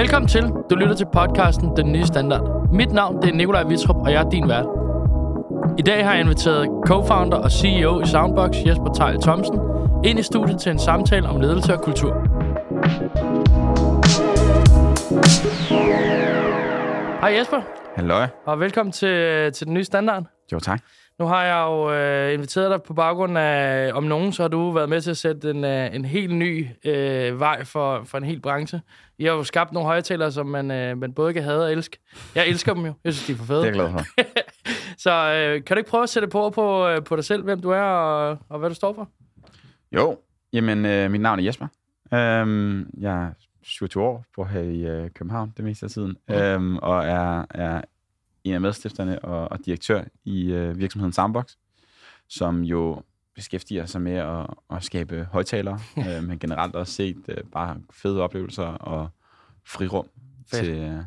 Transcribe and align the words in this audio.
Velkommen 0.00 0.28
til. 0.28 0.42
Du 0.70 0.74
lytter 0.74 0.94
til 0.94 1.06
podcasten 1.12 1.76
Den 1.76 1.92
Nye 1.92 2.06
Standard. 2.06 2.72
Mit 2.72 2.92
navn 2.92 3.22
det 3.22 3.30
er 3.30 3.34
Nikolaj 3.34 3.62
Vitrup, 3.62 3.96
og 3.96 4.12
jeg 4.12 4.24
er 4.24 4.30
din 4.30 4.48
vært. 4.48 4.66
I 5.78 5.82
dag 5.82 6.04
har 6.04 6.12
jeg 6.12 6.20
inviteret 6.20 6.68
co-founder 6.88 7.36
og 7.36 7.50
CEO 7.50 8.00
i 8.00 8.06
Soundbox, 8.06 8.50
Jesper 8.66 8.92
Tejl 8.94 9.20
Thomsen, 9.22 9.58
ind 10.04 10.18
i 10.18 10.22
studiet 10.22 10.60
til 10.60 10.72
en 10.72 10.78
samtale 10.78 11.28
om 11.28 11.40
ledelse 11.40 11.74
og 11.74 11.80
kultur. 11.80 12.12
Hej 17.20 17.36
Jesper, 17.38 17.60
Halløj. 17.96 18.26
og 18.46 18.60
velkommen 18.60 18.92
til, 18.92 19.52
til 19.52 19.66
Den 19.66 19.74
Nye 19.74 19.84
Standard. 19.84 20.24
Jo, 20.52 20.58
tak. 20.58 20.80
Nu 21.20 21.26
har 21.26 21.44
jeg 21.44 21.64
jo 21.66 21.92
øh, 21.92 22.34
inviteret 22.34 22.70
dig 22.70 22.82
på 22.82 22.94
baggrund 22.94 23.38
af, 23.38 23.92
om 23.94 24.04
nogen, 24.04 24.32
så 24.32 24.42
har 24.42 24.48
du 24.48 24.70
været 24.70 24.88
med 24.88 25.00
til 25.00 25.10
at 25.10 25.16
sætte 25.16 25.50
en, 25.50 25.64
øh, 25.64 25.94
en 25.94 26.04
helt 26.04 26.34
ny 26.34 26.66
øh, 26.84 27.40
vej 27.40 27.64
for, 27.64 28.02
for 28.04 28.18
en 28.18 28.24
hel 28.24 28.40
branche. 28.40 28.80
I 29.18 29.24
har 29.24 29.32
jo 29.32 29.42
skabt 29.44 29.72
nogle 29.72 29.86
højtalere, 29.86 30.32
som 30.32 30.46
man, 30.46 30.70
øh, 30.70 30.98
man 30.98 31.12
både 31.12 31.32
kan 31.32 31.42
have 31.42 31.62
og 31.62 31.72
elske. 31.72 31.98
Jeg 32.34 32.48
elsker 32.48 32.74
dem 32.74 32.86
jo. 32.86 32.92
Jeg 33.04 33.12
synes, 33.14 33.26
de 33.26 33.32
er 33.32 33.36
for 33.36 33.44
fede. 33.44 33.60
Det 33.62 33.68
er 33.68 33.72
glad 33.72 33.90
for. 33.90 34.00
Så 35.04 35.10
øh, 35.32 35.64
kan 35.64 35.76
du 35.76 35.78
ikke 35.78 35.90
prøve 35.90 36.02
at 36.02 36.08
sætte 36.08 36.28
på 36.28 36.50
på, 36.50 36.88
øh, 36.88 37.04
på 37.04 37.16
dig 37.16 37.24
selv, 37.24 37.42
hvem 37.44 37.60
du 37.60 37.70
er 37.70 37.80
og, 37.82 38.38
og 38.48 38.58
hvad 38.58 38.68
du 38.68 38.74
står 38.74 38.92
for? 38.94 39.08
Jo, 39.92 40.18
jamen, 40.52 40.86
øh, 40.86 41.10
mit 41.10 41.20
navn 41.20 41.38
er 41.38 41.42
Jesper. 41.44 41.66
Øhm, 42.14 42.90
jeg 43.00 43.22
er 43.22 43.30
27 43.62 44.02
år, 44.04 44.24
bor 44.36 44.44
her 44.44 44.60
i 44.60 44.80
øh, 44.80 45.10
København 45.10 45.52
det 45.56 45.64
meste 45.64 45.86
af 45.86 45.90
tiden, 45.90 46.16
Mm. 46.28 46.34
øhm, 46.34 46.76
og 46.76 47.04
er, 47.04 47.44
er 47.50 47.80
en 48.44 48.54
af 48.54 48.60
medstifterne 48.60 49.24
og, 49.24 49.52
og 49.52 49.66
direktør 49.66 50.04
i 50.24 50.52
øh, 50.52 50.78
virksomheden 50.78 51.12
Soundbox, 51.12 51.52
som 52.28 52.62
jo 52.62 53.02
beskæftiger 53.34 53.86
sig 53.86 54.02
med 54.02 54.12
at, 54.12 54.46
at 54.70 54.84
skabe 54.84 55.28
højtalere, 55.32 55.78
øh, 56.08 56.24
men 56.24 56.38
generelt 56.38 56.74
også 56.76 56.92
set 56.92 57.24
øh, 57.28 57.44
bare 57.52 57.76
fede 57.90 58.22
oplevelser 58.22 58.66
og 58.66 59.08
frirum 59.64 60.06
Fedt. 60.50 60.64
til, 60.64 60.78
øh, 60.78 61.02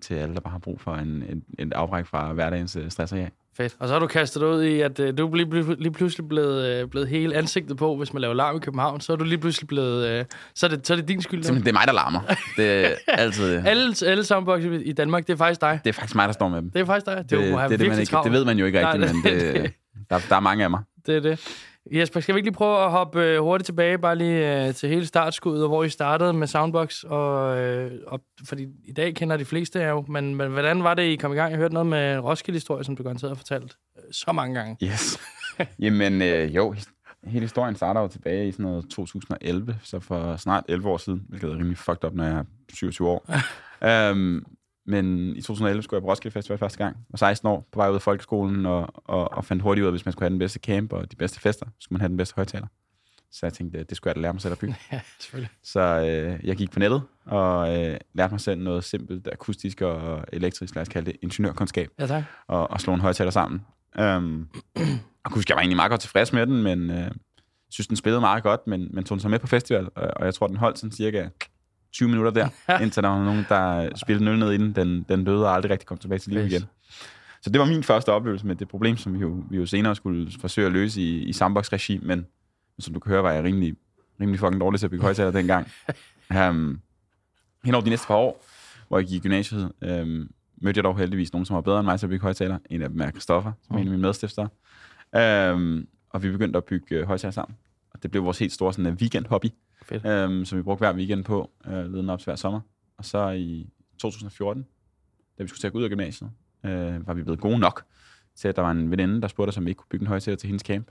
til 0.00 0.14
alle, 0.14 0.34
der 0.34 0.40
bare 0.40 0.52
har 0.52 0.58
brug 0.58 0.80
for 0.80 0.94
en, 0.94 1.22
en, 1.22 1.44
en 1.58 1.72
afbræk 1.72 2.06
fra 2.06 2.32
hverdagens 2.32 2.76
øh, 2.76 2.90
stress 2.90 3.12
og 3.12 3.18
ja. 3.18 3.28
Fedt. 3.56 3.76
Og 3.78 3.88
så 3.88 3.94
har 3.94 3.98
du 4.00 4.06
kastet 4.06 4.40
dig 4.40 4.48
ud 4.48 4.62
i, 4.62 4.80
at 4.80 5.00
øh, 5.00 5.18
du 5.18 5.28
er 5.32 5.36
lige, 5.36 5.76
lige, 5.82 5.92
pludselig 5.92 6.28
blevet, 6.28 6.66
øh, 6.82 6.88
blevet 6.88 7.08
hele 7.08 7.36
ansigtet 7.36 7.76
på, 7.76 7.96
hvis 7.96 8.12
man 8.12 8.20
laver 8.20 8.34
larm 8.34 8.56
i 8.56 8.58
København. 8.58 9.00
Så 9.00 9.12
er 9.12 9.16
du 9.16 9.24
lige 9.24 9.38
pludselig 9.38 9.68
blevet... 9.68 10.06
Øh, 10.08 10.24
så, 10.54 10.66
er 10.66 10.70
det, 10.70 10.86
så 10.86 10.92
er 10.92 10.96
det 10.96 11.08
din 11.08 11.22
skyld. 11.22 11.42
Simpelthen, 11.44 11.64
det 11.64 11.70
er 11.70 11.80
mig, 11.80 11.86
der 11.86 11.92
larmer. 11.92 12.20
Det 12.56 12.84
er 12.86 12.90
altid... 13.22 13.62
Alle, 13.66 13.94
alle 14.06 14.24
soundbox 14.24 14.62
i 14.84 14.92
Danmark, 14.92 15.26
det 15.26 15.32
er 15.32 15.36
faktisk 15.36 15.60
dig. 15.60 15.80
Det 15.84 15.88
er 15.90 15.94
faktisk 15.94 16.14
mig, 16.14 16.26
der 16.28 16.32
står 16.32 16.48
med 16.48 16.62
dem. 16.62 16.70
Det 16.70 16.80
er 16.80 16.84
faktisk 16.84 17.06
dig. 17.06 17.16
Det, 17.16 17.30
det, 17.30 17.38
det, 17.40 17.70
det, 17.70 17.80
det, 17.80 17.88
man 17.88 17.98
ikke, 18.00 18.16
det 18.24 18.32
ved 18.32 18.44
man 18.44 18.58
jo 18.58 18.66
ikke 18.66 18.86
rigtigt, 18.88 19.14
men 19.24 19.32
det- 19.32 19.54
det, 19.54 19.72
der, 20.10 20.18
der 20.28 20.36
er 20.36 20.40
mange 20.40 20.64
af 20.64 20.70
mig. 20.70 20.80
Det 21.06 21.16
er 21.16 21.20
det. 21.20 21.40
Jesper, 21.90 22.20
skal 22.20 22.34
vi 22.34 22.38
ikke 22.38 22.46
lige 22.46 22.56
prøve 22.56 22.84
at 22.84 22.90
hoppe 22.90 23.22
øh, 23.22 23.40
hurtigt 23.40 23.66
tilbage, 23.66 23.98
bare 23.98 24.16
lige 24.16 24.66
øh, 24.66 24.74
til 24.74 24.88
hele 24.88 25.06
startskuddet, 25.06 25.68
hvor 25.68 25.84
I 25.84 25.88
startede 25.88 26.32
med 26.32 26.46
Soundbox? 26.46 27.02
Og, 27.02 27.58
øh, 27.58 28.00
og, 28.06 28.20
fordi 28.44 28.66
i 28.84 28.92
dag 28.92 29.14
kender 29.14 29.36
de 29.36 29.44
fleste 29.44 29.80
jer 29.80 29.88
jo, 29.88 30.04
men, 30.08 30.34
men 30.34 30.50
hvordan 30.50 30.84
var 30.84 30.94
det, 30.94 31.02
I 31.02 31.16
kom 31.16 31.32
i 31.32 31.34
gang? 31.34 31.50
Jeg 31.50 31.58
hørte 31.58 31.74
noget 31.74 31.86
med 31.86 32.18
Roskilde-historie, 32.18 32.84
som 32.84 32.96
du 32.96 33.02
garanteret 33.02 33.30
har 33.30 33.34
fortalt 33.34 33.76
øh, 33.98 34.02
så 34.12 34.32
mange 34.32 34.54
gange. 34.54 34.76
Yes. 34.82 35.20
Jamen, 35.84 36.22
øh, 36.22 36.56
jo, 36.56 36.74
hele 37.24 37.40
historien 37.40 37.76
starter 37.76 38.00
jo 38.00 38.08
tilbage 38.08 38.48
i 38.48 38.52
sådan 38.52 38.66
noget 38.66 38.84
2011, 38.90 39.76
så 39.82 40.00
for 40.00 40.36
snart 40.36 40.64
11 40.68 40.88
år 40.88 40.96
siden, 40.96 41.26
hvilket 41.28 41.50
er 41.50 41.54
rimelig 41.54 41.78
fucked 41.78 42.04
up, 42.04 42.14
når 42.14 42.24
jeg 42.24 42.34
er 42.34 42.44
27 42.74 43.08
år. 43.08 43.26
um, 44.12 44.46
men 44.86 45.36
i 45.36 45.40
2011 45.40 45.82
skulle 45.82 45.98
jeg 45.98 46.02
på 46.02 46.10
Roskilde 46.10 46.32
Festival 46.32 46.58
første 46.58 46.78
gang. 46.78 46.96
Jeg 46.96 47.04
var 47.12 47.16
16 47.16 47.48
år 47.48 47.68
på 47.72 47.78
vej 47.78 47.88
ud 47.90 47.94
af 47.94 48.02
folkeskolen, 48.02 48.66
og, 48.66 48.88
og, 48.94 49.32
og 49.32 49.44
fandt 49.44 49.62
hurtigt 49.62 49.82
ud 49.82 49.86
af, 49.86 49.90
at 49.90 49.92
hvis 49.92 50.04
man 50.04 50.12
skulle 50.12 50.24
have 50.24 50.30
den 50.30 50.38
bedste 50.38 50.58
camp 50.58 50.92
og 50.92 51.10
de 51.10 51.16
bedste 51.16 51.40
fester, 51.40 51.66
skulle 51.78 51.94
man 51.96 52.00
have 52.00 52.08
den 52.08 52.16
bedste 52.16 52.34
højtaler. 52.36 52.66
Så 53.32 53.46
jeg 53.46 53.52
tænkte, 53.52 53.82
det 53.82 53.96
skulle 53.96 54.10
jeg 54.10 54.16
da 54.16 54.20
lære 54.20 54.32
mig 54.32 54.42
selv 54.42 54.52
at 54.52 54.58
bygge. 54.58 54.76
Ja. 54.92 55.00
Så 55.62 55.80
øh, 55.80 56.46
jeg 56.46 56.56
gik 56.56 56.70
på 56.70 56.78
nettet 56.78 57.02
og 57.26 57.80
øh, 57.80 57.96
lærte 58.14 58.32
mig 58.32 58.40
selv 58.40 58.60
noget 58.60 58.84
simpelt 58.84 59.28
akustisk 59.32 59.80
og 59.80 60.24
elektrisk, 60.32 60.74
lad 60.74 60.82
os 60.82 60.88
kalde 60.88 61.06
det 61.10 61.16
ingeniørkundskab, 61.22 61.90
Ja, 61.98 62.06
tak. 62.06 62.22
og, 62.48 62.70
og 62.70 62.80
slå 62.80 62.94
en 62.94 63.00
højtaler 63.00 63.30
sammen. 63.30 63.60
Um, 64.00 64.48
og 65.24 65.30
kunne 65.30 65.38
huske, 65.38 65.50
jeg 65.50 65.56
var 65.56 65.60
egentlig 65.60 65.76
meget 65.76 65.90
godt 65.90 66.00
tilfreds 66.00 66.32
med 66.32 66.46
den, 66.46 66.62
men 66.62 66.90
øh, 66.90 67.10
synes, 67.70 67.86
den 67.86 67.96
spillede 67.96 68.20
meget 68.20 68.42
godt, 68.42 68.66
men, 68.66 68.88
men 68.94 69.04
tog 69.04 69.16
den 69.16 69.20
så 69.22 69.28
med 69.28 69.38
på 69.38 69.46
festival, 69.46 69.88
og, 69.94 70.10
og 70.16 70.24
jeg 70.24 70.34
tror, 70.34 70.46
den 70.46 70.56
holdt 70.56 70.78
sådan 70.78 70.92
cirka 70.92 71.28
20 71.92 72.08
minutter 72.08 72.30
der, 72.30 72.48
indtil 72.82 73.02
der 73.02 73.08
var 73.08 73.24
nogen, 73.24 73.46
der 73.48 73.90
spillede 73.96 74.24
nul 74.24 74.38
ned 74.38 74.52
i 74.52 74.56
den. 74.56 75.04
Den, 75.08 75.24
døde 75.24 75.46
og 75.46 75.54
aldrig 75.54 75.70
rigtig 75.70 75.86
kom 75.86 75.98
tilbage 75.98 76.18
til 76.18 76.32
liv 76.32 76.46
igen. 76.46 76.62
Så 77.42 77.50
det 77.50 77.60
var 77.60 77.66
min 77.66 77.82
første 77.82 78.12
oplevelse 78.12 78.46
med 78.46 78.56
det 78.56 78.68
problem, 78.68 78.96
som 78.96 79.14
vi 79.14 79.18
jo, 79.18 79.44
vi 79.50 79.56
jo 79.56 79.66
senere 79.66 79.96
skulle 79.96 80.32
forsøge 80.40 80.66
at 80.66 80.72
løse 80.72 81.00
i, 81.00 81.22
i 81.22 81.32
Sandbox-regi, 81.32 82.00
men 82.02 82.26
som 82.78 82.94
du 82.94 83.00
kan 83.00 83.10
høre, 83.10 83.22
var 83.22 83.32
jeg 83.32 83.44
rimelig, 83.44 83.76
rimelig 84.20 84.40
fucking 84.40 84.60
dårlig 84.60 84.80
til 84.80 84.86
at 84.86 84.90
bygge 84.90 85.02
højtaler 85.02 85.30
dengang. 85.30 85.68
Um, 86.30 86.80
hen 87.64 87.74
over 87.74 87.84
de 87.84 87.90
næste 87.90 88.06
par 88.06 88.14
år, 88.14 88.44
hvor 88.88 88.98
jeg 88.98 89.06
gik 89.06 89.16
i 89.16 89.20
gymnasiet, 89.20 89.72
um, 89.82 90.30
mødte 90.62 90.78
jeg 90.78 90.84
dog 90.84 90.98
heldigvis 90.98 91.32
nogen, 91.32 91.46
som 91.46 91.54
var 91.54 91.60
bedre 91.60 91.78
end 91.80 91.86
mig 91.86 91.98
til 91.98 92.06
at 92.06 92.10
bygge 92.10 92.22
højtaler. 92.22 92.58
En 92.70 92.82
af 92.82 92.88
dem 92.88 93.00
er 93.00 93.10
Christoffer, 93.10 93.52
som 93.66 93.76
er 93.76 93.80
en 93.80 93.86
af 93.86 93.90
mine 93.90 94.02
medstiftere. 94.02 94.48
Um, 95.52 95.86
og 96.10 96.22
vi 96.22 96.30
begyndte 96.30 96.56
at 96.56 96.64
bygge 96.64 96.96
øh, 96.96 97.06
højtaler 97.06 97.32
sammen. 97.32 97.56
Og 97.94 98.02
det 98.02 98.10
blev 98.10 98.24
vores 98.24 98.38
helt 98.38 98.52
store 98.52 98.72
sådan, 98.72 98.92
uh, 98.92 98.98
weekend-hobby, 98.98 99.48
Fedt. 99.84 100.30
um, 100.30 100.44
som 100.44 100.58
vi 100.58 100.62
brugte 100.62 100.78
hver 100.80 100.94
weekend 100.94 101.24
på, 101.24 101.50
uh, 101.66 101.72
ledende 101.72 102.12
op 102.12 102.18
til 102.18 102.24
hver 102.24 102.36
sommer. 102.36 102.60
Og 102.96 103.04
så 103.04 103.30
i 103.30 103.68
2014, 103.98 104.66
da 105.38 105.42
vi 105.42 105.48
skulle 105.48 105.60
til 105.60 105.66
at 105.66 105.72
gå 105.72 105.78
ud 105.78 105.84
af 105.84 105.90
gymnasiet, 105.90 106.30
uh, 106.64 107.06
var 107.06 107.14
vi 107.14 107.22
blevet 107.22 107.40
gode 107.40 107.58
nok 107.58 107.84
til, 108.34 108.48
at 108.48 108.56
der 108.56 108.62
var 108.62 108.70
en 108.70 108.90
veninde, 108.90 109.22
der 109.22 109.28
spurgte 109.28 109.48
os, 109.48 109.56
om 109.56 109.64
vi 109.64 109.70
ikke 109.70 109.78
kunne 109.78 109.88
bygge 109.90 110.02
en 110.02 110.08
højtaler 110.08 110.36
til 110.36 110.46
hendes 110.46 110.62
camp. 110.62 110.90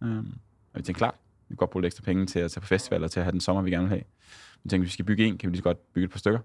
Um, 0.00 0.38
og 0.72 0.78
vi 0.78 0.82
tænkte, 0.82 0.98
klart, 0.98 1.14
vi 1.48 1.52
kan 1.52 1.56
godt 1.56 1.70
bruge 1.70 1.82
lidt 1.82 1.92
ekstra 1.92 2.04
penge 2.04 2.26
til 2.26 2.38
at 2.38 2.50
tage 2.50 2.60
på 2.60 2.66
festivaler, 2.66 3.08
til 3.08 3.20
at 3.20 3.24
have 3.24 3.32
den 3.32 3.40
sommer, 3.40 3.62
vi 3.62 3.70
gerne 3.70 3.82
vil 3.82 3.88
have. 3.88 4.04
Vi 4.62 4.68
tænkte, 4.68 4.84
hvis 4.84 4.88
vi 4.88 4.92
skal 4.92 5.04
bygge 5.04 5.24
en, 5.24 5.38
kan 5.38 5.50
vi 5.50 5.52
lige 5.52 5.58
så 5.58 5.64
godt 5.64 5.92
bygge 5.92 6.04
et 6.04 6.10
par 6.10 6.18
stykker. 6.18 6.40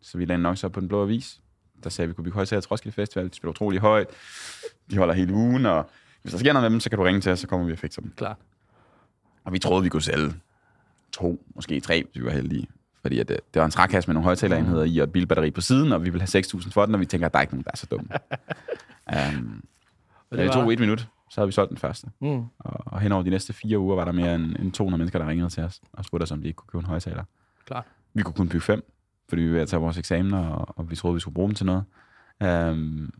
Så 0.00 0.18
vi 0.18 0.24
lagde 0.24 0.34
en 0.34 0.40
annonce 0.40 0.66
op 0.66 0.72
på 0.72 0.80
den 0.80 0.88
blå 0.88 1.02
avis. 1.02 1.40
Der 1.84 1.90
sagde, 1.90 2.06
at 2.06 2.08
vi 2.08 2.14
kunne 2.14 2.24
bygge 2.24 2.34
højtaler 2.34 2.60
til 2.60 2.68
Roskilde 2.68 2.94
Festival. 2.94 3.28
De 3.28 3.34
spiller 3.34 3.50
utrolig 3.50 3.80
højt. 3.80 4.06
De 4.90 4.96
holder 4.98 5.14
hele 5.14 5.32
ugen, 5.32 5.66
og 5.66 5.90
hvis 6.22 6.32
der 6.32 6.38
sker 6.38 6.52
noget 6.52 6.64
med 6.64 6.70
dem, 6.70 6.80
så 6.80 6.90
kan 6.90 6.98
du 6.98 7.04
ringe 7.04 7.20
til 7.20 7.32
os, 7.32 7.40
så 7.40 7.46
kommer 7.46 7.66
vi 7.66 7.72
og 7.72 7.78
fikser 7.78 8.02
dem. 8.02 8.12
Klart. 8.16 8.36
Og 9.44 9.52
vi 9.52 9.58
troede, 9.58 9.82
vi 9.82 9.88
kunne 9.88 10.02
sælge 10.02 10.34
to, 11.18 11.44
måske 11.54 11.80
tre, 11.80 12.04
hvis 12.04 12.20
vi 12.20 12.24
var 12.24 12.30
heldige. 12.30 12.66
Fordi 13.02 13.18
at 13.18 13.28
det, 13.28 13.40
det 13.54 13.60
var 13.60 13.66
en 13.66 13.70
trækasse 13.70 14.08
med 14.08 14.14
nogle 14.14 14.24
højtalerenheder 14.24 14.84
i, 14.84 14.98
og 14.98 15.04
et 15.04 15.12
bilbatteri 15.12 15.50
på 15.50 15.60
siden, 15.60 15.92
og 15.92 16.04
vi 16.04 16.10
ville 16.10 16.26
have 16.32 16.42
6.000 16.42 16.70
for 16.70 16.86
den, 16.86 16.94
og 16.94 17.00
vi 17.00 17.06
tænker, 17.06 17.26
at 17.26 17.32
der 17.32 17.38
er 17.38 17.42
ikke 17.42 17.54
nogen, 17.54 17.64
der 17.64 17.70
er 17.72 17.76
så 17.76 17.86
dumme. 17.90 18.08
um, 19.38 19.62
Og 20.30 20.38
det, 20.38 20.44
det 20.44 20.52
tog 20.52 20.72
et 20.72 20.80
minut, 20.80 21.08
så 21.30 21.40
havde 21.40 21.48
vi 21.48 21.52
solgt 21.52 21.70
den 21.70 21.78
første. 21.78 22.06
Mm. 22.20 22.44
Og, 22.58 22.80
og 22.86 23.00
hen 23.00 23.12
over 23.12 23.22
de 23.22 23.30
næste 23.30 23.52
fire 23.52 23.78
uger 23.78 23.96
var 23.96 24.04
der 24.04 24.12
mere 24.12 24.34
end, 24.34 24.56
end 24.58 24.72
200 24.72 24.98
mennesker, 24.98 25.18
der 25.18 25.28
ringede 25.28 25.50
til 25.50 25.62
os 25.62 25.80
og 25.92 26.04
spurgte 26.04 26.22
os, 26.22 26.32
om 26.32 26.40
de 26.40 26.48
ikke 26.48 26.56
kunne 26.56 26.68
købe 26.68 26.80
en 26.80 26.86
højtaler. 26.86 27.24
Klart. 27.66 27.84
Vi 28.14 28.22
kunne 28.22 28.34
kun 28.34 28.48
bygge 28.48 28.60
fem, 28.60 28.92
fordi 29.28 29.42
vi 29.42 29.48
var 29.48 29.54
ved 29.54 29.62
at 29.62 29.68
tage 29.68 29.80
vores 29.80 29.98
eksamener, 29.98 30.48
og, 30.48 30.78
og 30.78 30.90
vi 30.90 30.96
troede, 30.96 31.14
vi 31.14 31.20
skulle 31.20 31.34
bruge 31.34 31.48
dem 31.48 31.54
til 31.54 31.66
noget. 31.66 31.84
Um, 32.70 33.12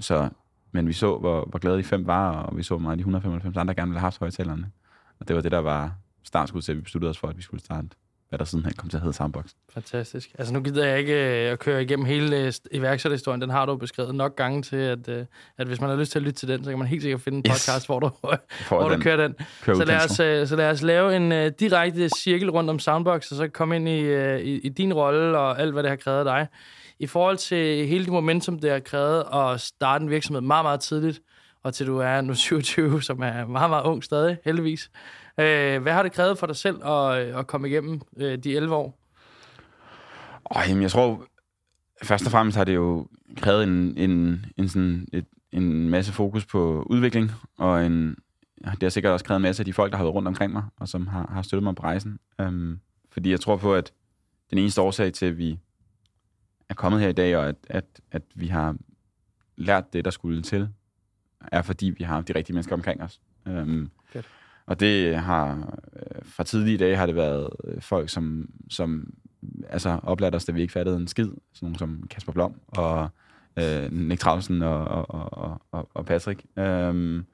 så, 0.00 0.28
men 0.72 0.88
vi 0.88 0.92
så, 0.92 1.18
hvor, 1.18 1.44
hvor 1.44 1.58
glade 1.58 1.78
de 1.78 1.84
fem 1.84 2.06
var, 2.06 2.30
og 2.30 2.56
vi 2.56 2.62
så, 2.62 2.74
hvor 2.74 2.82
meget 2.82 2.98
de 2.98 3.00
195 3.00 3.56
andre 3.56 3.74
gerne 3.74 3.90
ville 3.90 4.00
have 4.00 4.06
haft 4.06 4.18
højtalerne. 4.18 4.70
Og 5.20 5.28
det 5.28 5.36
var 5.36 5.42
det, 5.42 5.52
der 5.52 5.58
var 5.58 5.94
startskud 6.24 6.62
til, 6.62 6.72
at 6.72 6.76
vi 6.76 6.82
besluttede 6.82 7.10
os 7.10 7.18
for, 7.18 7.28
at 7.28 7.36
vi 7.36 7.42
skulle 7.42 7.64
starte, 7.64 7.88
hvad 8.28 8.38
der 8.38 8.44
sidenhen 8.44 8.72
kom 8.74 8.88
til 8.88 8.96
at 8.96 9.00
hedde 9.02 9.16
Soundbox. 9.16 9.44
Fantastisk. 9.74 10.30
Altså 10.38 10.52
nu 10.54 10.60
gider 10.60 10.86
jeg 10.86 10.98
ikke 10.98 11.44
øh, 11.46 11.52
at 11.52 11.58
køre 11.58 11.82
igennem 11.82 12.06
hele 12.06 12.36
øh, 12.40 12.48
st- 12.48 12.66
iværksætterhistorien. 12.72 13.40
Den 13.40 13.50
har 13.50 13.66
du 13.66 13.76
beskrevet 13.76 14.14
nok 14.14 14.36
gange 14.36 14.62
til, 14.62 14.76
at, 14.76 15.08
øh, 15.08 15.26
at 15.58 15.66
hvis 15.66 15.80
man 15.80 15.90
har 15.90 15.96
lyst 15.96 16.12
til 16.12 16.18
at 16.18 16.22
lytte 16.22 16.38
til 16.38 16.48
den, 16.48 16.64
så 16.64 16.70
kan 16.70 16.78
man 16.78 16.88
helt 16.88 17.02
sikkert 17.02 17.20
finde 17.20 17.38
en 17.38 17.44
Yes. 17.50 17.66
podcast, 17.66 17.86
hvor 17.86 18.00
du, 18.00 18.10
hvor 18.68 18.80
at 18.90 18.96
du 18.98 19.02
kører 19.02 19.16
den. 19.16 19.34
kører 19.62 19.76
Så 19.76 19.84
lad, 19.84 20.04
os, 20.04 20.20
øh, 20.20 20.46
så 20.46 20.56
lad 20.56 20.70
os 20.70 20.82
lave 20.82 21.16
en 21.16 21.32
øh, 21.32 21.52
direkte 21.60 22.08
cirkel 22.08 22.50
rundt 22.50 22.70
om 22.70 22.78
Soundbox, 22.78 23.30
og 23.30 23.36
så 23.36 23.48
komme 23.48 23.76
ind 23.76 23.88
i, 23.88 24.00
øh, 24.00 24.40
i, 24.40 24.58
i 24.58 24.68
din 24.68 24.92
rolle 24.94 25.38
og 25.38 25.60
alt, 25.60 25.72
hvad 25.72 25.82
det 25.82 25.90
har 25.90 25.96
krævet 25.96 26.26
dig. 26.26 26.46
I 26.98 27.06
forhold 27.06 27.36
til 27.36 27.86
hele 27.86 28.04
det 28.04 28.12
momentum, 28.12 28.58
det 28.58 28.70
har 28.70 28.78
krævet 28.80 29.24
at 29.34 29.60
starte 29.60 30.02
en 30.02 30.10
virksomhed 30.10 30.40
meget, 30.40 30.64
meget 30.64 30.80
tidligt, 30.80 31.20
og 31.64 31.74
til 31.74 31.86
du 31.86 31.98
er 31.98 32.20
nu 32.20 32.34
27, 32.44 33.02
som 33.02 33.22
er 33.22 33.46
meget, 33.46 33.70
meget 33.70 33.82
ung 33.84 34.04
stadig, 34.04 34.36
heldigvis. 34.44 34.90
Øh, 35.38 35.82
hvad 35.82 35.92
har 35.92 36.02
det 36.02 36.12
krævet 36.12 36.38
for 36.38 36.46
dig 36.46 36.56
selv 36.56 36.86
at, 36.86 37.16
at 37.16 37.46
komme 37.46 37.68
igennem 37.68 38.00
øh, 38.16 38.38
de 38.38 38.56
11 38.56 38.74
år? 38.74 38.98
Åh, 40.56 40.62
jamen, 40.68 40.82
jeg 40.82 40.90
tror, 40.90 41.26
først 42.02 42.26
og 42.26 42.32
fremmest 42.32 42.56
har 42.56 42.64
det 42.64 42.74
jo 42.74 43.06
krævet 43.36 43.62
en, 43.62 43.96
en, 43.96 44.46
en, 44.56 44.68
sådan 44.68 45.08
et, 45.12 45.26
en 45.52 45.90
masse 45.90 46.12
fokus 46.12 46.46
på 46.46 46.86
udvikling, 46.90 47.30
og 47.58 47.86
en, 47.86 48.16
det 48.64 48.82
har 48.82 48.88
sikkert 48.88 49.12
også 49.12 49.24
krævet 49.24 49.38
en 49.38 49.42
masse 49.42 49.60
af 49.60 49.64
de 49.64 49.72
folk, 49.72 49.92
der 49.92 49.96
har 49.96 50.04
været 50.04 50.14
rundt 50.14 50.28
omkring 50.28 50.52
mig, 50.52 50.64
og 50.76 50.88
som 50.88 51.06
har, 51.06 51.30
har 51.32 51.42
støttet 51.42 51.62
mig 51.62 51.74
på 51.74 51.82
rejsen. 51.82 52.18
Um, 52.38 52.80
fordi 53.10 53.30
jeg 53.30 53.40
tror 53.40 53.56
på, 53.56 53.74
at 53.74 53.92
den 54.50 54.58
eneste 54.58 54.80
årsag 54.80 55.12
til, 55.12 55.26
at 55.26 55.38
vi 55.38 55.58
er 56.68 56.74
kommet 56.74 57.00
her 57.00 57.08
i 57.08 57.12
dag, 57.12 57.36
og 57.36 57.48
at, 57.48 57.56
at, 57.68 57.84
at 58.10 58.22
vi 58.34 58.46
har 58.46 58.76
lært 59.56 59.92
det, 59.92 60.04
der 60.04 60.10
skulle 60.10 60.42
til, 60.42 60.68
er 61.52 61.62
fordi 61.62 61.86
vi 61.98 62.04
har 62.04 62.20
de 62.20 62.34
rigtige 62.34 62.54
mennesker 62.54 62.74
omkring 62.74 63.02
os. 63.02 63.20
Um, 63.46 63.90
Fedt 64.06 64.26
og 64.66 64.80
det 64.80 65.16
har, 65.16 65.78
øh, 65.96 66.22
fra 66.24 66.44
tidlige 66.44 66.78
dage 66.78 66.96
har 66.96 67.06
det 67.06 67.16
været 67.16 67.48
øh, 67.64 67.80
folk, 67.80 68.08
som, 68.08 68.48
som 68.70 69.14
altså 69.68 70.00
oplært 70.02 70.34
os, 70.34 70.44
da 70.44 70.52
vi 70.52 70.60
ikke 70.60 70.72
fattede 70.72 70.96
en 70.96 71.08
skid. 71.08 71.24
Sådan 71.24 71.66
nogle 71.66 71.78
som 71.78 72.06
Kasper 72.10 72.32
Blom 72.32 72.60
og 72.66 73.08
øh, 73.58 73.92
Nick 73.92 74.20
Travsen 74.20 74.62
og, 74.62 74.84
og, 74.84 75.32
og, 75.32 75.60
og, 75.72 75.88
og 75.94 76.06
Patrick. 76.06 76.44
Øhm, 76.58 77.24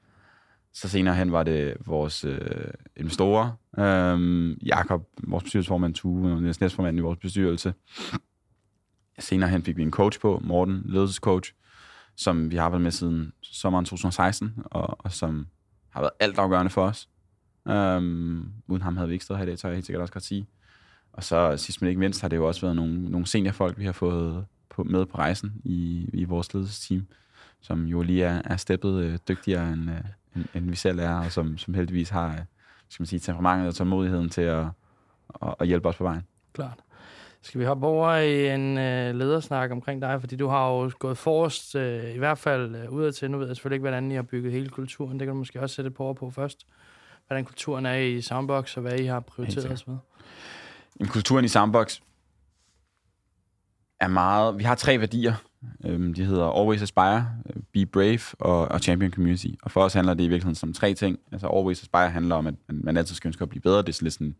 så 0.73 0.89
senere 0.89 1.15
hen 1.15 1.33
var 1.33 1.43
det 1.43 1.77
vores 1.87 2.25
øh, 2.25 2.71
investorer. 2.97 3.51
øhm, 3.79 4.53
Jakob, 4.53 5.07
vores 5.23 5.45
bestyrelsesformand, 5.45 5.95
Tue, 5.95 6.33
og 6.33 6.43
næstformand 6.43 6.99
i 6.99 7.01
vores 7.01 7.19
bestyrelse. 7.19 7.75
senere 9.19 9.51
hen 9.51 9.63
fik 9.63 9.77
vi 9.77 9.83
en 9.83 9.91
coach 9.91 10.21
på, 10.21 10.41
Morten, 10.45 10.83
ledelsescoach, 10.85 11.53
som 12.17 12.51
vi 12.51 12.57
har 12.57 12.65
arbejdet 12.65 12.83
med 12.83 12.91
siden 12.91 13.33
sommeren 13.43 13.85
2016, 13.85 14.55
og, 14.65 14.97
og 14.99 15.13
som 15.13 15.47
har 15.91 16.01
været 16.01 16.13
altafgørende 16.21 16.71
for 16.71 16.83
os. 16.83 17.09
Øhm, 17.69 18.53
uden 18.69 18.83
ham 18.83 18.97
havde 18.97 19.09
vi 19.09 19.13
ikke 19.13 19.25
stået 19.25 19.39
her 19.39 19.45
i 19.45 19.49
dag, 19.49 19.59
tør 19.59 19.69
jeg 19.69 19.77
helt 19.77 19.87
sikkert 19.87 20.01
også 20.01 20.13
godt 20.13 20.25
sige. 20.25 20.47
Og 21.13 21.25
så 21.25 21.57
sidst 21.57 21.83
men 21.83 21.89
ikke 21.89 22.01
mindst 22.01 22.21
har 22.21 22.29
det 22.29 22.37
jo 22.37 22.49
også 22.49 22.61
været 22.61 22.77
nogle, 22.77 23.11
nogle 23.11 23.27
seniorfolk, 23.27 23.79
vi 23.79 23.85
har 23.85 23.93
fået 23.93 24.47
på, 24.69 24.85
med 24.85 25.07
på 25.07 25.19
rejsen 25.19 25.53
i, 25.65 26.11
i 26.13 26.25
vores 26.25 26.55
ledelsesteam, 26.55 27.07
som 27.61 27.85
jo 27.85 28.03
lige 28.03 28.25
er, 28.25 28.43
er 28.45 28.57
steppet 28.57 29.03
øh, 29.03 29.19
dygtigere, 29.29 29.73
end, 29.73 29.91
øh, 29.91 30.01
end, 30.37 30.45
end 30.55 30.71
vi 30.71 30.77
selv 30.77 30.99
er, 30.99 31.15
og 31.15 31.33
som, 31.33 31.59
som 31.59 31.75
heldigvis 31.75 32.09
har 32.09 32.29
øh, 32.29 32.45
skal 32.91 33.03
man 33.03 33.07
sige, 33.07 33.21
temperamentet 33.21 33.69
og 33.69 33.75
tålmodigheden 33.75 34.29
til 34.29 34.43
at, 34.43 34.67
at, 35.43 35.55
at 35.61 35.67
hjælpe 35.67 35.89
os 35.89 35.97
på 35.97 36.05
vejen. 36.05 36.23
Klart. 36.53 36.79
Skal 37.43 37.61
vi 37.61 37.65
hoppe 37.65 37.87
over 37.87 38.17
i 38.17 38.55
en 38.55 38.79
øh, 38.79 39.15
ledersnak 39.15 39.71
omkring 39.71 40.03
dig? 40.03 40.21
Fordi 40.21 40.37
du 40.37 40.49
har 40.49 40.69
jo 40.69 40.91
gået 40.99 41.19
forrest, 41.19 41.75
øh, 41.75 42.15
i 42.15 42.19
hvert 42.19 42.39
fald 42.39 42.77
øh, 42.77 42.93
udad 42.93 43.13
til. 43.13 43.31
Nu 43.31 43.39
ved 43.39 43.47
jeg 43.47 43.57
selvfølgelig 43.57 43.77
ikke, 43.77 43.83
hvordan 43.83 44.13
I 44.13 44.15
har 44.15 44.23
bygget 44.23 44.53
hele 44.53 44.69
kulturen. 44.69 45.21
Det 45.21 45.27
kan 45.27 45.35
du 45.35 45.39
måske 45.39 45.61
også 45.61 45.75
sætte 45.75 45.91
på 45.91 46.05
over 46.05 46.15
på 46.15 46.31
først. 46.31 46.67
Hvordan 47.31 47.45
kulturen 47.45 47.87
er 47.87 47.95
i 47.95 48.21
Soundbox, 48.21 48.77
og 48.77 48.83
hvad 48.83 48.99
I 48.99 49.05
har 49.05 49.21
prioriteret 49.21 49.73
osv. 49.73 49.91
Jamen, 51.01 51.11
kulturen 51.11 51.45
i 51.45 51.49
Soundbox 51.49 52.01
er 54.01 54.09
meget... 54.09 54.59
Vi 54.59 54.65
har 54.65 54.75
tre 54.75 55.01
værdier. 55.01 55.35
Øhm, 55.85 56.15
de 56.15 56.25
hedder 56.25 56.61
Always 56.61 56.83
Aspire, 56.83 57.29
Be 57.73 57.87
Brave 57.87 58.21
og, 58.39 58.69
og 58.69 58.81
Champion 58.81 59.13
Community. 59.13 59.47
Og 59.63 59.71
for 59.71 59.83
os 59.83 59.95
handler 59.95 60.15
det 60.15 60.25
i 60.25 60.29
virkeligheden 60.29 60.55
som 60.55 60.73
tre 60.73 60.95
ting. 60.95 61.19
Altså 61.33 61.47
Always 61.47 61.83
Aspire 61.83 62.11
handler 62.11 62.37
om, 62.37 62.47
at 62.47 62.55
man, 62.69 62.81
man 62.85 62.97
altid 62.97 63.15
skal 63.15 63.29
ønske 63.29 63.43
at 63.43 63.49
blive 63.49 63.63
bedre. 63.63 63.83
Det 63.83 64.01
er 64.01 64.03
lidt 64.03 64.15
sådan 64.15 64.35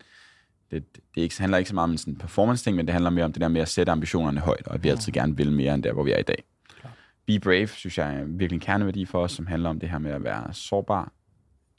det, 0.71 0.95
det 0.95 1.21
ikke, 1.21 1.39
handler 1.39 1.57
ikke 1.57 1.69
så 1.69 1.75
meget 1.75 1.83
om 1.83 1.91
en 1.91 1.97
sådan 1.97 2.15
performance-ting, 2.15 2.75
men 2.75 2.85
det 2.85 2.93
handler 2.93 3.09
mere 3.09 3.25
om 3.25 3.33
det 3.33 3.41
der 3.41 3.47
med 3.47 3.61
at 3.61 3.69
sætte 3.69 3.91
ambitionerne 3.91 4.39
højt, 4.39 4.67
og 4.67 4.73
at 4.73 4.83
vi 4.83 4.89
mm. 4.89 4.91
altid 4.91 5.13
gerne 5.13 5.37
vil 5.37 5.51
mere 5.51 5.73
end 5.73 5.83
der, 5.83 5.93
hvor 5.93 6.03
vi 6.03 6.11
er 6.11 6.19
i 6.19 6.23
dag. 6.23 6.43
Klar. 6.79 6.93
Be 7.27 7.39
Brave, 7.39 7.67
synes 7.67 7.97
jeg 7.97 8.15
er 8.15 8.23
virkelig 8.23 8.55
en 8.55 8.59
kerneværdi 8.59 9.05
for 9.05 9.23
os, 9.23 9.31
som 9.31 9.47
handler 9.47 9.69
om 9.69 9.79
det 9.79 9.89
her 9.89 9.97
med 9.97 10.11
at 10.11 10.23
være 10.23 10.53
sårbar, 10.53 11.11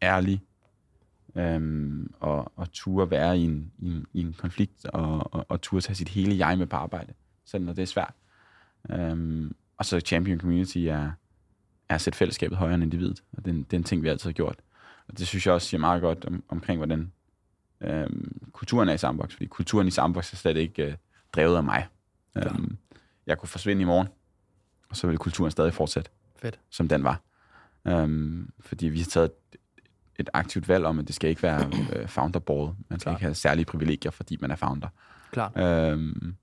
ærlig, 0.02 0.42
øhm, 1.36 2.14
og, 2.20 2.52
og 2.56 2.72
turde 2.72 3.10
være 3.10 3.38
i 3.38 3.44
en, 3.44 3.72
i 3.78 3.86
en, 3.86 4.06
i 4.12 4.20
en 4.20 4.32
konflikt, 4.32 4.84
og, 4.84 5.34
og, 5.34 5.46
og 5.48 5.60
turde 5.60 5.84
tage 5.84 5.96
sit 5.96 6.08
hele 6.08 6.46
jeg 6.46 6.58
med 6.58 6.66
på 6.66 6.76
arbejde, 6.76 7.12
selv 7.44 7.64
når 7.64 7.72
det 7.72 7.82
er 7.82 7.86
svært. 7.86 8.14
Øhm, 8.90 9.54
og 9.76 9.84
så 9.84 10.00
Champion 10.00 10.40
Community 10.40 10.78
er, 10.78 11.10
er 11.88 11.94
at 11.94 12.00
sætte 12.00 12.16
fællesskabet 12.16 12.58
højere 12.58 12.74
end 12.74 12.82
individet, 12.82 13.22
og 13.32 13.44
det, 13.44 13.54
det 13.54 13.72
er 13.72 13.78
en 13.78 13.84
ting, 13.84 14.02
vi 14.02 14.08
altid 14.08 14.28
har 14.28 14.32
gjort. 14.32 14.56
Og 15.08 15.18
det 15.18 15.26
synes 15.26 15.46
jeg 15.46 15.54
også 15.54 15.68
siger 15.68 15.80
meget 15.80 16.02
godt 16.02 16.24
om, 16.24 16.44
omkring, 16.48 16.78
hvordan 16.78 17.12
øhm, 17.80 18.50
kulturen 18.52 18.88
er 18.88 18.92
i 18.92 18.98
Sandbox, 18.98 19.32
fordi 19.32 19.46
kulturen 19.46 19.88
i 19.88 19.90
Sandbox 19.90 20.32
er 20.32 20.36
slet 20.36 20.56
ikke 20.56 20.86
øh, 20.86 20.94
drevet 21.32 21.56
af 21.56 21.64
mig. 21.64 21.86
Ja. 22.34 22.46
Øhm, 22.46 22.76
jeg 23.26 23.38
kunne 23.38 23.48
forsvinde 23.48 23.82
i 23.82 23.84
morgen, 23.84 24.08
og 24.88 24.96
så 24.96 25.06
ville 25.06 25.18
kulturen 25.18 25.50
stadig 25.50 25.74
fortsætte, 25.74 26.10
Fedt. 26.36 26.60
som 26.70 26.88
den 26.88 27.04
var. 27.04 27.20
Øhm, 27.86 28.50
fordi 28.60 28.88
vi 28.88 28.98
har 28.98 29.04
taget 29.04 29.30
et, 30.18 30.30
aktivt 30.32 30.68
valg 30.68 30.84
om, 30.84 30.98
at 30.98 31.06
det 31.06 31.14
skal 31.14 31.30
ikke 31.30 31.42
være 31.42 31.70
øh, 31.96 32.08
founder-board. 32.08 32.76
Man 32.88 33.00
skal 33.00 33.10
Klar. 33.10 33.16
ikke 33.16 33.24
have 33.24 33.34
særlige 33.34 33.64
privilegier, 33.64 34.10
fordi 34.10 34.36
man 34.40 34.50
er 34.50 34.56
founder. 34.56 34.88
Klart. 35.30 35.52
Øhm, 35.56 36.36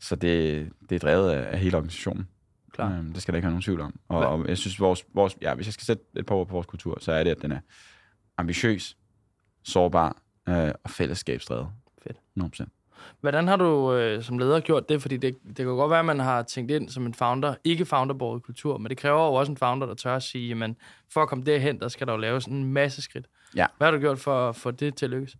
så 0.00 0.16
det, 0.16 0.68
det 0.90 0.94
er 0.94 0.98
drevet 0.98 1.30
af, 1.30 1.52
af 1.52 1.58
hele 1.58 1.76
organisationen. 1.76 2.28
Klar. 2.72 2.98
Øhm, 2.98 3.12
det 3.12 3.22
skal 3.22 3.32
der 3.32 3.36
ikke 3.36 3.46
have 3.46 3.52
nogen 3.52 3.62
tvivl 3.62 3.80
om. 3.80 4.00
Og, 4.08 4.26
og 4.26 4.48
jeg 4.48 4.58
synes, 4.58 4.80
vores, 4.80 5.04
vores, 5.14 5.36
ja, 5.42 5.54
hvis 5.54 5.66
jeg 5.66 5.72
skal 5.72 5.84
sætte 5.84 6.04
et 6.16 6.26
par 6.26 6.34
ord 6.34 6.46
på 6.46 6.52
vores 6.52 6.66
kultur, 6.66 6.98
så 7.00 7.12
er 7.12 7.24
det, 7.24 7.30
at 7.30 7.42
den 7.42 7.52
er 7.52 7.60
ambitiøs, 8.36 8.96
sårbar, 9.64 10.16
øh, 10.48 10.72
og 10.84 10.90
fællesskabsdrevet. 10.90 11.68
Fedt. 12.02 12.16
100%. 12.62 12.75
Hvordan 13.20 13.48
har 13.48 13.56
du 13.56 13.92
øh, 13.94 14.22
som 14.22 14.38
leder 14.38 14.60
gjort 14.60 14.88
det? 14.88 15.02
Fordi 15.02 15.16
det, 15.16 15.36
det 15.46 15.56
kan 15.56 15.66
godt 15.66 15.90
være, 15.90 15.98
at 15.98 16.04
man 16.04 16.18
har 16.18 16.42
tænkt 16.42 16.70
ind 16.70 16.88
som 16.88 17.06
en 17.06 17.14
founder, 17.14 17.54
ikke 17.64 17.84
founderbordet 17.84 18.42
kultur, 18.42 18.78
men 18.78 18.90
det 18.90 18.98
kræver 18.98 19.26
jo 19.26 19.34
også 19.34 19.52
en 19.52 19.56
founder, 19.56 19.86
der 19.86 19.94
tør 19.94 20.16
at 20.16 20.22
sige, 20.22 20.64
at 20.64 20.70
for 21.12 21.22
at 21.22 21.28
komme 21.28 21.44
derhen, 21.44 21.80
der 21.80 21.88
skal 21.88 22.06
der 22.06 22.12
jo 22.12 22.18
laves 22.18 22.44
en 22.44 22.64
masse 22.64 23.02
skridt. 23.02 23.26
Ja. 23.56 23.66
Hvad 23.78 23.86
har 23.86 23.92
du 23.92 23.98
gjort 23.98 24.18
for 24.18 24.48
at 24.48 24.56
få 24.56 24.70
det 24.70 24.94
til 24.94 25.06
at 25.06 25.10
lykkes? 25.10 25.36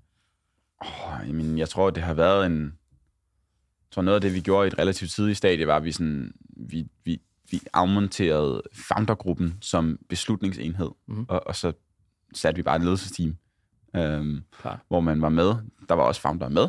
Oh, 0.80 1.28
jamen, 1.28 1.58
jeg 1.58 1.68
tror, 1.68 1.90
det 1.90 2.02
har 2.02 2.14
været 2.14 2.46
en... 2.46 2.62
Jeg 2.64 3.90
tror, 3.90 4.02
noget 4.02 4.14
af 4.14 4.20
det, 4.20 4.34
vi 4.34 4.40
gjorde 4.40 4.66
i 4.66 4.68
et 4.68 4.78
relativt 4.78 5.10
tidligt 5.10 5.38
stadie, 5.38 5.66
var, 5.66 5.76
at 5.76 5.84
vi, 5.84 5.92
sådan, 5.92 6.32
vi, 6.56 6.86
vi, 7.04 7.20
vi 7.50 7.60
afmonterede 7.72 8.62
foundergruppen 8.72 9.58
som 9.60 9.98
beslutningsenhed, 10.08 10.90
mm. 11.06 11.26
og, 11.28 11.46
og 11.46 11.56
så 11.56 11.72
satte 12.34 12.56
vi 12.56 12.62
bare 12.62 12.76
et 12.76 12.82
ledelsesteam 12.82 13.36
øhm, 13.96 14.42
hvor 14.88 15.00
man 15.00 15.22
var 15.22 15.28
med. 15.28 15.54
Der 15.88 15.94
var 15.94 16.02
også 16.02 16.20
founder 16.20 16.48
med, 16.48 16.68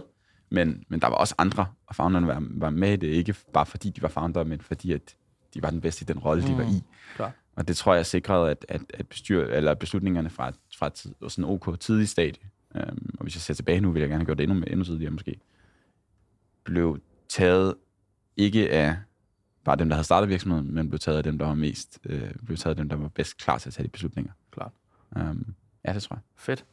men, 0.49 0.83
men 0.87 1.01
der 1.01 1.07
var 1.07 1.15
også 1.15 1.35
andre, 1.37 1.65
og 1.87 1.95
founderne 1.95 2.27
var, 2.27 2.43
var 2.49 2.69
med 2.69 2.93
i 2.93 2.95
det, 2.95 3.07
ikke 3.07 3.35
bare 3.53 3.65
fordi 3.65 3.89
de 3.89 4.01
var 4.01 4.07
founder, 4.07 4.43
men 4.43 4.61
fordi 4.61 4.91
at 4.91 5.15
de 5.53 5.61
var 5.61 5.69
den 5.69 5.81
bedste 5.81 6.03
i 6.03 6.05
den 6.05 6.19
rolle, 6.19 6.43
mm. 6.43 6.49
de 6.49 6.57
var 6.57 6.63
i. 6.63 6.83
Klar. 7.15 7.31
Og 7.55 7.67
det 7.67 7.77
tror 7.77 7.93
jeg 7.93 8.05
sikrede, 8.05 8.51
at, 8.51 8.65
at, 8.69 8.81
at 8.93 9.07
bestyr, 9.07 9.43
eller 9.43 9.73
beslutningerne 9.73 10.29
fra, 10.29 10.51
fra 10.77 10.89
tid, 10.89 11.13
sådan 11.27 11.45
OK 11.45 11.79
tidlig 11.79 12.09
stadie, 12.09 12.43
øhm, 12.75 13.15
og 13.19 13.23
hvis 13.23 13.35
jeg 13.35 13.41
ser 13.41 13.53
tilbage 13.53 13.81
nu, 13.81 13.91
vil 13.91 13.99
jeg 13.99 14.09
gerne 14.09 14.21
have 14.21 14.25
gjort 14.25 14.37
det 14.37 14.49
endnu, 14.49 14.65
endnu 14.67 14.85
tidligere 14.85 15.11
måske, 15.11 15.39
blev 16.63 16.99
taget 17.29 17.75
ikke 18.37 18.71
af 18.71 18.97
bare 19.63 19.75
dem, 19.75 19.89
der 19.89 19.95
havde 19.95 20.05
startet 20.05 20.29
virksomheden, 20.29 20.73
men 20.73 20.89
blev 20.89 20.99
taget 20.99 21.17
af 21.17 21.23
dem, 21.23 21.37
der 21.37 21.45
var 21.45 21.53
mest, 21.53 21.99
øh, 22.05 22.31
blev 22.45 22.57
taget 22.57 22.71
af 22.71 22.75
dem, 22.75 22.89
der 22.89 22.95
var 22.95 23.07
bedst 23.07 23.37
klar 23.37 23.57
til 23.57 23.69
at 23.69 23.73
tage 23.73 23.83
de 23.83 23.89
beslutninger. 23.89 24.31
Klart. 24.51 24.71
Um, 25.15 25.55
ja, 25.85 25.93
det 25.93 26.03
tror 26.03 26.15
jeg. 26.15 26.21
Fedt. 26.35 26.65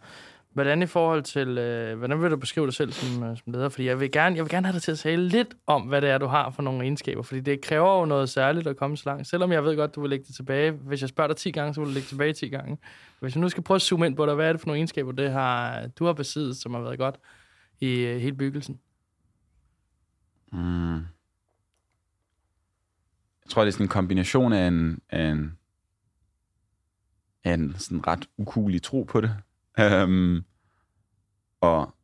Hvordan 0.54 0.82
i 0.82 0.86
forhold 0.86 1.22
til, 1.22 1.58
øh, 1.58 1.98
hvordan 1.98 2.22
vil 2.22 2.30
du 2.30 2.36
beskrive 2.36 2.66
dig 2.66 2.74
selv 2.74 2.92
som, 2.92 3.22
øh, 3.22 3.36
som 3.36 3.52
leder? 3.52 3.68
Fordi 3.68 3.86
jeg 3.86 4.00
vil, 4.00 4.12
gerne, 4.12 4.36
jeg 4.36 4.44
vil 4.44 4.50
gerne 4.50 4.66
have 4.66 4.72
dig 4.72 4.82
til 4.82 4.92
at 4.92 4.98
tale 4.98 5.28
lidt 5.28 5.54
om, 5.66 5.82
hvad 5.82 6.00
det 6.00 6.10
er, 6.10 6.18
du 6.18 6.26
har 6.26 6.50
for 6.50 6.62
nogle 6.62 6.82
egenskaber. 6.82 7.22
Fordi 7.22 7.40
det 7.40 7.60
kræver 7.60 7.98
jo 7.98 8.04
noget 8.04 8.28
særligt 8.28 8.66
at 8.66 8.76
komme 8.76 8.96
så 8.96 9.02
langt. 9.06 9.26
Selvom 9.26 9.52
jeg 9.52 9.64
ved 9.64 9.76
godt, 9.76 9.94
du 9.94 10.00
vil 10.00 10.10
lægge 10.10 10.24
det 10.24 10.34
tilbage. 10.34 10.70
Hvis 10.70 11.00
jeg 11.00 11.08
spørger 11.08 11.28
dig 11.28 11.36
10 11.36 11.50
gange, 11.50 11.74
så 11.74 11.80
vil 11.80 11.88
du 11.88 11.94
lægge 11.94 12.06
tilbage 12.06 12.32
10 12.32 12.48
gange. 12.48 12.78
Hvis 13.20 13.34
jeg 13.34 13.40
nu 13.40 13.48
skal 13.48 13.62
prøve 13.62 13.76
at 13.76 13.82
zoome 13.82 14.06
ind 14.06 14.16
på 14.16 14.26
dig, 14.26 14.34
hvad 14.34 14.48
er 14.48 14.52
det 14.52 14.60
for 14.60 14.66
nogle 14.66 14.78
egenskaber, 14.78 15.12
det 15.12 15.30
har, 15.30 15.86
du 15.98 16.04
har 16.04 16.12
besiddet, 16.12 16.56
som 16.56 16.74
har 16.74 16.80
været 16.80 16.98
godt 16.98 17.16
i 17.80 18.00
øh, 18.00 18.20
hele 18.20 18.36
byggelsen? 18.36 18.78
Mm. 20.52 20.94
Jeg 20.94 21.02
tror, 23.50 23.62
det 23.62 23.68
er 23.68 23.72
sådan 23.72 23.84
en 23.84 23.88
kombination 23.88 24.52
af 24.52 24.68
en, 24.68 24.98
af 25.10 25.22
en, 25.22 25.58
af 27.44 27.54
en 27.54 27.74
sådan 27.78 28.06
ret 28.06 28.28
ukulig 28.36 28.82
tro 28.82 29.02
på 29.02 29.20
det. 29.20 29.36
Um, 29.78 30.44
og 31.64 31.94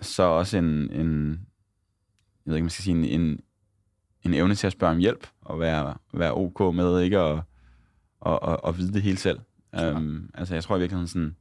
så 0.00 0.22
også 0.22 0.58
en, 0.58 0.92
en, 0.92 1.30
jeg 2.46 2.50
ved 2.50 2.56
ikke, 2.56 2.64
man 2.64 2.70
skal 2.70 2.84
sige, 2.84 2.96
en, 2.96 3.04
en, 3.04 3.40
en 4.22 4.34
evne 4.34 4.54
til 4.54 4.66
at 4.66 4.72
spørge 4.72 4.92
om 4.92 4.98
hjælp, 4.98 5.26
og 5.40 5.60
være, 5.60 5.94
være 6.14 6.34
ok 6.34 6.74
med 6.74 7.00
ikke 7.02 7.18
at, 7.18 7.42
og, 8.20 8.42
og, 8.42 8.64
og 8.64 8.78
vide 8.78 8.92
det 8.92 9.02
hele 9.02 9.18
selv. 9.18 9.40
Um, 9.72 10.30
altså, 10.34 10.54
jeg 10.54 10.64
tror 10.64 10.76
i 10.76 10.78
virkeligheden 10.78 11.08
sådan, 11.08 11.36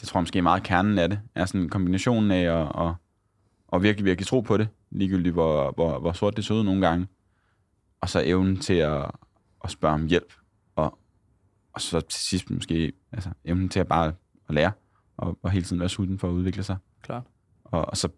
det 0.00 0.08
tror 0.08 0.18
jeg 0.18 0.22
måske 0.22 0.42
meget 0.42 0.62
kernen 0.62 0.98
af 0.98 1.08
det, 1.08 1.20
er 1.34 1.44
sådan 1.44 1.60
en 1.60 1.68
kombination 1.68 2.30
af 2.30 2.60
at, 2.60 2.86
at, 2.86 2.94
at 3.72 3.82
virkelig, 3.82 4.04
virkelig 4.04 4.26
tro 4.26 4.40
på 4.40 4.56
det, 4.56 4.68
ligegyldigt 4.90 5.32
hvor, 5.32 5.72
hvor, 5.72 5.98
hvor 5.98 6.12
sort 6.12 6.36
det 6.36 6.44
så 6.44 6.54
ud 6.54 6.64
nogle 6.64 6.86
gange, 6.88 7.06
og 8.00 8.08
så 8.08 8.22
evnen 8.24 8.56
til 8.56 8.74
at, 8.74 9.10
at 9.64 9.70
spørge 9.70 9.94
om 9.94 10.06
hjælp, 10.06 10.32
og 11.76 11.80
så 11.80 12.00
til 12.00 12.20
sidst 12.20 12.50
måske 12.50 12.92
altså, 13.12 13.30
evnen 13.44 13.68
til 13.68 13.80
at 13.80 13.88
bare 13.88 14.12
at 14.48 14.54
lære, 14.54 14.72
og, 15.16 15.38
og 15.42 15.50
hele 15.50 15.64
tiden 15.64 15.80
være 15.80 15.88
sulten 15.88 16.18
for 16.18 16.28
at 16.28 16.32
udvikle 16.32 16.62
sig. 16.62 16.76
Klart. 17.02 17.22
Og, 17.64 17.86
og 17.88 17.96
så 17.96 18.08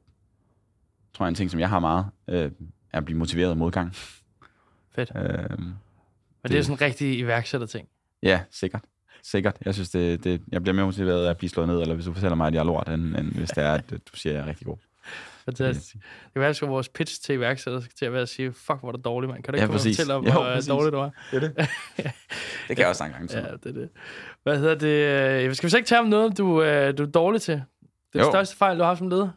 tror 1.14 1.25
jeg, 1.25 1.28
en 1.28 1.35
ting, 1.35 1.50
som 1.50 1.61
jeg 1.61 1.69
har 1.69 1.81
meget, 1.81 2.07
øh, 2.28 2.50
er 2.93 2.99
at 2.99 3.05
blive 3.05 3.19
motiveret 3.19 3.50
af 3.50 3.57
modgang. 3.57 3.95
Fedt. 4.90 5.12
Øh, 5.17 5.59
og 6.43 6.50
det 6.50 6.59
er 6.59 6.62
sådan 6.62 6.75
en 6.75 6.81
rigtig 6.81 7.19
iværksætter-ting. 7.19 7.88
Ja, 8.23 8.40
sikkert. 8.50 8.85
Sikkert. 9.23 9.57
Jeg 9.64 9.75
synes, 9.75 9.90
det, 9.90 10.25
det, 10.25 10.43
jeg 10.52 10.62
bliver 10.62 10.75
mere 10.75 10.85
motiveret 10.85 11.26
af 11.26 11.31
at 11.31 11.37
blive 11.37 11.50
slået 11.50 11.69
ned, 11.69 11.81
eller 11.81 11.95
hvis 11.95 12.07
du 12.07 12.12
fortæller 12.12 12.37
mig, 12.37 12.47
at 12.47 12.55
jeg 12.55 12.61
er 12.61 12.64
lort, 12.64 12.88
end, 12.88 13.17
end 13.17 13.33
hvis 13.33 13.50
det 13.50 13.64
er, 13.64 13.73
at 13.73 13.90
du 13.90 14.17
siger, 14.17 14.33
at 14.33 14.37
jeg 14.37 14.45
er 14.45 14.49
rigtig 14.49 14.67
god. 14.67 14.76
Fantastisk. 15.45 15.95
Det 15.95 16.33
kan 16.33 16.40
være, 16.40 16.49
at 16.49 16.61
vores 16.62 16.88
pitch 16.88 17.23
til 17.23 17.35
iværksætter 17.35 17.81
skal 17.81 17.93
til 17.99 18.05
at 18.05 18.12
være 18.12 18.23
at 18.23 18.28
sige, 18.28 18.52
fuck, 18.52 18.81
hvor 18.81 18.88
er 18.88 18.93
du 18.93 19.00
dårlig, 19.05 19.31
mand. 19.31 19.43
Kan 19.43 19.52
du 19.52 19.57
ikke 19.57 19.62
ja, 19.62 19.67
komme 19.67 19.81
fortælle 19.81 20.14
om, 20.14 20.23
hvor 20.23 20.55
jo, 20.55 20.61
dårlig 20.69 20.93
du 20.93 20.99
er? 20.99 21.11
Det 21.31 21.37
er 21.37 21.49
det. 21.49 21.69
det 22.69 22.77
kan 22.77 22.83
jeg 22.83 22.89
også 22.89 23.05
en 23.05 23.11
gang 23.11 23.31
Ja, 23.31 23.41
det 23.41 23.67
er 23.67 23.73
det. 23.73 23.91
Hvad 24.43 24.59
hedder 24.59 24.75
det? 24.75 25.57
Skal 25.57 25.67
vi 25.67 25.71
så 25.71 25.77
ikke 25.77 25.89
tage 25.89 26.01
om 26.01 26.07
noget, 26.07 26.39
du, 26.39 26.63
øh, 26.63 26.99
du 26.99 27.03
er 27.03 27.07
dårlig 27.07 27.43
til? 27.43 27.55
Det 28.13 28.19
er 28.19 28.23
den 28.23 28.33
største 28.33 28.57
fejl, 28.57 28.77
du 28.77 28.83
har 28.83 28.89
haft 28.89 28.99
som 28.99 29.09
leder? 29.09 29.31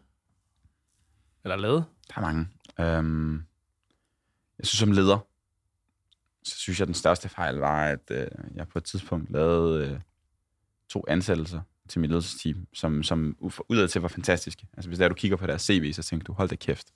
Eller 1.43 1.55
lavet? 1.55 1.85
Der 2.07 2.13
er 2.17 2.21
mange. 2.21 2.47
Øhm, 2.79 3.33
jeg 4.59 4.65
synes, 4.65 4.79
som 4.79 4.91
leder, 4.91 5.27
så 6.43 6.55
synes 6.57 6.79
jeg, 6.79 6.83
at 6.83 6.87
den 6.87 6.95
største 6.95 7.29
fejl 7.29 7.55
var, 7.55 7.85
at 7.85 8.11
øh, 8.11 8.27
jeg 8.55 8.67
på 8.67 8.77
et 8.77 8.83
tidspunkt 8.83 9.31
lavede 9.31 9.85
øh, 9.85 9.99
to 10.89 11.05
ansættelser 11.07 11.61
til 11.89 12.01
mit 12.01 12.09
ledelsesteam, 12.09 12.67
som, 12.73 13.03
som 13.03 13.37
udad 13.69 13.87
til 13.87 14.01
var 14.01 14.07
fantastiske. 14.07 14.67
Altså 14.73 14.89
hvis 14.89 14.99
der 14.99 15.07
du 15.07 15.13
kigger 15.13 15.37
på 15.37 15.47
deres 15.47 15.61
CV, 15.61 15.93
så 15.93 16.03
tænker 16.03 16.25
du, 16.25 16.33
hold 16.33 16.49
da 16.49 16.55
kæft. 16.55 16.87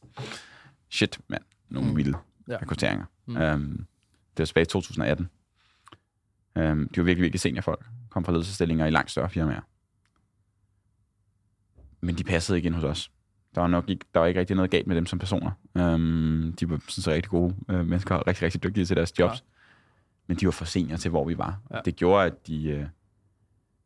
Shit, 0.89 1.19
mand. 1.27 1.43
Nogle 1.69 1.89
mm. 1.89 1.97
vilde 1.97 2.17
ja. 2.47 2.57
rekrutteringer. 2.57 3.05
Mm. 3.25 3.35
Um, 3.35 3.87
det 4.37 4.39
var 4.39 4.45
tilbage 4.45 4.61
i 4.61 4.65
2018. 4.65 5.29
Um, 6.55 6.87
de 6.87 6.97
var 6.97 7.03
virkelig, 7.03 7.21
virkelig 7.21 7.39
seniorfolk. 7.39 7.85
Kom 8.09 8.25
fra 8.25 8.31
ledelsestillinger 8.31 8.85
i 8.85 8.89
langt 8.89 9.11
større 9.11 9.29
firmaer. 9.29 9.61
Men 12.01 12.15
de 12.15 12.23
passede 12.23 12.57
ikke 12.57 12.67
ind 12.67 12.75
hos 12.75 12.83
os. 12.83 13.11
der 13.55 13.61
var 13.61 13.67
nok 13.67 13.89
ikke, 13.89 14.05
der 14.13 14.19
var 14.19 14.27
ikke 14.27 14.39
rigtig 14.39 14.55
noget 14.55 14.71
galt 14.71 14.87
med 14.87 14.95
dem 14.95 15.05
som 15.05 15.19
personer. 15.19 15.51
Um, 15.75 16.53
de 16.59 16.69
var 16.69 16.77
sådan 16.87 17.01
så 17.01 17.11
rigtig 17.11 17.29
gode 17.29 17.55
uh, 17.69 17.75
mennesker, 17.75 18.15
og 18.15 18.27
rigtig, 18.27 18.43
rigtig 18.43 18.63
dygtige 18.63 18.85
til 18.85 18.95
deres 18.95 19.19
jobs. 19.19 19.33
Ja. 19.33 19.45
Men 20.27 20.37
de 20.37 20.45
var 20.45 20.51
for 20.51 20.65
senior 20.65 20.97
til, 20.97 21.11
hvor 21.11 21.25
vi 21.25 21.37
var. 21.37 21.59
Ja. 21.73 21.79
Det 21.85 21.95
gjorde, 21.95 22.25
at 22.25 22.47
de, 22.47 22.77
uh, 22.79 22.87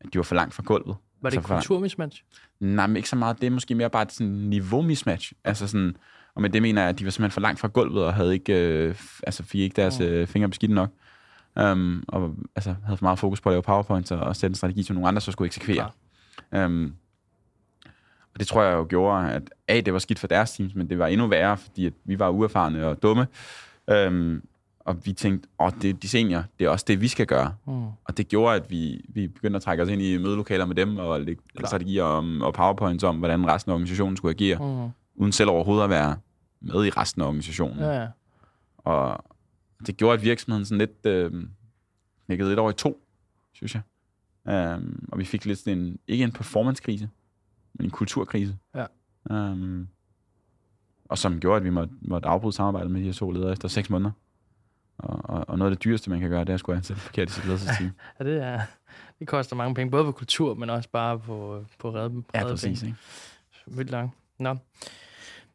at 0.00 0.12
de 0.12 0.18
var 0.18 0.22
for 0.22 0.34
langt 0.34 0.54
fra 0.54 0.62
gulvet. 0.66 0.96
Var 1.22 1.30
det 1.30 1.36
altså, 1.36 1.54
kulturmismatch? 1.54 2.24
Nej, 2.60 2.86
men 2.86 2.96
ikke 2.96 3.08
så 3.08 3.16
meget. 3.16 3.40
Det 3.40 3.46
er 3.46 3.50
måske 3.50 3.74
mere 3.74 3.90
bare 3.90 4.02
et 4.02 4.12
sådan 4.12 4.32
niveau-mismatch. 4.32 5.32
Altså 5.44 5.68
sådan, 5.68 5.96
og 6.34 6.42
med 6.42 6.50
det 6.50 6.62
mener 6.62 6.82
jeg, 6.82 6.88
at 6.88 6.98
de 6.98 7.04
var 7.04 7.10
simpelthen 7.10 7.34
for 7.34 7.40
langt 7.40 7.60
fra 7.60 7.68
gulvet, 7.68 8.04
og 8.04 8.14
havde 8.14 8.32
ikke, 8.32 8.52
øh, 8.52 8.94
altså 9.22 9.42
fik 9.42 9.60
ikke 9.60 9.76
deres 9.76 10.00
øh, 10.00 10.26
fingre 10.26 10.48
beskidt 10.48 10.70
nok. 10.70 10.90
Um, 11.56 12.04
og 12.08 12.34
altså, 12.56 12.74
havde 12.84 12.96
for 12.96 13.04
meget 13.04 13.18
fokus 13.18 13.40
på 13.40 13.48
at 13.48 13.52
lave 13.52 13.62
powerpoints 13.62 14.10
og, 14.10 14.18
og 14.18 14.36
sætte 14.36 14.52
en 14.52 14.56
strategi, 14.56 14.82
som 14.82 14.94
nogle 14.94 15.08
andre 15.08 15.20
så 15.20 15.32
skulle 15.32 15.46
eksekvere. 15.46 15.90
Um, 16.56 16.94
og 18.34 18.40
det 18.40 18.46
tror 18.46 18.62
jeg 18.62 18.72
jo 18.72 18.86
gjorde, 18.88 19.32
at 19.32 19.42
A, 19.68 19.80
det 19.80 19.92
var 19.92 19.98
skidt 19.98 20.18
for 20.18 20.26
deres 20.26 20.52
teams, 20.52 20.74
men 20.74 20.90
det 20.90 20.98
var 20.98 21.06
endnu 21.06 21.26
værre, 21.26 21.56
fordi 21.56 21.86
at 21.86 21.92
vi 22.04 22.18
var 22.18 22.28
uerfarne 22.28 22.86
og 22.86 23.02
dumme. 23.02 23.26
Um, 24.06 24.42
og 24.80 25.06
vi 25.06 25.12
tænkte, 25.12 25.48
åh, 25.58 25.70
det 25.82 25.90
er 25.90 25.94
de 25.94 26.08
senior, 26.08 26.44
det 26.58 26.64
er 26.64 26.68
også 26.68 26.84
det, 26.88 27.00
vi 27.00 27.08
skal 27.08 27.26
gøre. 27.26 27.54
Mm. 27.66 27.84
Og 27.84 28.16
det 28.16 28.28
gjorde, 28.28 28.56
at 28.56 28.70
vi, 28.70 29.04
vi 29.08 29.28
begyndte 29.28 29.56
at 29.56 29.62
trække 29.62 29.82
os 29.82 29.88
ind 29.88 30.02
i 30.02 30.18
mødelokaler 30.18 30.66
med 30.66 30.74
dem, 30.74 30.96
og 30.96 31.20
lægge 31.20 31.42
strategier 31.64 32.04
om, 32.04 32.42
og 32.42 32.54
powerpoints 32.54 33.04
om, 33.04 33.16
hvordan 33.16 33.46
resten 33.46 33.70
af 33.70 33.74
organisationen 33.74 34.16
skulle 34.16 34.34
agere, 34.34 34.58
mm. 34.58 34.90
uden 35.14 35.32
selv 35.32 35.50
overhovedet 35.50 35.84
at 35.84 35.90
være 35.90 36.16
med 36.60 36.86
i 36.86 36.90
resten 36.90 37.22
af 37.22 37.26
organisationen. 37.26 37.78
Ja, 37.78 38.00
ja. 38.00 38.06
Og 38.76 39.24
det 39.86 39.96
gjorde, 39.96 40.14
at 40.14 40.22
virksomheden 40.22 40.64
sådan 40.64 40.78
lidt 40.78 41.06
øh, 41.06 41.44
knækkede 42.26 42.48
lidt 42.48 42.58
over 42.58 42.70
i 42.70 42.74
to, 42.74 43.06
synes 43.52 43.74
jeg. 43.74 43.82
Um, 44.44 45.08
og 45.12 45.18
vi 45.18 45.24
fik 45.24 45.44
lidt 45.44 45.58
sådan 45.58 45.78
en, 45.78 45.98
ikke 46.06 46.24
en 46.24 46.32
performance-krise, 46.32 47.08
men 47.74 47.84
en 47.84 47.90
kulturkrise. 47.90 48.58
Ja. 48.74 48.86
Um, 49.30 49.88
og 51.04 51.18
som 51.18 51.40
gjorde, 51.40 51.56
at 51.56 51.64
vi 51.64 51.70
måtte, 51.70 51.94
måtte 52.00 52.28
afbryde 52.28 52.52
samarbejdet 52.52 52.90
med 52.90 53.00
de 53.00 53.06
her 53.06 53.12
to 53.12 53.30
ledere 53.30 53.52
efter 53.52 53.68
seks 53.68 53.90
måneder. 53.90 54.10
Og, 54.98 55.20
og, 55.24 55.48
og 55.48 55.58
noget 55.58 55.70
af 55.70 55.76
det 55.76 55.84
dyreste, 55.84 56.10
man 56.10 56.20
kan 56.20 56.30
gøre, 56.30 56.40
det 56.40 56.48
er 56.48 56.54
at 56.54 56.60
skulle 56.60 56.76
ansætte 56.76 57.02
forkert 57.02 57.28
i 57.28 57.32
sit 57.32 57.44
ledelsesteam. 57.44 57.90
ja, 58.18 58.24
det, 58.24 58.42
er, 58.42 58.60
det 59.18 59.28
koster 59.28 59.56
mange 59.56 59.74
penge, 59.74 59.90
både 59.90 60.04
på 60.04 60.12
kultur, 60.12 60.54
men 60.54 60.70
også 60.70 60.88
bare 60.88 61.18
på, 61.18 61.64
på 61.78 61.90
redde, 61.90 62.00
redde 62.00 62.24
Ja, 62.34 62.44
præcis. 62.44 62.80
Penge. 62.80 62.96
Ikke? 63.66 63.76
Vildt 63.76 63.90
langt. 63.90 64.14
Nå. 64.38 64.56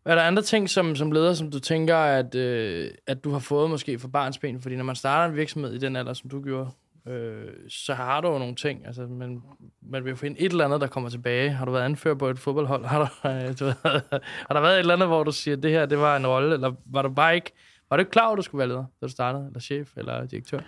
Er 0.05 0.15
der 0.15 0.21
andre 0.21 0.41
ting 0.41 0.69
som, 0.69 0.95
som 0.95 1.11
leder, 1.11 1.33
som 1.33 1.51
du 1.51 1.59
tænker, 1.59 1.95
at, 1.95 2.35
øh, 2.35 2.91
at 3.07 3.23
du 3.23 3.31
har 3.31 3.39
fået 3.39 3.69
måske 3.69 3.99
fra 3.99 4.07
barnsben? 4.07 4.61
Fordi 4.61 4.75
når 4.75 4.83
man 4.83 4.95
starter 4.95 5.31
en 5.31 5.37
virksomhed 5.37 5.73
i 5.73 5.77
den 5.77 5.95
alder, 5.95 6.13
som 6.13 6.29
du 6.29 6.41
gjorde, 6.41 6.69
øh, 7.07 7.47
så 7.69 7.93
har 7.93 8.21
du 8.21 8.31
jo 8.31 8.37
nogle 8.39 8.55
ting. 8.55 8.87
Altså, 8.87 9.01
man, 9.01 9.41
man 9.81 10.05
vil 10.05 10.15
finde 10.15 10.39
et 10.39 10.51
eller 10.51 10.65
andet, 10.65 10.81
der 10.81 10.87
kommer 10.87 11.09
tilbage. 11.09 11.49
Har 11.49 11.65
du 11.65 11.71
været 11.71 11.83
anfører 11.83 12.15
på 12.15 12.27
et 12.27 12.39
fodboldhold? 12.39 12.85
Har, 12.85 12.99
du, 12.99 13.29
øh, 13.29 13.59
du 13.59 13.65
har 13.83 14.53
der 14.53 14.61
været 14.61 14.73
et 14.73 14.79
eller 14.79 14.93
andet, 14.93 15.07
hvor 15.07 15.23
du 15.23 15.31
siger, 15.31 15.57
at 15.57 15.63
det 15.63 15.71
her 15.71 15.85
det 15.85 15.97
var 15.97 16.17
en 16.17 16.27
rolle? 16.27 16.53
Eller 16.53 16.73
var 16.85 17.01
du 17.01 17.09
bare 17.09 17.35
ikke, 17.35 17.51
var 17.89 17.97
du 17.97 18.01
ikke 18.01 18.11
klar 18.11 18.31
at 18.31 18.37
du 18.37 18.41
skulle 18.41 18.59
være 18.59 18.67
leder, 18.67 18.85
da 19.01 19.05
du 19.05 19.11
startede? 19.11 19.47
Eller 19.47 19.59
chef 19.59 19.97
eller 19.97 20.25
direktør? 20.25 20.59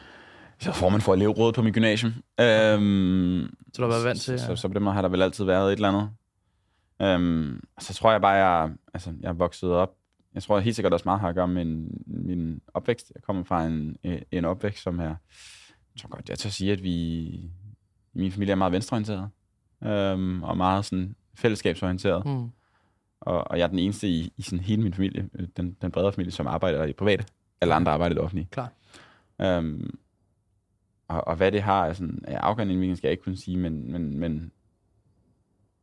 Så 0.59 0.71
får 0.71 0.89
man 0.89 1.01
for 1.01 1.13
at 1.13 1.19
leve 1.19 1.31
rådet 1.31 1.55
på 1.55 1.61
mit 1.61 1.73
gymnasium. 1.73 2.13
Øhm, 2.41 3.49
så 3.73 3.81
du 3.81 3.81
har 3.81 3.89
været 3.89 4.05
vant 4.05 4.21
til... 4.21 4.31
Ja. 4.31 4.37
Så, 4.37 4.45
så, 4.45 4.55
så 4.55 4.67
på 4.67 4.73
den 4.73 4.83
måde 4.83 4.93
har 4.95 5.01
der 5.01 5.09
vel 5.09 5.21
altid 5.21 5.45
været 5.45 5.67
et 5.67 5.75
eller 5.75 5.87
andet. 5.89 6.09
Øhm, 7.01 7.63
så 7.79 7.93
tror 7.93 8.11
jeg 8.11 8.21
bare, 8.21 8.33
jeg, 8.33 8.71
altså, 8.93 9.13
jeg 9.21 9.29
er 9.29 9.33
vokset 9.33 9.71
op. 9.71 9.95
Jeg 10.33 10.43
tror 10.43 10.59
helt 10.59 10.75
sikkert 10.75 10.93
også 10.93 11.05
meget 11.05 11.19
har 11.19 11.29
at 11.29 11.35
gøre 11.35 11.47
med 11.47 11.65
min, 11.65 12.03
min 12.05 12.61
opvækst. 12.73 13.11
Jeg 13.15 13.23
kommer 13.23 13.43
fra 13.43 13.65
en, 13.65 13.97
en 14.31 14.45
opvækst, 14.45 14.83
som 14.83 14.99
er... 14.99 15.03
Jeg 15.03 16.01
tror 16.01 16.09
godt, 16.09 16.29
jeg 16.29 16.39
tør 16.39 16.49
sige, 16.49 16.71
at 16.71 16.83
vi 16.83 17.51
min 18.13 18.31
familie 18.31 18.51
er 18.51 18.55
meget 18.55 18.73
venstreorienteret. 18.73 19.29
Øhm, 19.83 20.43
og 20.43 20.57
meget 20.57 20.85
sådan 20.85 21.15
fællesskabsorienteret. 21.35 22.25
Mm. 22.25 22.49
Og, 23.19 23.47
og 23.47 23.57
jeg 23.57 23.63
er 23.63 23.67
den 23.67 23.79
eneste 23.79 24.07
i, 24.07 24.33
i 24.37 24.41
sådan 24.41 24.63
hele 24.63 24.83
min 24.83 24.93
familie, 24.93 25.29
øh, 25.33 25.47
den, 25.57 25.77
den 25.81 25.91
bredere 25.91 26.13
familie, 26.13 26.31
som 26.31 26.47
arbejder 26.47 26.83
i 26.83 26.93
private. 26.93 27.25
Alle 27.61 27.73
andre 27.73 27.91
arbejder 27.91 28.13
i 28.13 28.15
det 28.15 28.23
offentlige. 28.23 28.47
Klar. 28.51 28.71
Øhm, 29.41 29.99
og, 31.07 31.27
og 31.27 31.35
hvad 31.35 31.51
det 31.51 31.61
har, 31.61 31.85
altså, 31.85 32.09
afgørende 32.27 32.73
indvirkning, 32.73 32.97
skal 32.97 33.07
jeg 33.07 33.11
ikke 33.11 33.23
kunne 33.23 33.37
sige, 33.37 33.57
men, 33.57 33.91
men, 33.91 34.19
men 34.19 34.51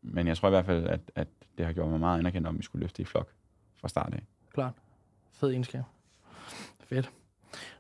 men 0.04 0.26
jeg 0.26 0.36
tror 0.36 0.48
i 0.48 0.50
hvert 0.50 0.66
fald, 0.66 0.86
at, 0.86 1.00
at 1.14 1.28
det 1.58 1.66
har 1.66 1.72
gjort 1.72 1.88
mig 1.88 2.00
meget 2.00 2.18
anerkendt, 2.18 2.46
om 2.46 2.58
vi 2.58 2.62
skulle 2.62 2.80
løfte 2.82 3.02
i 3.02 3.04
flok 3.04 3.28
fra 3.80 3.88
start 3.88 4.14
af. 4.14 4.22
Klart. 4.54 4.72
Fed 5.32 5.50
egenskab. 5.50 5.82
Fedt. 6.88 7.10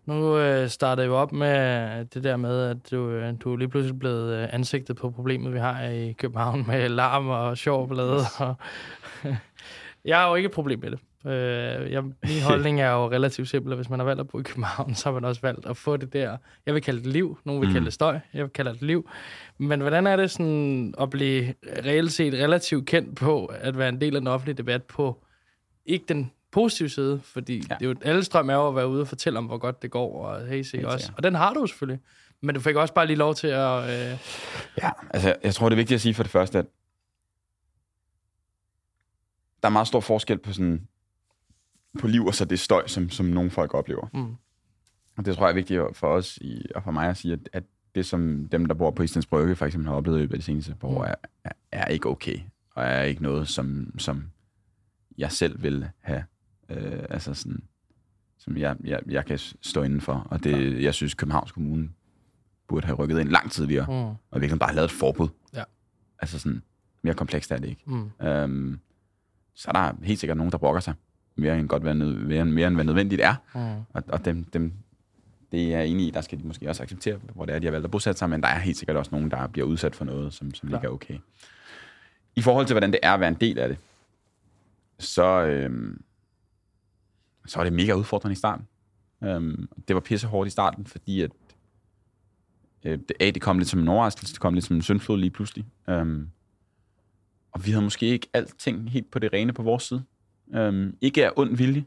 Nu 0.06 0.38
øh, 0.38 0.68
starter 0.68 1.02
jeg 1.02 1.08
jo 1.08 1.16
op 1.16 1.32
med 1.32 2.04
det 2.04 2.24
der 2.24 2.36
med, 2.36 2.62
at 2.62 2.90
du, 2.90 3.10
øh, 3.10 3.34
du 3.40 3.52
er 3.52 3.56
lige 3.56 3.68
pludselig 3.68 3.98
blevet 3.98 4.34
øh, 4.34 4.48
ansigtet 4.52 4.96
på 4.96 5.10
problemet, 5.10 5.52
vi 5.52 5.58
har 5.58 5.82
i 5.82 6.12
København 6.12 6.66
med 6.66 6.88
larm 6.88 7.28
og 7.28 7.58
sjov 7.58 7.88
blade. 7.88 8.20
Og 8.38 8.54
jeg 10.04 10.18
har 10.18 10.28
jo 10.28 10.34
ikke 10.34 10.46
et 10.46 10.52
problem 10.52 10.80
med 10.80 10.90
det. 10.90 11.00
Øh, 11.26 11.92
jeg, 11.92 12.02
min 12.32 12.42
holdning 12.42 12.80
er 12.80 12.90
jo 12.90 13.10
relativt 13.10 13.48
simpel, 13.48 13.72
at 13.72 13.78
hvis 13.78 13.90
man 13.90 13.98
har 13.98 14.04
valgt 14.04 14.20
at 14.20 14.28
bo 14.28 14.40
i 14.40 14.42
København, 14.42 14.94
så 14.94 15.08
har 15.08 15.14
man 15.14 15.24
også 15.24 15.40
valgt 15.40 15.66
at 15.66 15.76
få 15.76 15.96
det 15.96 16.12
der, 16.12 16.36
jeg 16.66 16.74
vil 16.74 16.82
kalde 16.82 16.98
det 16.98 17.06
liv, 17.06 17.38
nogen 17.44 17.60
vil 17.60 17.68
mm. 17.68 17.72
kalde 17.72 17.84
det 17.84 17.94
støj, 17.94 18.18
jeg 18.34 18.42
vil 18.42 18.50
kalde 18.50 18.72
det 18.72 18.82
liv. 18.82 19.10
Men 19.58 19.80
hvordan 19.80 20.06
er 20.06 20.16
det 20.16 20.30
sådan 20.30 20.94
at 21.00 21.10
blive 21.10 21.54
reelt 21.84 22.12
set 22.12 22.34
relativt 22.34 22.86
kendt 22.86 23.16
på, 23.16 23.46
at 23.46 23.78
være 23.78 23.88
en 23.88 24.00
del 24.00 24.14
af 24.14 24.20
den 24.20 24.28
offentlige 24.28 24.56
debat 24.56 24.82
på 24.82 25.24
ikke 25.86 26.04
den 26.08 26.30
positive 26.52 26.88
side, 26.88 27.20
fordi 27.24 27.54
ja. 27.56 27.74
det 27.74 27.86
er 27.86 27.88
jo, 27.88 27.94
alle 28.02 28.24
strøm 28.24 28.48
er 28.48 28.54
jo 28.54 28.68
at 28.68 28.76
være 28.76 28.88
ude 28.88 29.00
og 29.00 29.08
fortælle 29.08 29.38
om, 29.38 29.44
hvor 29.44 29.58
godt 29.58 29.82
det 29.82 29.90
går, 29.90 30.26
og 30.26 30.46
hey, 30.46 30.62
se 30.62 30.82
også. 30.84 31.12
Og 31.16 31.22
den 31.22 31.34
har 31.34 31.54
du 31.54 31.66
selvfølgelig. 31.66 32.00
Men 32.40 32.54
du 32.54 32.60
fik 32.60 32.76
også 32.76 32.94
bare 32.94 33.06
lige 33.06 33.16
lov 33.16 33.34
til 33.34 33.46
at... 33.46 33.82
Øh... 33.82 34.18
Ja, 34.82 34.90
altså 35.10 35.36
jeg 35.44 35.54
tror, 35.54 35.68
det 35.68 35.74
er 35.74 35.76
vigtigt 35.76 35.94
at 35.94 36.00
sige 36.00 36.14
for 36.14 36.22
det 36.22 36.32
første, 36.32 36.58
at 36.58 36.66
der 39.62 39.68
er 39.68 39.72
meget 39.72 39.86
stor 39.86 40.00
forskel 40.00 40.38
på 40.38 40.52
sådan 40.52 40.88
på 42.00 42.06
liv, 42.06 42.26
og 42.26 42.34
så 42.34 42.44
det 42.44 42.60
støj, 42.60 42.86
som, 42.86 43.10
som 43.10 43.26
nogle 43.26 43.50
folk 43.50 43.74
oplever. 43.74 44.06
Mm. 44.14 44.34
Og 45.16 45.24
det 45.24 45.36
tror 45.36 45.46
jeg 45.46 45.50
er 45.50 45.54
vigtigt 45.54 45.80
for 45.92 46.06
os 46.06 46.36
i, 46.36 46.66
og 46.74 46.82
for 46.82 46.90
mig 46.90 47.08
at 47.08 47.16
sige, 47.16 47.32
at, 47.32 47.48
at 47.52 47.64
det, 47.94 48.06
som 48.06 48.48
dem, 48.48 48.66
der 48.66 48.74
bor 48.74 48.90
på 48.90 49.02
Islands 49.02 49.26
Brygge, 49.26 49.56
for 49.56 49.66
eksempel 49.66 49.88
har 49.88 49.96
oplevet 49.96 50.18
i 50.18 50.20
løbet 50.20 50.34
af 50.34 50.38
de 50.38 50.44
seneste 50.44 50.74
par 50.74 50.88
år, 50.88 50.98
mm. 50.98 51.10
er, 51.10 51.14
er, 51.44 51.52
er 51.72 51.86
ikke 51.86 52.08
okay. 52.08 52.38
Og 52.70 52.84
er 52.84 53.02
ikke 53.02 53.22
noget, 53.22 53.48
som, 53.48 53.94
som 53.98 54.30
jeg 55.18 55.32
selv 55.32 55.62
vil 55.62 55.88
have, 56.00 56.24
øh, 56.68 57.02
altså 57.10 57.34
sådan, 57.34 57.62
som 58.38 58.56
jeg, 58.56 58.76
jeg, 58.84 59.00
jeg 59.06 59.24
kan 59.24 59.38
stå 59.60 59.82
inden 59.82 60.00
for. 60.00 60.26
Og 60.30 60.44
det, 60.44 60.82
jeg 60.82 60.94
synes, 60.94 61.14
Københavns 61.14 61.52
Kommune 61.52 61.90
burde 62.68 62.86
have 62.86 62.96
rykket 62.96 63.20
ind 63.20 63.28
langt 63.28 63.52
tidligere, 63.52 63.86
mm. 63.86 64.14
og 64.30 64.40
virkelig 64.40 64.58
bare 64.58 64.74
lavet 64.74 64.84
et 64.84 64.92
forbud. 64.92 65.28
Ja. 65.54 65.62
Altså 66.18 66.38
sådan, 66.38 66.62
mere 67.02 67.14
komplekst 67.14 67.52
er 67.52 67.56
det 67.56 67.68
ikke. 67.68 67.82
Mm. 67.86 68.26
Øhm, 68.26 68.80
så 69.54 69.68
er 69.68 69.72
der 69.72 70.04
helt 70.04 70.20
sikkert 70.20 70.36
nogen, 70.36 70.52
der 70.52 70.58
brokker 70.58 70.80
sig 70.80 70.94
mere 71.36 71.58
end, 71.58 71.68
godt 71.68 71.84
være 71.84 71.94
nød, 71.94 72.14
mere, 72.14 72.44
mere 72.44 72.66
end 72.68 72.76
hvad 72.76 72.84
nødvendigt 72.84 73.20
er. 73.20 73.34
Mm. 73.54 73.84
Og, 73.92 74.02
og 74.08 74.24
dem, 74.24 74.44
dem, 74.44 74.72
det 75.52 75.62
er 75.62 75.78
jeg 75.78 75.86
enig 75.86 76.06
i, 76.06 76.10
der 76.10 76.20
skal 76.20 76.38
de 76.38 76.46
måske 76.46 76.68
også 76.68 76.82
acceptere, 76.82 77.20
hvor 77.34 77.44
det 77.44 77.54
er, 77.54 77.58
de 77.58 77.66
har 77.66 77.70
valgt 77.70 77.84
at 77.84 77.90
bosætte 77.90 78.18
sig, 78.18 78.30
men 78.30 78.42
der 78.42 78.48
er 78.48 78.58
helt 78.58 78.76
sikkert 78.76 78.96
også 78.96 79.10
nogen, 79.12 79.30
der 79.30 79.46
bliver 79.46 79.66
udsat 79.66 79.94
for 79.94 80.04
noget, 80.04 80.34
som, 80.34 80.54
som 80.54 80.68
ikke 80.68 80.86
er 80.86 80.90
okay. 80.90 81.18
I 82.36 82.42
forhold 82.42 82.66
til, 82.66 82.74
hvordan 82.74 82.92
det 82.92 83.00
er 83.02 83.12
at 83.12 83.20
være 83.20 83.28
en 83.28 83.40
del 83.40 83.58
af 83.58 83.68
det, 83.68 83.78
så, 84.98 85.42
øhm, 85.42 86.02
så 87.46 87.58
var 87.58 87.64
det 87.64 87.72
mega 87.72 87.92
udfordrende 87.92 88.32
i 88.32 88.36
starten. 88.36 88.66
Øhm, 89.24 89.68
det 89.88 89.94
var 89.94 90.00
pisse 90.00 90.26
hårdt 90.26 90.46
i 90.46 90.50
starten, 90.50 90.86
fordi 90.86 91.20
at 91.20 91.30
øh, 92.84 92.98
det, 92.98 93.12
A, 93.20 93.30
det 93.30 93.42
kom 93.42 93.58
lidt 93.58 93.68
som 93.68 93.80
en 93.80 93.88
overraskelse, 93.88 94.34
det 94.34 94.40
kom 94.40 94.54
lidt 94.54 94.64
som 94.64 94.76
en 94.76 94.82
syndflod 94.82 95.18
lige 95.18 95.30
pludselig. 95.30 95.64
Øhm, 95.88 96.30
og 97.52 97.66
vi 97.66 97.70
havde 97.70 97.84
måske 97.84 98.06
ikke 98.06 98.28
alting 98.32 98.90
helt 98.90 99.10
på 99.10 99.18
det 99.18 99.32
rene 99.32 99.52
på 99.52 99.62
vores 99.62 99.82
side. 99.82 100.04
Øhm, 100.54 100.96
ikke 101.00 101.26
af 101.26 101.30
ond 101.36 101.56
vilje, 101.56 101.84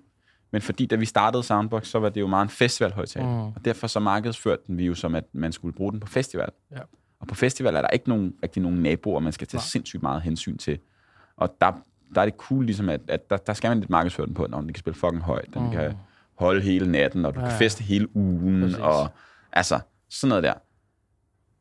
men 0.51 0.61
fordi 0.61 0.85
da 0.85 0.95
vi 0.95 1.05
startede 1.05 1.43
Soundbox, 1.43 1.87
så 1.87 1.99
var 1.99 2.09
det 2.09 2.21
jo 2.21 2.27
meget 2.27 2.43
en 2.43 2.49
festivalhøjtaler. 2.49 3.27
Mm. 3.27 3.53
Og 3.55 3.65
derfor 3.65 3.87
så 3.87 3.99
markedsførte 3.99 4.63
den 4.67 4.77
vi 4.77 4.85
jo 4.85 4.93
som, 4.93 5.15
at 5.15 5.23
man 5.33 5.51
skulle 5.51 5.73
bruge 5.73 5.91
den 5.91 5.99
på 5.99 6.07
festival. 6.07 6.49
Ja. 6.71 6.79
Og 7.19 7.27
på 7.27 7.35
festival 7.35 7.75
er 7.75 7.81
der 7.81 7.87
ikke 7.87 8.09
nogen, 8.09 8.33
rigtig 8.43 8.61
nogen 8.61 8.83
naboer, 8.83 9.19
man 9.19 9.33
skal 9.33 9.47
tage 9.47 9.57
Nej. 9.57 9.65
sindssygt 9.65 10.03
meget 10.03 10.21
hensyn 10.21 10.57
til. 10.57 10.79
Og 11.37 11.55
der, 11.61 11.71
der 12.15 12.21
er 12.21 12.25
det 12.25 12.33
cool 12.37 12.65
ligesom, 12.65 12.89
at, 12.89 13.01
at 13.07 13.29
der, 13.29 13.37
der 13.37 13.53
skal 13.53 13.69
man 13.69 13.79
lidt 13.79 13.89
markedsføre 13.89 14.27
den 14.27 14.33
på, 14.33 14.47
når 14.49 14.61
den 14.61 14.73
kan 14.73 14.79
spille 14.79 14.99
fucking 14.99 15.21
højt, 15.21 15.53
den 15.53 15.63
mm. 15.63 15.71
kan 15.71 15.93
holde 16.35 16.61
hele 16.61 16.91
natten, 16.91 17.25
og 17.25 17.35
du 17.35 17.39
ja. 17.39 17.49
kan 17.49 17.57
feste 17.57 17.83
hele 17.83 18.15
ugen, 18.15 18.61
Præcis. 18.61 18.77
og 18.77 19.09
altså 19.51 19.79
sådan 20.09 20.29
noget 20.29 20.43
der. 20.43 20.53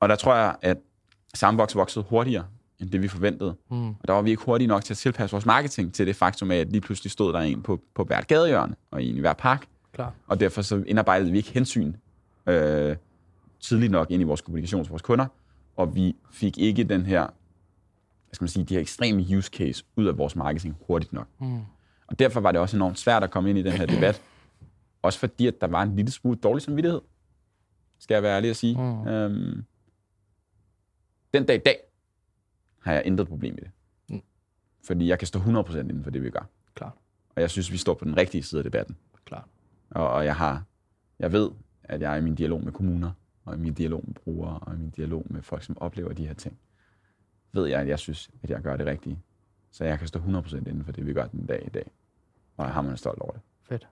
Og 0.00 0.08
der 0.08 0.14
tror 0.14 0.34
jeg, 0.34 0.56
at 0.62 0.76
Soundbox 1.34 1.74
voksede 1.74 2.04
hurtigere, 2.08 2.44
end 2.80 2.90
det, 2.90 3.02
vi 3.02 3.08
forventede. 3.08 3.54
Mm. 3.70 3.88
Og 3.88 4.08
der 4.08 4.12
var 4.12 4.22
vi 4.22 4.30
ikke 4.30 4.42
hurtige 4.44 4.68
nok 4.68 4.84
til 4.84 4.94
at 4.94 4.98
tilpasse 4.98 5.34
vores 5.34 5.46
marketing 5.46 5.94
til 5.94 6.06
det 6.06 6.16
faktum 6.16 6.50
af, 6.50 6.56
at 6.56 6.72
lige 6.72 6.80
pludselig 6.80 7.10
stod 7.10 7.32
der 7.32 7.40
en 7.40 7.62
på, 7.62 7.80
på 7.94 8.04
hvert 8.04 8.26
gadehjørne 8.26 8.76
og 8.90 9.02
en 9.02 9.16
i 9.16 9.20
hver 9.20 9.32
park. 9.32 9.66
Klar. 9.92 10.14
Og 10.26 10.40
derfor 10.40 10.62
så 10.62 10.84
indarbejdede 10.86 11.30
vi 11.30 11.36
ikke 11.36 11.50
hensyn 11.50 11.94
øh, 12.46 12.96
tidligt 13.60 13.92
nok 13.92 14.10
ind 14.10 14.22
i 14.22 14.24
vores 14.24 14.40
kommunikation 14.40 14.84
til 14.84 14.90
vores 14.90 15.02
kunder, 15.02 15.26
og 15.76 15.94
vi 15.94 16.16
fik 16.32 16.58
ikke 16.58 16.84
den 16.84 17.06
her, 17.06 17.20
hvad 17.20 18.34
skal 18.34 18.42
man 18.42 18.48
sige, 18.48 18.64
de 18.64 18.74
her 18.74 18.80
ekstreme 18.80 19.36
use 19.36 19.50
case 19.50 19.84
ud 19.96 20.06
af 20.06 20.18
vores 20.18 20.36
marketing 20.36 20.76
hurtigt 20.86 21.12
nok. 21.12 21.26
Mm. 21.40 21.60
Og 22.06 22.18
derfor 22.18 22.40
var 22.40 22.52
det 22.52 22.60
også 22.60 22.76
enormt 22.76 22.98
svært 22.98 23.24
at 23.24 23.30
komme 23.30 23.50
ind 23.50 23.58
i 23.58 23.62
den 23.62 23.72
her 23.72 23.86
debat, 23.86 24.22
også 25.02 25.18
fordi, 25.18 25.46
at 25.46 25.60
der 25.60 25.66
var 25.66 25.82
en 25.82 25.96
lille 25.96 26.10
smule 26.10 26.36
dårlig 26.36 26.62
samvittighed, 26.62 27.00
skal 27.98 28.14
jeg 28.14 28.22
være 28.22 28.36
ærlig 28.36 28.50
at 28.50 28.56
sige. 28.56 28.76
Mm. 28.80 29.08
Øhm, 29.08 29.64
den 31.34 31.46
dag 31.46 31.56
i 31.56 31.58
dag, 31.58 31.76
har 32.86 32.92
jeg 32.92 33.06
intet 33.06 33.28
problem 33.28 33.54
med 33.54 33.62
det. 33.62 33.70
Mm. 34.08 34.22
Fordi 34.84 35.08
jeg 35.08 35.18
kan 35.18 35.26
stå 35.26 35.38
100% 35.38 35.78
inden 35.78 36.04
for 36.04 36.10
det, 36.10 36.22
vi 36.22 36.30
gør. 36.30 36.48
Klart. 36.74 36.92
Og 37.36 37.42
jeg 37.42 37.50
synes, 37.50 37.72
vi 37.72 37.76
står 37.76 37.94
på 37.94 38.04
den 38.04 38.16
rigtige 38.16 38.42
side 38.42 38.60
af 38.60 38.64
debatten. 38.64 38.96
Klart. 39.24 39.44
Og, 39.90 40.10
og 40.10 40.24
jeg 40.24 40.36
har, 40.36 40.64
jeg 41.18 41.32
ved, 41.32 41.50
at 41.82 42.00
jeg 42.00 42.12
er 42.12 42.16
i 42.16 42.20
min 42.20 42.34
dialog 42.34 42.64
med 42.64 42.72
kommuner, 42.72 43.10
og 43.44 43.54
i 43.54 43.58
min 43.58 43.74
dialog 43.74 44.04
med 44.06 44.14
brugere, 44.14 44.58
og 44.58 44.74
i 44.74 44.76
min 44.76 44.90
dialog 44.90 45.26
med 45.30 45.42
folk, 45.42 45.62
som 45.62 45.78
oplever 45.78 46.12
de 46.12 46.26
her 46.26 46.34
ting, 46.34 46.58
ved 47.52 47.66
jeg, 47.66 47.80
at 47.80 47.88
jeg 47.88 47.98
synes, 47.98 48.30
at 48.42 48.50
jeg 48.50 48.62
gør 48.62 48.76
det 48.76 48.86
rigtige. 48.86 49.18
Så 49.70 49.84
jeg 49.84 49.98
kan 49.98 50.08
stå 50.08 50.18
100% 50.18 50.56
inden 50.56 50.84
for 50.84 50.92
det, 50.92 51.06
vi 51.06 51.12
gør 51.12 51.26
den 51.26 51.46
dag 51.46 51.62
i 51.66 51.70
dag. 51.70 51.90
Og 52.56 52.64
jeg 52.64 52.74
har 52.74 52.82
man 52.82 52.96
stolt 52.96 53.20
over 53.20 53.32
det. 53.32 53.40
Fedt. 53.62 53.88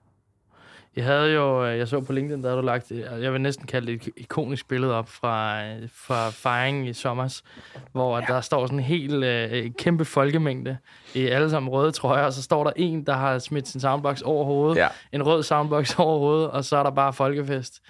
Jeg 0.95 1.05
havde 1.05 1.33
jo, 1.33 1.65
øh, 1.65 1.77
jeg 1.77 1.87
så 1.87 2.01
på 2.01 2.13
LinkedIn, 2.13 2.43
der 2.43 2.49
havde 2.49 2.61
du 2.61 2.65
lagt, 2.65 2.91
øh, 2.91 2.99
jeg 2.99 3.33
vil 3.33 3.41
næsten 3.41 3.67
kalde 3.67 3.87
det 3.87 4.07
et 4.07 4.13
ikonisk 4.17 4.67
billede 4.67 4.93
op 4.93 5.09
fra, 5.09 5.63
øh, 5.65 5.89
fra 5.93 6.29
fejringen 6.29 6.85
i 6.85 6.93
sommers, 6.93 7.43
hvor 7.91 8.19
ja. 8.19 8.25
der 8.27 8.41
står 8.41 8.65
sådan 8.65 8.79
en 8.79 8.85
helt 8.85 9.13
uh, 9.13 9.71
kæmpe 9.77 10.05
folkemængde 10.05 10.77
i 11.13 11.27
alle 11.27 11.49
sammen 11.49 11.69
røde 11.69 11.91
trøjer, 11.91 12.23
og 12.25 12.33
så 12.33 12.43
står 12.43 12.63
der 12.63 12.71
en, 12.75 13.05
der 13.05 13.13
har 13.13 13.39
smidt 13.39 13.67
sin 13.67 13.81
soundbox 13.81 14.21
over 14.21 14.45
hovedet, 14.45 14.77
Ja. 14.77 14.87
en 15.11 15.23
rød 15.23 15.43
soundbox 15.43 15.95
over 15.99 16.19
hovedet, 16.19 16.51
og 16.51 16.65
så 16.65 16.77
er 16.77 16.83
der 16.83 16.91
bare 16.91 17.13
folkefest. 17.13 17.81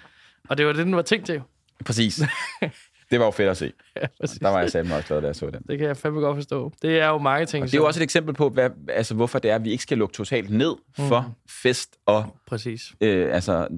Og 0.48 0.58
det 0.58 0.66
var 0.66 0.72
det, 0.72 0.86
den 0.86 0.96
var 0.96 1.02
tænkt 1.02 1.26
til. 1.26 1.42
Præcis. 1.84 2.20
det 3.10 3.18
var 3.18 3.24
jo 3.24 3.30
fedt 3.30 3.48
at 3.48 3.56
se. 3.56 3.72
Ja, 4.02 4.06
præcis. 4.20 4.38
Der 4.38 4.48
var 4.48 4.60
jeg 4.60 4.70
sammen 4.70 4.92
også 4.92 5.08
glad, 5.08 5.20
da 5.20 5.26
jeg 5.26 5.36
så 5.36 5.50
den. 5.50 5.62
Det 5.68 5.78
kan 5.78 5.86
jeg 5.88 5.96
fandme 5.96 6.20
godt 6.20 6.36
forstå. 6.36 6.72
Det 6.82 7.00
er 7.00 7.08
jo 7.08 7.18
marketing. 7.18 7.62
Og 7.62 7.68
det 7.70 7.74
er 7.74 7.78
jo 7.78 7.86
også 7.86 8.00
et 8.00 8.04
eksempel 8.04 8.34
på, 8.34 8.48
hvad, 8.48 8.70
altså, 8.88 9.14
hvorfor 9.14 9.38
det 9.38 9.50
er, 9.50 9.54
at 9.54 9.64
vi 9.64 9.70
ikke 9.70 9.82
skal 9.82 9.98
lukke 9.98 10.12
totalt 10.14 10.50
ned 10.50 10.74
for 10.96 11.20
Mm. 11.20 11.32
fest 11.62 11.96
og 12.06 12.36
Præcis. 12.46 12.94
øh, 13.00 13.34
altså, 13.34 13.68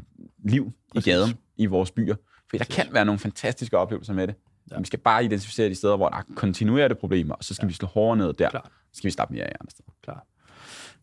liv 0.44 0.72
Præcis. 0.94 1.06
i 1.06 1.10
gaden 1.10 1.38
i 1.56 1.66
vores 1.66 1.90
byer. 1.90 2.14
For 2.50 2.56
der 2.56 2.64
kan 2.64 2.86
være 2.92 3.04
nogle 3.04 3.18
fantastiske 3.18 3.78
oplevelser 3.78 4.12
med 4.14 4.26
det. 4.26 4.34
Ja. 4.70 4.78
Vi 4.78 4.84
skal 4.86 4.98
bare 4.98 5.24
identificere 5.24 5.68
de 5.68 5.74
steder, 5.74 5.96
hvor 5.96 6.08
der 6.08 6.16
er 6.16 6.22
kontinuerlige 6.36 6.98
problemer, 6.98 7.34
og 7.34 7.44
så 7.44 7.54
skal 7.54 7.66
ja. 7.66 7.68
vi 7.68 7.74
slå 7.74 7.88
hårdere 7.88 8.16
ned 8.16 8.32
der. 8.32 8.50
Klart. 8.50 8.64
Så 8.92 8.98
skal 8.98 9.08
vi 9.08 9.12
slappe 9.12 9.34
mere 9.34 9.44
af 9.44 9.52
andre 9.60 9.70
steder. 9.70 9.90
Klar. 10.02 10.26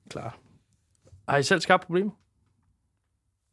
Klar. 0.09 0.37
Har 1.29 1.37
I 1.37 1.43
selv 1.43 1.61
skabt 1.61 1.85
problemer? 1.85 2.11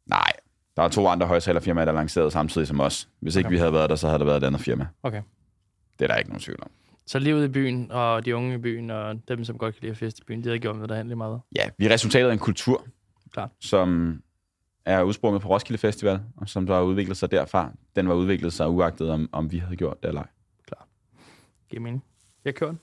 Nej, 0.05 0.31
der 0.77 0.83
er 0.83 0.87
to 0.87 1.07
andre 1.07 1.27
højtalerfirmaer, 1.27 1.85
der 1.85 1.91
lancerede 1.91 2.31
samtidig 2.31 2.67
som 2.67 2.79
os. 2.79 3.09
Hvis 3.19 3.35
ikke 3.35 3.47
Okay. 3.47 3.53
vi 3.55 3.59
havde 3.59 3.73
været 3.73 3.89
der, 3.89 3.95
så 3.95 4.07
havde 4.07 4.19
der 4.19 4.25
været 4.25 4.37
et 4.43 4.47
andet 4.47 4.61
firma. 4.61 4.87
Okay. 5.03 5.21
Det 5.99 6.05
er 6.05 6.07
der 6.07 6.15
ikke 6.15 6.29
nogen 6.29 6.41
tvivl 6.41 6.59
om. 6.63 6.69
Så 7.05 7.19
livet 7.19 7.45
i 7.45 7.47
byen, 7.47 7.91
og 7.91 8.25
de 8.25 8.35
unge 8.35 8.55
i 8.55 8.57
byen, 8.57 8.89
og 8.89 9.27
dem, 9.27 9.43
som 9.45 9.57
godt 9.57 9.75
kan 9.75 9.81
lide 9.81 9.91
at 9.91 9.97
feste 9.97 10.21
i 10.21 10.25
byen, 10.27 10.43
de 10.43 10.49
har 10.49 10.57
gjort 10.57 10.75
med 10.75 10.87
det 10.87 10.97
handler 10.97 11.15
meget. 11.15 11.41
Ja, 11.55 11.69
vi 11.77 11.85
er 11.85 11.89
resultatet 11.89 12.29
af 12.29 12.33
en 12.33 12.39
kultur, 12.39 12.85
Klart. 13.33 13.49
som 13.59 14.21
er 14.85 15.01
udsprunget 15.03 15.41
på 15.41 15.49
Roskilde 15.49 15.77
Festival, 15.77 16.19
og 16.37 16.49
som 16.49 16.65
der 16.65 16.73
har 16.73 16.81
udviklet 16.81 17.17
sig 17.17 17.31
derfra. 17.31 17.71
Den 17.95 18.07
var 18.09 18.15
udviklet 18.15 18.53
sig 18.53 18.69
uagtet, 18.69 19.09
om, 19.09 19.29
om 19.31 19.51
vi 19.51 19.57
havde 19.57 19.75
gjort 19.75 20.03
det 20.03 20.07
eller 20.07 20.21
ej. 20.21 20.27
Giver 21.69 21.81
mening. 21.81 22.03
Jeg 22.45 22.55
kører 22.55 22.71
den. 22.71 22.79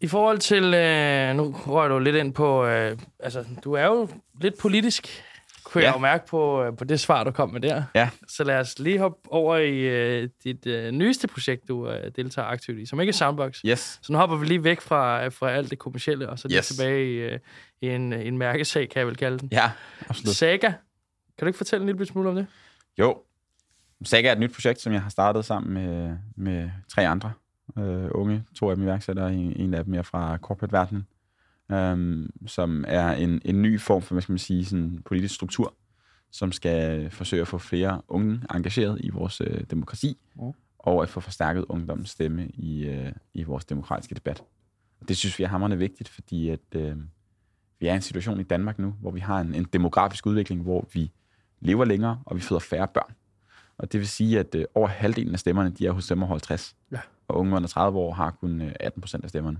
I 0.00 0.06
forhold 0.06 0.38
til, 0.38 0.64
øh, 0.74 1.36
nu 1.36 1.54
rører 1.66 1.88
du 1.88 1.98
lidt 1.98 2.16
ind 2.16 2.34
på, 2.34 2.64
øh, 2.66 2.98
altså, 3.20 3.44
du 3.64 3.72
er 3.72 3.84
jo 3.86 4.08
lidt 4.40 4.58
politisk, 4.58 5.22
kunne 5.68 5.82
ja. 5.82 5.88
Jeg 5.88 5.94
jo 5.94 6.00
mærke 6.00 6.26
på, 6.26 6.62
øh, 6.64 6.76
på 6.76 6.84
det 6.84 7.00
svar, 7.00 7.24
du 7.24 7.30
kom 7.30 7.50
med 7.50 7.60
der. 7.60 7.82
Ja. 7.94 8.10
Så 8.28 8.44
lad 8.44 8.58
os 8.60 8.78
lige 8.78 8.98
hoppe 8.98 9.32
over 9.32 9.56
i 9.56 9.78
øh, 9.78 10.28
dit 10.44 10.66
øh, 10.66 10.90
nyeste 10.90 11.28
projekt, 11.28 11.68
du 11.68 11.90
øh, 11.90 12.10
deltager 12.16 12.48
aktivt 12.48 12.78
i, 12.78 12.86
som 12.86 13.00
ikke 13.00 13.10
er 13.10 13.14
Soundbox. 13.14 13.60
Yes. 13.66 13.98
Så 14.02 14.12
nu 14.12 14.18
hopper 14.18 14.36
vi 14.36 14.46
lige 14.46 14.64
væk 14.64 14.80
fra, 14.80 15.28
fra 15.28 15.50
alt 15.50 15.70
det 15.70 15.78
kommercielle, 15.78 16.28
og 16.28 16.38
så 16.38 16.48
lige 16.48 16.58
Yes. 16.58 16.66
tilbage 16.68 17.12
i, 17.12 17.16
øh, 17.16 17.38
i 17.80 17.88
en, 17.88 18.12
en 18.12 18.38
mærkesag, 18.38 18.88
kan 18.88 18.98
jeg 19.00 19.06
vel 19.06 19.16
kalde 19.16 19.38
den. 19.38 19.48
Ja, 19.52 19.70
absolut. 20.08 20.34
Saga. 20.34 20.68
Kan 20.68 20.76
du 21.40 21.46
ikke 21.46 21.56
fortælle 21.56 21.82
en 21.82 21.88
lille 21.88 22.06
smule 22.06 22.28
om 22.28 22.34
det? 22.34 22.46
Jo. 22.98 23.18
Saga 24.04 24.28
er 24.28 24.32
et 24.32 24.38
nyt 24.40 24.54
projekt, 24.54 24.80
som 24.80 24.92
jeg 24.92 25.02
har 25.02 25.10
startet 25.10 25.44
sammen 25.44 25.74
med, 25.74 26.16
med 26.36 26.70
tre 26.94 27.08
andre 27.08 27.32
øh, 27.78 28.08
unge. 28.10 28.44
To 28.58 28.70
af 28.70 28.76
dem 28.76 28.84
iværksættere, 28.84 29.32
en, 29.34 29.52
en 29.56 29.74
af 29.74 29.84
dem 29.84 29.94
er 29.94 30.02
fra 30.02 30.38
corporate-verdenen, 30.42 31.06
øhm, 31.72 32.30
som 32.46 32.84
er 32.88 33.12
en, 33.12 33.42
en 33.44 33.62
ny 33.62 33.80
form 33.80 34.02
for, 34.02 34.14
hvad 34.14 34.22
skal 34.22 34.32
man 34.32 34.38
sige, 34.38 34.64
sådan 34.64 35.02
politisk 35.04 35.34
struktur, 35.34 35.74
som 36.30 36.52
skal 36.52 37.10
forsøge 37.10 37.42
at 37.42 37.48
få 37.48 37.58
flere 37.58 38.02
unge 38.08 38.40
engageret 38.54 39.00
i 39.04 39.08
vores 39.10 39.40
øh, 39.40 39.60
demokrati, 39.70 40.18
Mm. 40.34 40.52
og 40.78 41.02
at 41.02 41.08
få 41.08 41.20
forstærket 41.20 41.64
ungdommens 41.68 42.10
stemme 42.10 42.48
i, 42.48 42.86
øh, 42.86 43.12
i 43.34 43.42
vores 43.42 43.64
demokratiske 43.64 44.14
debat. 44.14 44.42
Og 45.00 45.08
det 45.08 45.16
synes 45.16 45.38
vi 45.38 45.44
er 45.44 45.48
hammerende 45.48 45.78
vigtigt, 45.78 46.08
fordi 46.08 46.48
at, 46.48 46.60
øh, 46.74 46.96
vi 47.80 47.86
er 47.86 47.92
i 47.92 47.96
en 47.96 48.02
situation 48.02 48.40
i 48.40 48.42
Danmark 48.42 48.78
nu, 48.78 48.94
hvor 49.00 49.10
vi 49.10 49.20
har 49.20 49.40
en, 49.40 49.54
en 49.54 49.64
demografisk 49.64 50.26
udvikling, 50.26 50.62
hvor 50.62 50.88
vi 50.92 51.10
lever 51.60 51.84
længere, 51.84 52.22
og 52.26 52.36
vi 52.36 52.40
føder 52.40 52.58
færre 52.60 52.88
børn. 52.88 53.14
Og 53.78 53.92
det 53.92 54.00
vil 54.00 54.08
sige, 54.08 54.38
at 54.38 54.54
øh, 54.54 54.64
over 54.74 54.88
halvdelen 54.88 55.32
af 55.32 55.38
stemmerne, 55.38 55.70
de 55.70 55.86
er 55.86 55.90
hos 55.92 56.04
stemmer 56.04 56.26
50. 56.26 56.76
Ja. 56.92 57.00
Og 57.28 57.36
unge 57.36 57.56
under 57.56 57.68
30 57.68 57.98
år 57.98 58.12
har 58.12 58.30
kun 58.30 58.60
øh, 58.60 58.72
18 58.80 59.00
procent 59.00 59.24
af 59.24 59.30
stemmerne. 59.30 59.58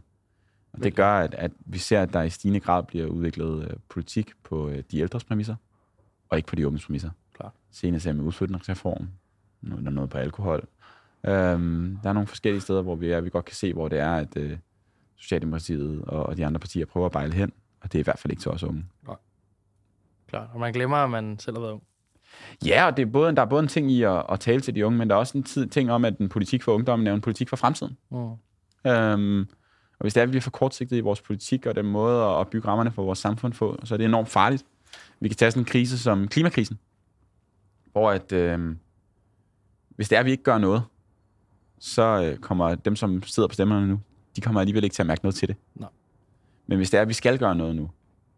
Og 0.78 0.84
det 0.84 0.94
gør, 0.94 1.12
at, 1.12 1.34
at 1.34 1.50
vi 1.66 1.78
ser, 1.78 2.02
at 2.02 2.12
der 2.12 2.22
i 2.22 2.30
stigende 2.30 2.60
grad 2.60 2.82
bliver 2.82 3.06
udviklet 3.06 3.64
øh, 3.64 3.76
politik 3.88 4.30
på 4.44 4.68
øh, 4.68 4.82
de 4.90 4.98
ældres 4.98 5.24
præmisser, 5.24 5.54
og 6.28 6.38
ikke 6.38 6.46
på 6.48 6.56
de 6.56 6.66
unges 6.66 6.86
præmisser. 6.86 7.10
Klart. 7.34 7.52
Senest 7.70 8.06
er 8.06 8.12
med 8.12 8.24
udflytningsreform, 8.24 9.08
er 9.72 9.76
der 9.76 9.90
noget 9.90 10.10
på 10.10 10.18
alkohol. 10.18 10.66
Øhm, 11.26 11.98
der 12.02 12.08
er 12.08 12.12
nogle 12.12 12.26
forskellige 12.26 12.60
steder, 12.60 12.82
hvor 12.82 12.96
vi 12.96 13.10
er. 13.10 13.20
Vi 13.20 13.30
godt 13.30 13.44
kan 13.44 13.54
se, 13.54 13.72
hvor 13.72 13.88
det 13.88 13.98
er, 13.98 14.12
at 14.12 14.36
øh, 14.36 14.58
Socialdemokratiet 15.16 16.02
og, 16.02 16.26
og 16.26 16.36
de 16.36 16.46
andre 16.46 16.60
partier 16.60 16.86
prøver 16.86 17.06
at 17.06 17.12
bejle 17.12 17.34
hen, 17.34 17.52
og 17.80 17.92
det 17.92 17.98
er 17.98 18.00
i 18.00 18.04
hvert 18.04 18.18
fald 18.18 18.30
ikke 18.30 18.40
til 18.40 18.50
os 18.50 18.62
unge. 18.62 18.84
Klart. 20.28 20.48
Og 20.52 20.60
man 20.60 20.72
glemmer, 20.72 20.96
at 20.96 21.10
man 21.10 21.38
selv 21.38 21.56
har 21.56 21.60
været 21.60 21.72
ung. 21.72 21.82
Ja, 22.64 22.86
og 22.86 22.96
det 22.96 23.02
er 23.02 23.06
både, 23.06 23.36
der 23.36 23.42
er 23.42 23.46
både 23.46 23.62
en 23.62 23.68
ting 23.68 23.90
i 23.90 24.02
at, 24.02 24.22
at 24.28 24.40
tale 24.40 24.60
til 24.60 24.74
de 24.74 24.86
unge, 24.86 24.98
men 24.98 25.08
der 25.08 25.14
er 25.14 25.18
også 25.18 25.38
en 25.38 25.44
tid, 25.44 25.66
ting 25.66 25.90
om, 25.90 26.04
at 26.04 26.18
en 26.18 26.28
politik 26.28 26.62
for 26.62 26.72
ungdommen 26.72 27.06
er 27.06 27.14
en 27.14 27.20
politik 27.20 27.48
for 27.48 27.56
fremtiden. 27.56 27.96
Mm. 28.10 28.90
Øhm, 28.90 29.48
og 29.98 30.04
hvis 30.04 30.14
det 30.14 30.20
er, 30.20 30.24
at 30.24 30.32
vi 30.32 30.36
er 30.36 30.40
for 30.40 30.50
kortsigtet 30.50 30.96
i 30.96 31.00
vores 31.00 31.20
politik 31.20 31.66
og 31.66 31.74
den 31.76 31.86
måde 31.86 32.24
at- 32.24 32.48
bygge 32.48 32.68
rammerne 32.68 32.90
for 32.92 33.02
vores 33.04 33.18
samfund 33.18 33.52
på, 33.52 33.78
så 33.84 33.94
er 33.94 33.96
det 33.96 34.04
enormt 34.04 34.28
farligt. 34.28 34.64
Vi 35.20 35.28
kan 35.28 35.36
tage 35.36 35.50
sådan 35.50 35.60
en 35.60 35.64
krise 35.64 35.98
som 35.98 36.28
klimakrisen, 36.28 36.78
hvor 37.92 38.10
at, 38.10 38.32
øhm, 38.32 38.78
hvis 39.96 40.08
det 40.08 40.16
er, 40.16 40.20
at 40.20 40.26
vi 40.26 40.30
ikke 40.30 40.42
gør 40.42 40.58
noget, 40.58 40.82
så 41.78 42.02
øh, 42.22 42.38
kommer 42.38 42.74
dem, 42.74 42.96
som 42.96 43.22
sidder 43.22 43.48
på 43.48 43.52
stemmerne 43.54 43.88
nu, 43.88 44.00
de 44.36 44.40
kommer 44.40 44.60
alligevel 44.60 44.84
ikke 44.84 44.94
til 44.94 45.02
at 45.02 45.06
mærke 45.06 45.24
noget 45.24 45.34
til 45.34 45.48
det. 45.48 45.56
Nej. 45.74 45.88
Men 46.66 46.76
hvis 46.76 46.90
det 46.90 46.98
er, 46.98 47.02
at 47.02 47.08
vi 47.08 47.12
skal 47.14 47.38
gøre 47.38 47.54
noget 47.54 47.76
nu, 47.76 47.90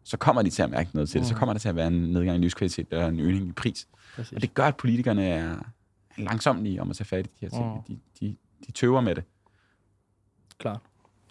så 0.04 0.16
kommer 0.16 0.42
de 0.42 0.50
til 0.50 0.62
at 0.62 0.70
mærke 0.70 0.90
noget 0.94 1.08
til 1.08 1.20
det. 1.20 1.28
Så 1.28 1.34
Mm. 1.34 1.38
kommer 1.38 1.52
der 1.52 1.58
til 1.58 1.68
at 1.68 1.76
være 1.76 1.86
en 1.86 1.92
nedgang 2.12 2.38
i 2.38 2.40
livskvalitet 2.40 2.92
og 2.92 3.08
en 3.08 3.20
øgning 3.20 3.48
i 3.48 3.52
pris. 3.52 3.88
Præcis. 4.14 4.32
Og 4.32 4.42
det 4.42 4.54
gør, 4.54 4.64
at 4.66 4.76
politikerne 4.76 5.26
er 5.26 5.56
langsomlige 6.18 6.80
om 6.82 6.90
at 6.90 6.96
tage 6.96 7.04
fat 7.04 7.26
i 7.26 7.28
de 7.28 7.34
her 7.40 7.48
ting. 7.48 7.74
Mm. 7.74 7.82
De, 7.88 7.98
de, 8.20 8.36
de 8.66 8.72
tøver 8.72 9.00
med 9.00 9.14
det. 9.14 9.24
Klart. 10.58 10.80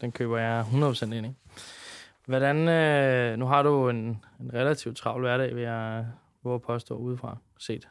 Den 0.01 0.11
køber 0.11 0.37
jeg 0.37 0.65
100% 0.71 1.13
ind 1.13 1.25
i. 1.25 1.33
Hvordan, 2.25 2.67
øh, 2.67 3.39
nu 3.39 3.45
har 3.45 3.63
du 3.63 3.89
en, 3.89 4.23
en 4.39 4.53
relativt 4.53 4.97
travl 4.97 5.21
hverdag, 5.21 5.55
vil 5.55 5.63
jeg 5.63 6.05
våge 6.43 6.59
påstå 6.59 6.95
udefra 6.95 7.37
set. 7.59 7.87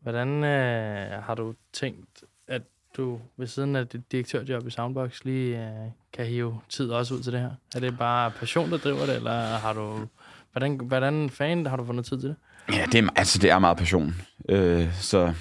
Hvordan 0.00 0.44
øh, 0.44 1.22
har 1.22 1.34
du 1.34 1.54
tænkt, 1.72 2.24
at 2.48 2.62
du 2.96 3.20
ved 3.36 3.46
siden 3.46 3.76
af 3.76 3.88
dit 3.88 4.12
direktørjob 4.12 4.66
i 4.66 4.70
Soundbox 4.70 5.24
lige 5.24 5.68
øh, 5.68 5.90
kan 6.12 6.26
hive 6.26 6.60
tid 6.68 6.90
også 6.90 7.14
ud 7.14 7.22
til 7.22 7.32
det 7.32 7.40
her? 7.40 7.50
Er 7.74 7.80
det 7.80 7.98
bare 7.98 8.30
passion, 8.30 8.70
der 8.70 8.78
driver 8.78 9.06
det, 9.06 9.16
eller 9.16 9.42
har 9.42 9.72
du... 9.72 10.06
Hvordan, 10.52 10.80
hvordan 10.80 11.30
fanden 11.30 11.66
har 11.66 11.76
du 11.76 11.84
fundet 11.84 12.04
tid 12.04 12.20
til 12.20 12.28
det? 12.28 12.36
Ja, 12.72 12.86
det 12.92 13.04
er, 13.04 13.08
altså, 13.16 13.38
det 13.38 13.50
er 13.50 13.58
meget 13.58 13.76
passion. 13.76 14.14
Øh, 14.48 14.94
så 14.94 15.34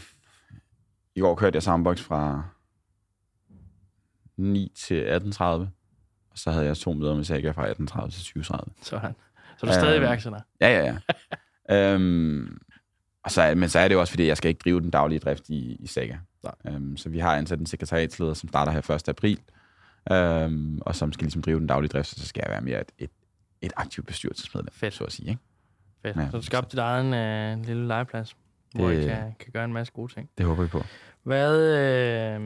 i 1.15 1.19
går 1.19 1.36
kørte 1.36 1.56
jeg 1.56 1.63
Soundbox 1.63 2.00
fra 2.02 2.43
9 4.41 4.71
til 4.75 5.04
18.30, 5.04 5.43
og 5.43 5.67
så 6.36 6.51
havde 6.51 6.65
jeg 6.65 6.77
to 6.77 6.93
møder 6.93 7.15
med 7.15 7.23
Saga 7.23 7.51
fra 7.51 7.67
18.30 7.71 8.10
til 8.12 8.39
20.30. 8.39 8.43
Sådan. 8.43 8.73
Så 8.82 8.95
er 8.95 9.12
du 9.65 9.73
stadig 9.73 9.95
Øhm, 9.95 10.04
iværksætter? 10.04 10.39
Ja, 10.62 10.69
ja, 10.86 10.97
ja. 11.69 11.93
øhm, 11.95 12.58
og 13.23 13.32
så, 13.32 13.41
er- 13.41 13.56
men 13.56 13.69
så 13.69 13.80
er 13.80 13.88
det 13.88 13.95
jo 13.95 13.99
også, 13.99 14.12
fordi 14.13 14.27
jeg 14.27 14.38
skal 14.38 14.49
ikke 14.49 14.62
drive 14.63 14.82
den 14.82 14.89
daglige 14.89 15.19
drift 15.19 15.49
i, 15.49 15.75
i 15.80 15.88
Saga. 15.88 16.17
Nej. 16.43 16.54
Øhm, 16.67 16.97
så 16.97 17.10
vi 17.10 17.19
har 17.19 17.36
ansat 17.36 17.60
en 17.60 17.65
sekretariatsleder, 17.65 18.34
som 18.34 18.49
starter 18.49 18.71
her 18.71 18.89
1. 18.91 19.10
april, 19.10 19.39
øhm, 20.12 20.80
og 20.82 20.95
som 20.95 21.13
skal 21.13 21.23
ligesom 21.25 21.41
drive 21.41 21.60
den 21.60 21.67
daglige 21.67 21.89
drift, 21.89 22.13
og 22.13 22.19
så 22.19 22.27
skal 22.27 22.43
jeg 22.45 22.51
være 22.51 22.62
mere 22.62 22.82
et, 22.82 22.91
et, 22.97 23.10
et 23.62 23.73
aktivt 23.75 24.08
bestyrelsesmedlem, 24.08 24.69
Fedt. 24.73 24.93
så 24.93 25.04
at 25.04 25.12
sige. 25.12 25.30
Ikke? 25.30 25.41
Fedt. 26.06 26.17
Ja, 26.17 26.30
så 26.32 26.38
du 26.38 26.43
skabte 26.43 26.71
dit 26.71 26.80
egen 26.80 27.13
øh, 27.13 27.65
lille 27.67 27.88
legeplads, 27.88 28.36
hvor 28.75 28.88
Det- 28.89 29.04
I 29.04 29.08
kan, 29.08 29.36
kan 29.39 29.51
gøre 29.54 29.65
en 29.65 29.73
masse 29.73 29.93
gode 29.93 30.13
ting. 30.13 30.30
Det 30.38 30.45
håber 30.45 30.63
vi 30.63 30.67
på. 30.69 30.84
Hvad, 31.23 31.77
øh, 31.77 32.39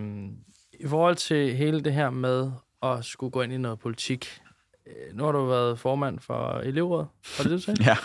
i 0.79 0.87
forhold 0.87 1.15
til 1.15 1.55
hele 1.55 1.81
det 1.81 1.93
her 1.93 2.09
med 2.09 2.51
at 2.83 3.05
skulle 3.05 3.31
gå 3.31 3.41
ind 3.41 3.53
i 3.53 3.57
noget 3.57 3.79
politik, 3.79 4.41
øh, 4.87 5.17
nu 5.17 5.23
har 5.23 5.31
du 5.31 5.45
været 5.45 5.79
formand 5.79 6.19
for 6.19 6.59
elevrådet, 6.63 7.07
var 7.37 7.43
det 7.43 7.51
det, 7.51 7.59
du 7.59 7.63
sagde? 7.63 7.83
Ja. 7.83 7.97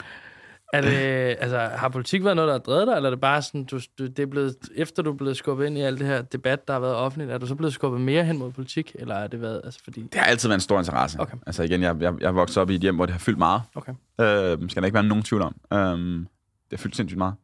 Er 0.73 0.81
det, 0.81 1.37
altså, 1.41 1.59
har 1.59 1.89
politik 1.89 2.25
været 2.25 2.37
noget, 2.37 2.49
der 2.49 2.55
har 2.55 2.59
drevet 2.59 2.87
dig, 2.87 2.95
eller 2.95 3.09
er 3.09 3.11
det 3.11 3.21
bare 3.21 3.43
sådan, 3.43 3.65
du, 3.65 3.81
du, 3.99 4.07
det 4.07 4.19
er 4.19 4.27
blevet, 4.27 4.57
efter 4.77 5.03
du 5.03 5.13
er 5.13 5.17
blevet 5.17 5.37
skubbet 5.37 5.67
ind 5.67 5.79
i 5.79 5.81
alt 5.81 5.99
det 5.99 6.07
her 6.07 6.23
debat, 6.23 6.69
der 6.69 6.75
har 6.75 6.81
været 6.81 6.95
offentligt, 6.95 7.31
er 7.31 7.39
du 7.39 7.47
så 7.47 7.55
blevet 7.55 7.75
skubbet 7.75 8.01
mere 8.01 8.25
hen 8.25 8.39
mod 8.39 8.53
politik, 8.53 8.97
eller 8.99 9.15
er 9.15 9.27
det 9.27 9.41
været, 9.41 9.61
altså 9.65 9.81
fordi... 9.85 10.03
Det 10.03 10.15
har 10.15 10.25
altid 10.27 10.49
været 10.49 10.57
en 10.57 10.61
stor 10.61 10.79
interesse. 10.79 11.21
Okay. 11.21 11.37
Altså 11.47 11.63
igen, 11.63 11.83
jeg, 11.83 11.97
jeg, 12.01 12.15
jeg 12.21 12.35
vokset 12.35 12.59
op 12.59 12.71
i 12.71 12.75
et 12.75 12.81
hjem, 12.81 12.95
hvor 12.95 13.07
det 13.07 13.13
har 13.13 13.19
fyldt 13.19 13.39
meget. 13.39 13.63
Okay. 13.75 13.93
Øh, 14.21 14.71
skal 14.71 14.83
der 14.83 14.87
ikke 14.87 14.95
være 14.95 15.03
nogen 15.03 15.23
tvivl 15.23 15.43
om. 15.43 15.55
Øh, 15.73 15.79
det 15.79 16.27
har 16.71 16.77
fyldt 16.77 16.97
sindssygt 16.97 17.19
meget. 17.19 17.35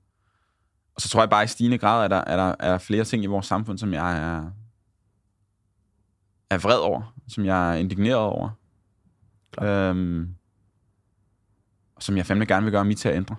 Og 0.95 1.01
så 1.01 1.09
tror 1.09 1.21
jeg 1.21 1.31
bare, 1.31 1.45
i 1.45 1.47
stigende 1.47 1.79
grad 1.79 2.05
er 2.05 2.09
der, 2.09 2.17
er 2.27 2.37
der, 2.37 2.55
er 2.61 2.71
der 2.71 2.79
flere 2.79 3.05
ting 3.05 3.25
i 3.25 3.27
vores 3.27 3.47
samfund, 3.47 3.79
som 3.79 3.93
jeg 3.93 4.19
er, 4.19 4.51
er 6.51 6.59
vred 6.59 6.79
over, 6.79 7.15
som 7.29 7.45
jeg 7.45 7.71
er 7.75 7.79
indigneret 7.79 8.17
over. 8.19 8.49
Øhm, 9.63 10.29
som 12.01 12.17
jeg 12.17 12.27
fandme 12.27 12.47
gerne 12.47 12.65
vil 12.65 12.73
gøre 12.73 12.85
mit 12.85 12.99
til 12.99 13.09
at 13.09 13.17
ændre. 13.17 13.37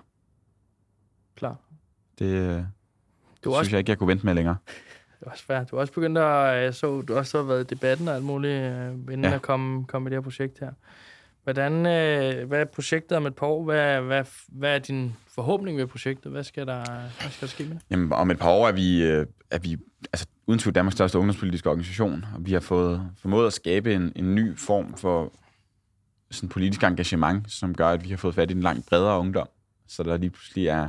Klar. 1.36 1.56
Det 2.18 2.26
øh, 2.26 2.56
Du 3.44 3.50
synes 3.50 3.56
også, 3.58 3.70
jeg 3.70 3.78
ikke, 3.78 3.90
jeg 3.90 3.98
kunne 3.98 4.08
vente 4.08 4.26
med 4.26 4.34
længere. 4.34 4.56
det 5.20 5.26
er 5.26 5.30
også 5.30 5.44
fair. 5.44 5.64
Du 5.64 5.76
er 5.76 5.80
også 5.80 5.92
begyndt 5.92 6.18
at... 6.18 6.62
Jeg 6.62 6.74
så, 6.74 7.00
du 7.02 7.12
har 7.12 7.20
også 7.20 7.42
været 7.42 7.60
i 7.60 7.74
debatten 7.74 8.08
og 8.08 8.14
alt 8.14 8.24
muligt, 8.24 8.62
øh, 8.62 8.90
inden 8.92 9.24
Ja. 9.24 9.34
at 9.34 9.42
komme, 9.42 9.84
komme 9.84 10.08
i 10.08 10.10
det 10.10 10.16
her 10.16 10.20
projekt 10.22 10.58
her. 10.60 10.70
Hvordan, 11.44 11.72
øh, 11.86 12.48
hvad 12.48 12.60
er 12.60 12.64
projektet 12.64 13.16
om 13.16 13.26
et 13.26 13.34
par 13.34 13.46
år? 13.46 13.64
Hvad, 13.64 14.00
hvad, 14.00 14.24
hvad 14.48 14.74
er 14.74 14.78
din 14.78 15.16
forhåbning 15.34 15.78
ved 15.78 15.86
projektet? 15.86 16.32
Hvad 16.32 16.44
skal 16.44 16.66
der, 16.66 16.84
hvad 17.20 17.30
skal 17.30 17.48
der 17.48 17.52
ske 17.52 17.64
med 17.64 17.74
det? 17.74 17.82
Jamen, 17.90 18.12
om 18.12 18.30
et 18.30 18.38
par 18.38 18.50
år 18.50 18.68
er 18.68 18.72
vi, 18.72 19.02
øh, 19.02 19.26
er 19.50 19.58
vi 19.58 19.76
altså, 20.12 20.26
uden 20.48 20.58
tvivl 20.58 20.74
Danmarks 20.74 20.94
største 20.94 21.18
ungdomspolitiske 21.18 21.70
organisation, 21.70 22.24
og 22.34 22.46
vi 22.46 22.52
har 22.52 22.60
fået 22.60 23.10
formået 23.16 23.46
at 23.46 23.52
skabe 23.52 23.94
en, 23.94 24.12
en 24.16 24.34
ny 24.34 24.58
form 24.58 24.94
for 24.96 25.32
sådan 26.30 26.48
politisk 26.48 26.82
engagement, 26.82 27.52
som 27.52 27.74
gør, 27.74 27.88
at 27.88 28.04
vi 28.04 28.08
har 28.08 28.16
fået 28.16 28.34
fat 28.34 28.50
i 28.50 28.54
en 28.54 28.60
langt 28.60 28.86
bredere 28.86 29.18
ungdom, 29.18 29.48
så 29.88 30.02
der 30.02 30.16
lige 30.16 30.30
pludselig 30.30 30.66
er, 30.66 30.88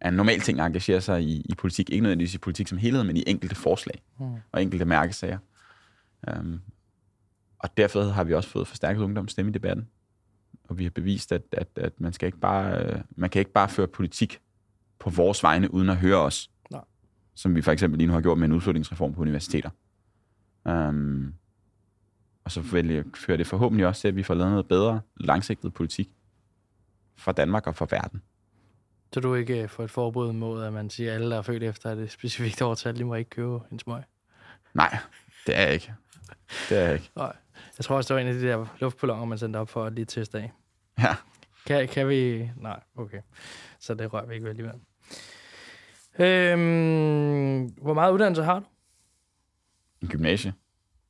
er 0.00 0.08
en 0.08 0.14
normal 0.14 0.40
ting 0.40 0.60
at 0.60 0.66
engagere 0.66 1.00
sig 1.00 1.22
i, 1.22 1.40
i 1.40 1.54
politik. 1.54 1.90
Ikke 1.90 2.02
nødvendigvis 2.02 2.34
i 2.34 2.38
politik 2.38 2.68
som 2.68 2.78
helhed, 2.78 3.04
men 3.04 3.16
i 3.16 3.24
enkelte 3.26 3.54
forslag 3.54 4.02
Mm. 4.20 4.34
og 4.52 4.62
enkelte 4.62 4.84
mærkesager. 4.84 5.38
Um, 6.38 6.60
og 7.58 7.76
derfor 7.76 8.02
har 8.02 8.24
vi 8.24 8.34
også 8.34 8.48
fået 8.48 8.68
forstærket 8.68 9.02
ungdoms 9.02 9.32
stemme 9.32 9.50
i 9.50 9.52
debatten. 9.52 9.88
Og 10.68 10.78
vi 10.78 10.82
har 10.82 10.90
bevist, 10.90 11.32
at, 11.32 11.42
at, 11.52 11.68
at 11.76 12.00
man, 12.00 12.12
skal 12.12 12.26
ikke 12.26 12.38
bare, 12.38 12.78
øh, 12.78 13.00
man 13.16 13.30
kan 13.30 13.40
ikke 13.40 13.52
bare 13.52 13.68
føre 13.68 13.88
politik 13.88 14.40
på 14.98 15.10
vores 15.10 15.42
vegne, 15.42 15.74
uden 15.74 15.88
at 15.88 15.96
høre 15.96 16.16
os. 16.16 16.50
Som 17.36 17.54
vi 17.54 17.62
for 17.62 17.72
eksempel 17.72 17.98
lige 17.98 18.06
nu 18.06 18.12
har 18.12 18.20
gjort 18.20 18.38
med 18.38 18.48
en 18.48 18.52
udflytningsreform 18.52 19.14
på 19.14 19.20
universiteter. 19.20 19.70
Um, 20.64 21.34
og 22.44 22.50
så 22.50 22.60
vil 22.60 22.90
jeg 22.90 23.04
føre 23.14 23.36
det 23.36 23.46
forhåbentlig 23.46 23.86
også 23.86 24.00
til, 24.00 24.08
at 24.08 24.16
vi 24.16 24.22
får 24.22 24.34
lavet 24.34 24.50
noget 24.50 24.68
bedre, 24.68 25.00
langsigtet 25.16 25.74
politik 25.74 26.10
for 27.16 27.32
Danmark 27.32 27.66
og 27.66 27.74
for 27.74 27.88
verden. 27.90 28.22
Så 29.12 29.20
du 29.20 29.34
ikke 29.34 29.62
øh, 29.62 29.68
får 29.68 29.84
et 29.84 29.90
forbud 29.90 30.32
mod, 30.32 30.62
at 30.62 30.72
man 30.72 30.90
siger, 30.90 31.10
at 31.10 31.14
alle, 31.14 31.30
der 31.30 31.38
er 31.38 31.42
født 31.42 31.62
efter 31.62 31.90
et 31.90 32.10
specifikt 32.10 32.62
årtal, 32.62 32.98
de 32.98 33.04
må 33.04 33.14
ikke 33.14 33.30
købe 33.30 33.58
en 33.72 33.78
smøg? 33.78 34.02
Nej, 34.74 34.98
det 35.46 35.56
er 35.56 35.62
jeg 35.62 35.74
ikke. 35.74 35.94
Det 36.68 36.78
er 36.78 36.82
jeg 36.82 36.94
ikke. 36.94 37.10
Nej. 37.16 37.36
Jeg 37.78 37.84
tror 37.84 37.96
også, 37.96 38.08
det 38.08 38.14
var 38.14 38.30
en 38.30 38.36
af 38.36 38.40
de 38.40 38.48
der 38.48 38.66
luftballoner, 38.80 39.24
man 39.24 39.38
sendte 39.38 39.56
op 39.56 39.68
for 39.68 39.84
at 39.84 39.92
lige 39.92 40.04
teste 40.04 40.38
af. 40.38 40.52
Ja. 40.98 41.16
Kan, 41.66 41.88
kan 41.88 42.08
vi... 42.08 42.50
Nej, 42.56 42.80
okay. 42.96 43.20
Så 43.78 43.94
det 43.94 44.12
rører 44.12 44.26
vi 44.26 44.34
ikke 44.34 44.44
ved 44.44 44.50
alligevel. 44.50 44.80
Øhm, 46.18 47.66
hvor 47.82 47.94
meget 47.94 48.12
uddannelse 48.12 48.42
har 48.42 48.58
du? 48.58 48.66
en 50.02 50.08
gymnasie. 50.08 50.54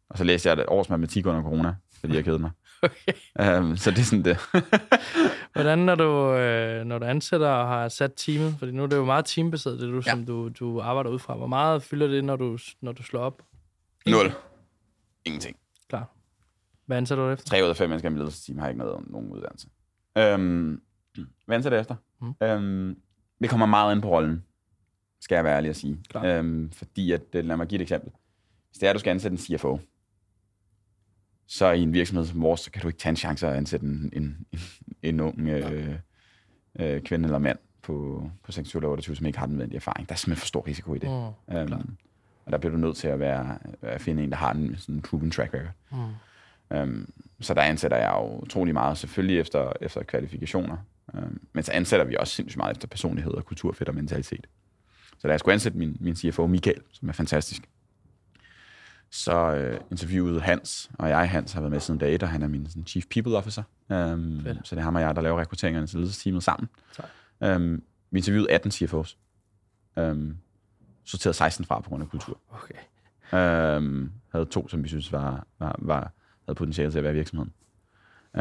Og 0.08 0.18
så 0.18 0.24
læste 0.24 0.48
jeg 0.48 0.58
et 0.58 0.64
års 0.68 0.88
matematik 0.88 1.26
under 1.26 1.42
corona, 1.42 1.74
fordi 2.00 2.14
jeg 2.14 2.24
kedede 2.24 2.38
mig. 2.38 2.50
Okay. 2.82 3.58
Um, 3.58 3.76
så 3.76 3.90
det 3.90 3.98
er 3.98 4.02
sådan 4.02 4.24
det. 4.24 4.38
Hvordan, 5.54 5.78
når 5.78 5.94
du, 5.94 6.32
øh, 6.32 6.84
når 6.84 6.98
du 6.98 7.04
ansætter 7.04 7.48
og 7.48 7.68
har 7.68 7.88
sat 7.88 8.12
teamet, 8.16 8.56
fordi 8.58 8.72
nu 8.72 8.82
er 8.82 8.86
det 8.86 8.96
jo 8.96 9.04
meget 9.04 9.24
teambaseret, 9.24 9.80
det 9.80 9.88
du, 9.88 10.02
ja. 10.06 10.10
som 10.10 10.26
du, 10.26 10.48
du 10.48 10.80
arbejder 10.80 11.10
ud 11.10 11.18
fra. 11.18 11.36
Hvor 11.36 11.46
meget 11.46 11.82
fylder 11.82 12.06
det, 12.06 12.24
når 12.24 12.36
du, 12.36 12.58
når 12.80 12.92
du 12.92 13.02
slår 13.02 13.20
op? 13.20 13.42
Nul. 14.06 14.32
Ingenting. 15.24 15.56
Klar. 15.88 16.10
Hvad 16.86 16.96
ansætter 16.96 17.24
du 17.24 17.32
efter? 17.32 17.48
Tre 17.48 17.64
ud 17.64 17.68
af 17.68 17.76
fem 17.76 17.88
mennesker 17.90 18.08
i 18.08 18.12
mit 18.12 18.18
ledelsesteam 18.18 18.58
har 18.58 18.68
ikke 18.68 18.78
noget, 18.78 19.10
nogen 19.10 19.30
uddannelse. 19.30 19.68
Um, 20.34 20.80
hvad 21.46 21.56
ansætter 21.56 21.76
jeg 21.76 21.80
efter? 21.80 21.94
Mm. 22.20 22.34
Um, 22.40 22.96
det 23.40 23.50
kommer 23.50 23.66
meget 23.66 23.94
ind 23.94 24.02
på 24.02 24.08
rollen, 24.08 24.44
skal 25.26 25.36
jeg 25.36 25.44
være 25.44 25.56
ærlig 25.56 25.70
at 25.70 25.76
sige. 25.76 25.98
Klart. 26.08 26.40
Um, 26.40 26.70
fordi, 26.72 27.12
at, 27.12 27.22
øh, 27.32 27.44
lad 27.44 27.56
mig 27.56 27.66
give 27.66 27.76
et 27.78 27.82
eksempel. 27.82 28.10
Hvis 28.70 28.78
det 28.78 28.86
er, 28.86 28.90
at 28.90 28.94
du 28.94 29.00
skal 29.00 29.10
ansætte 29.10 29.34
en 29.34 29.38
CFO, 29.38 29.78
så 31.46 31.70
i 31.70 31.82
en 31.82 31.92
virksomhed 31.92 32.26
som 32.26 32.42
vores, 32.42 32.60
så 32.60 32.70
kan 32.70 32.82
du 32.82 32.88
ikke 32.88 32.98
tage 32.98 33.10
en 33.10 33.16
chance 33.16 33.48
at 33.48 33.56
ansætte 33.56 33.86
en, 33.86 34.10
en, 34.12 34.46
en, 35.02 35.20
ung 35.20 35.40
øh, 35.40 35.94
øh, 36.78 37.02
kvinde 37.02 37.24
eller 37.24 37.38
mand 37.38 37.58
på, 37.82 38.30
på 38.42 38.52
26 38.52 38.80
eller 38.80 38.88
28, 38.88 39.16
som 39.16 39.26
ikke 39.26 39.38
har 39.38 39.46
den 39.46 39.54
nødvendige 39.54 39.76
erfaring. 39.76 40.08
Der 40.08 40.12
er 40.12 40.16
simpelthen 40.16 40.40
for 40.40 40.46
stor 40.46 40.66
risiko 40.66 40.94
i 40.94 40.98
det. 40.98 41.08
Mm. 41.08 41.72
Um, 41.72 41.96
og 42.44 42.52
der 42.52 42.58
bliver 42.58 42.72
du 42.72 42.78
nødt 42.78 42.96
til 42.96 43.08
at, 43.08 43.20
være, 43.20 43.58
at 43.82 44.00
finde 44.00 44.24
en, 44.24 44.30
der 44.30 44.36
har 44.36 44.52
en 44.52 44.76
sådan 44.78 45.02
proven 45.02 45.30
track 45.30 45.54
record. 45.54 45.70
Mm. 46.70 46.78
Um, 46.78 47.08
så 47.40 47.54
der 47.54 47.62
ansætter 47.62 47.96
jeg 47.96 48.12
jo 48.14 48.38
utrolig 48.42 48.74
meget, 48.74 48.98
selvfølgelig 48.98 49.40
efter, 49.40 49.72
efter 49.80 50.02
kvalifikationer. 50.02 50.76
Um, 51.14 51.40
men 51.52 51.64
så 51.64 51.72
ansætter 51.72 52.06
vi 52.06 52.16
også 52.18 52.34
sindssygt 52.34 52.56
meget 52.56 52.76
efter 52.76 52.88
personlighed 52.88 53.32
og 53.32 53.44
kulturfedt 53.44 53.88
og 53.88 53.94
mentalitet. 53.94 54.46
Så 55.18 55.28
da 55.28 55.32
jeg 55.32 55.40
skulle 55.40 55.52
ansætte 55.52 55.78
min, 55.78 55.96
min 56.00 56.16
CFO 56.16 56.46
Michael, 56.46 56.80
som 56.92 57.08
er 57.08 57.12
fantastisk, 57.12 57.62
så 59.10 59.54
øh, 59.54 59.80
interviewede 59.90 60.40
Hans, 60.40 60.90
og 60.98 61.08
jeg, 61.08 61.30
Hans, 61.30 61.52
har 61.52 61.60
været 61.60 61.72
med 61.72 61.80
siden 61.80 62.00
dag 62.00 62.14
et, 62.14 62.22
og 62.22 62.28
han 62.28 62.42
er 62.42 62.48
min 62.48 62.66
sådan, 62.66 62.86
chief 62.86 63.04
people 63.10 63.36
officer. 63.36 63.62
Fedt. 64.42 64.58
så 64.64 64.74
det 64.74 64.80
er 64.80 64.84
ham 64.84 64.94
og 64.94 65.00
jeg, 65.00 65.16
der 65.16 65.22
laver 65.22 65.40
rekrutteringerne 65.40 65.86
til 65.86 65.98
ledelsesteamet 65.98 66.42
sammen. 66.42 66.68
Tak. 67.40 67.56
Um, 67.56 67.82
vi 68.10 68.18
interviewede 68.18 68.50
18 68.50 68.70
CFO's. 68.70 69.16
Um, 70.00 70.36
sorterede 71.04 71.36
16 71.36 71.64
fra 71.64 71.80
på 71.80 71.88
grund 71.88 72.02
af 72.02 72.08
kultur. 72.08 72.40
Okay. 72.50 73.76
Um, 73.76 74.12
havde 74.32 74.44
to, 74.44 74.68
som 74.68 74.82
vi 74.84 74.88
synes 74.88 75.12
var, 75.12 75.46
var, 75.58 75.76
var, 75.78 76.12
havde 76.46 76.56
potentiale 76.56 76.90
til 76.90 76.98
at 76.98 77.04
være 77.04 77.12
virksomheden. 77.12 77.52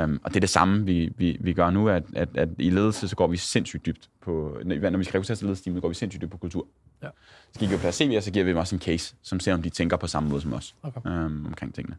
Um, 0.04 0.20
og 0.24 0.30
det 0.30 0.36
er 0.36 0.40
det 0.40 0.50
samme, 0.50 0.86
vi, 0.86 1.14
vi, 1.18 1.38
vi 1.40 1.54
gør 1.54 1.70
nu, 1.70 1.90
at, 1.90 2.04
at, 2.16 2.30
at 2.34 2.50
i 2.60 2.70
ledelse, 2.70 3.08
så 3.08 3.16
går 3.16 3.28
vi 3.28 3.38
sindssygt 3.38 3.86
dybt 3.86 4.10
på, 4.22 4.60
når 4.66 4.98
vi 4.98 5.04
skal 5.04 5.12
rekruttere 5.12 5.36
til 5.36 5.46
ledelsesteamet, 5.46 5.82
går 5.82 5.90
vi 5.90 5.96
sindssygt 5.96 6.22
dybt 6.22 6.32
på 6.32 6.38
kultur. 6.38 6.68
Ja. 7.04 7.08
Så 7.54 7.60
kigger 7.60 7.76
vi 7.76 7.80
på 7.80 7.84
deres 7.84 7.96
CV, 7.96 8.14
og 8.18 8.24
så 8.24 8.32
giver 8.32 8.46
vi 8.46 8.52
dem 8.52 8.58
også 8.58 8.76
en 8.76 8.82
case, 8.82 9.16
som 9.22 9.40
ser, 9.40 9.54
om 9.54 9.62
de 9.62 9.70
tænker 9.70 9.98
på 9.98 10.08
samme 10.08 10.30
måde 10.30 10.42
som 10.42 10.54
os 10.54 10.76
Okay. 10.84 11.26
um, 11.26 11.46
omkring 11.46 11.76
tingene. 11.76 11.96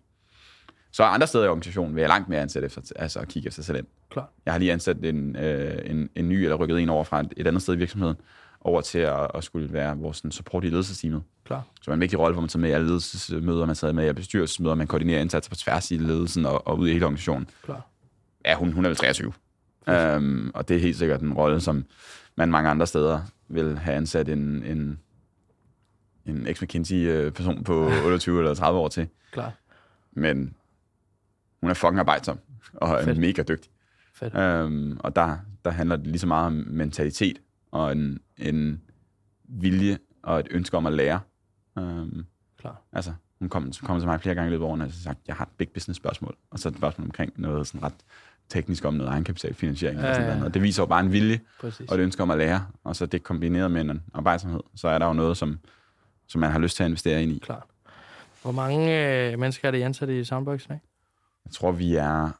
Så 0.92 1.02
andre 1.02 1.26
steder 1.26 1.44
i 1.44 1.48
organisationen 1.48 1.94
vil 1.94 2.00
jeg 2.00 2.08
langt 2.08 2.28
mere 2.28 2.40
ansætte 2.40 2.66
efter, 2.66 2.80
altså 2.96 3.18
at 3.18 3.28
kigge 3.28 3.46
efter 3.46 3.62
talent. 3.62 3.88
Klar. 4.10 4.30
Jeg 4.46 4.54
har 4.54 4.58
lige 4.58 4.72
ansat 4.72 5.04
en, 5.04 5.36
øh, 5.36 5.90
en, 5.90 6.10
en 6.14 6.28
ny, 6.28 6.34
eller 6.34 6.56
rykket 6.56 6.80
en 6.80 6.88
over 6.88 7.04
fra 7.04 7.24
et 7.36 7.46
andet 7.46 7.62
sted 7.62 7.74
i 7.74 7.78
virksomheden, 7.78 8.16
over 8.60 8.80
til 8.80 8.98
at, 8.98 9.30
at 9.34 9.44
skulle 9.44 9.72
være 9.72 9.98
vores 9.98 10.16
sådan, 10.16 10.30
support 10.32 10.64
i 10.64 10.68
ledelsesteamet. 10.68 11.22
Klar. 11.44 11.62
Så 11.82 11.90
er 11.90 11.94
en 11.94 12.00
vigtig 12.00 12.18
rolle, 12.18 12.32
hvor 12.32 12.40
man 12.40 12.48
tager 12.48 12.60
med 12.60 12.70
i 12.70 12.72
alle 12.72 12.86
ledelsesmøder, 12.86 13.66
man 13.66 13.76
tager 13.76 13.92
med 13.92 14.10
i 14.10 14.12
bestyrelsesmøder, 14.12 14.74
man 14.74 14.86
koordinerer 14.86 15.20
indsatser 15.20 15.50
på 15.50 15.56
tværs 15.56 15.90
i 15.90 15.96
ledelsen 15.96 16.46
og, 16.46 16.66
og 16.66 16.78
ud 16.78 16.88
i 16.88 16.92
hele 16.92 17.04
organisationen. 17.04 17.48
Klar. 17.62 17.86
Ja, 18.44 18.54
hun, 18.54 18.72
hun 18.72 18.84
er 18.84 18.88
vel 18.88 18.96
23. 18.96 19.32
Um, 20.16 20.50
og 20.54 20.68
det 20.68 20.76
er 20.76 20.80
helt 20.80 20.96
sikkert 20.96 21.20
en 21.20 21.32
rolle, 21.32 21.60
som 21.60 21.84
man 22.36 22.50
mange 22.50 22.70
andre 22.70 22.86
steder 22.86 23.20
vil 23.48 23.78
have 23.78 23.96
ansat 23.96 24.28
en, 24.28 24.62
en, 24.64 24.98
en 26.26 26.46
ex-McKinsey-person 26.46 27.64
på 27.64 27.90
28 28.04 28.38
eller 28.38 28.54
30 28.54 28.78
år 28.78 28.88
til. 28.88 29.08
Klar. 29.32 29.52
Men 30.12 30.54
hun 31.60 31.70
er 31.70 31.74
fucking 31.74 31.98
arbejdsom 31.98 32.38
og 32.74 32.88
er 32.88 33.04
Fedt. 33.04 33.18
mega 33.18 33.42
dygtig. 33.42 33.70
Fedt. 34.14 34.64
Um, 34.64 35.00
og 35.00 35.16
der, 35.16 35.38
der 35.64 35.70
handler 35.70 35.96
det 35.96 36.06
lige 36.06 36.18
så 36.18 36.26
meget 36.26 36.46
om 36.46 36.64
mentalitet 36.68 37.38
og 37.76 37.92
en, 37.92 38.18
en 38.38 38.82
vilje 39.44 39.98
og 40.22 40.40
et 40.40 40.48
ønske 40.50 40.76
om 40.76 40.86
at 40.86 40.92
lære. 40.92 41.20
Um, 41.76 42.26
Klar. 42.58 42.82
altså, 42.92 43.12
hun 43.38 43.48
kom, 43.48 43.72
kom 43.82 44.00
til 44.00 44.08
mig 44.08 44.20
flere 44.20 44.34
gange 44.34 44.48
i 44.48 44.50
løbet 44.50 44.64
af 44.64 44.68
årene 44.68 44.84
og 44.84 44.90
har 44.90 44.92
sagt, 44.92 45.18
jeg 45.26 45.36
har 45.36 45.44
et 45.44 45.50
big 45.58 45.68
business 45.68 45.96
spørgsmål. 45.96 46.36
Og 46.50 46.58
så 46.58 46.68
et 46.68 46.76
spørgsmål 46.76 47.06
omkring 47.06 47.32
noget 47.36 47.66
sådan 47.66 47.82
ret 47.82 47.94
teknisk 48.48 48.84
om 48.84 48.94
noget 48.94 49.10
egenkapitalfinansiering. 49.10 50.00
Ja, 50.00 50.08
og 50.08 50.14
sådan 50.14 50.28
ja, 50.28 50.32
ja. 50.32 50.38
noget. 50.38 50.54
Det 50.54 50.62
viser 50.62 50.82
jo 50.82 50.86
bare 50.86 51.00
en 51.00 51.12
vilje 51.12 51.40
Præcis. 51.60 51.90
og 51.90 51.94
et 51.94 52.00
ønske 52.00 52.22
om 52.22 52.30
at 52.30 52.38
lære. 52.38 52.66
Og 52.84 52.96
så 52.96 53.06
det 53.06 53.22
kombineret 53.22 53.70
med 53.70 53.80
en 53.80 54.02
arbejdsomhed, 54.14 54.60
så 54.74 54.88
er 54.88 54.98
der 54.98 55.06
jo 55.06 55.12
noget, 55.12 55.36
som, 55.36 55.58
som 56.26 56.40
man 56.40 56.50
har 56.50 56.58
lyst 56.58 56.76
til 56.76 56.82
at 56.82 56.88
investere 56.88 57.22
ind 57.22 57.32
i. 57.32 57.38
Klart. 57.38 57.64
Hvor 58.42 58.52
mange 58.52 59.06
øh, 59.32 59.38
mennesker 59.38 59.68
er 59.68 59.72
det 59.72 59.82
ansat 59.82 60.08
i 60.08 60.24
Soundbox 60.24 60.64
i 60.64 60.68
dag? 60.68 60.80
Jeg 61.44 61.52
tror, 61.52 61.72
vi 61.72 61.94
er 61.94 62.30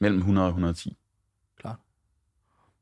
mellem 0.00 0.18
100 0.18 0.46
og 0.46 0.48
110. 0.48 0.96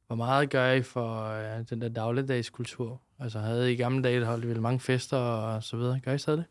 Hvor 0.09 0.16
meget 0.16 0.51
gør 0.51 0.73
I 0.73 0.83
for 0.83 1.25
øh, 1.25 1.64
den 1.71 1.81
der 1.81 1.88
dagligdagskultur? 1.88 3.01
Altså 3.21 3.38
havde 3.38 3.71
I 3.71 3.75
i 3.75 3.77
gamle 3.77 4.03
dage 4.03 4.25
holdt 4.25 4.44
I 4.44 4.49
vel 4.49 4.61
mange 4.61 4.81
fester 4.81 5.16
og 5.16 5.62
så 5.62 5.77
videre? 5.77 6.01
Gør 6.05 6.12
I 6.12 6.18
stadig 6.18 6.38
det? 6.38 6.47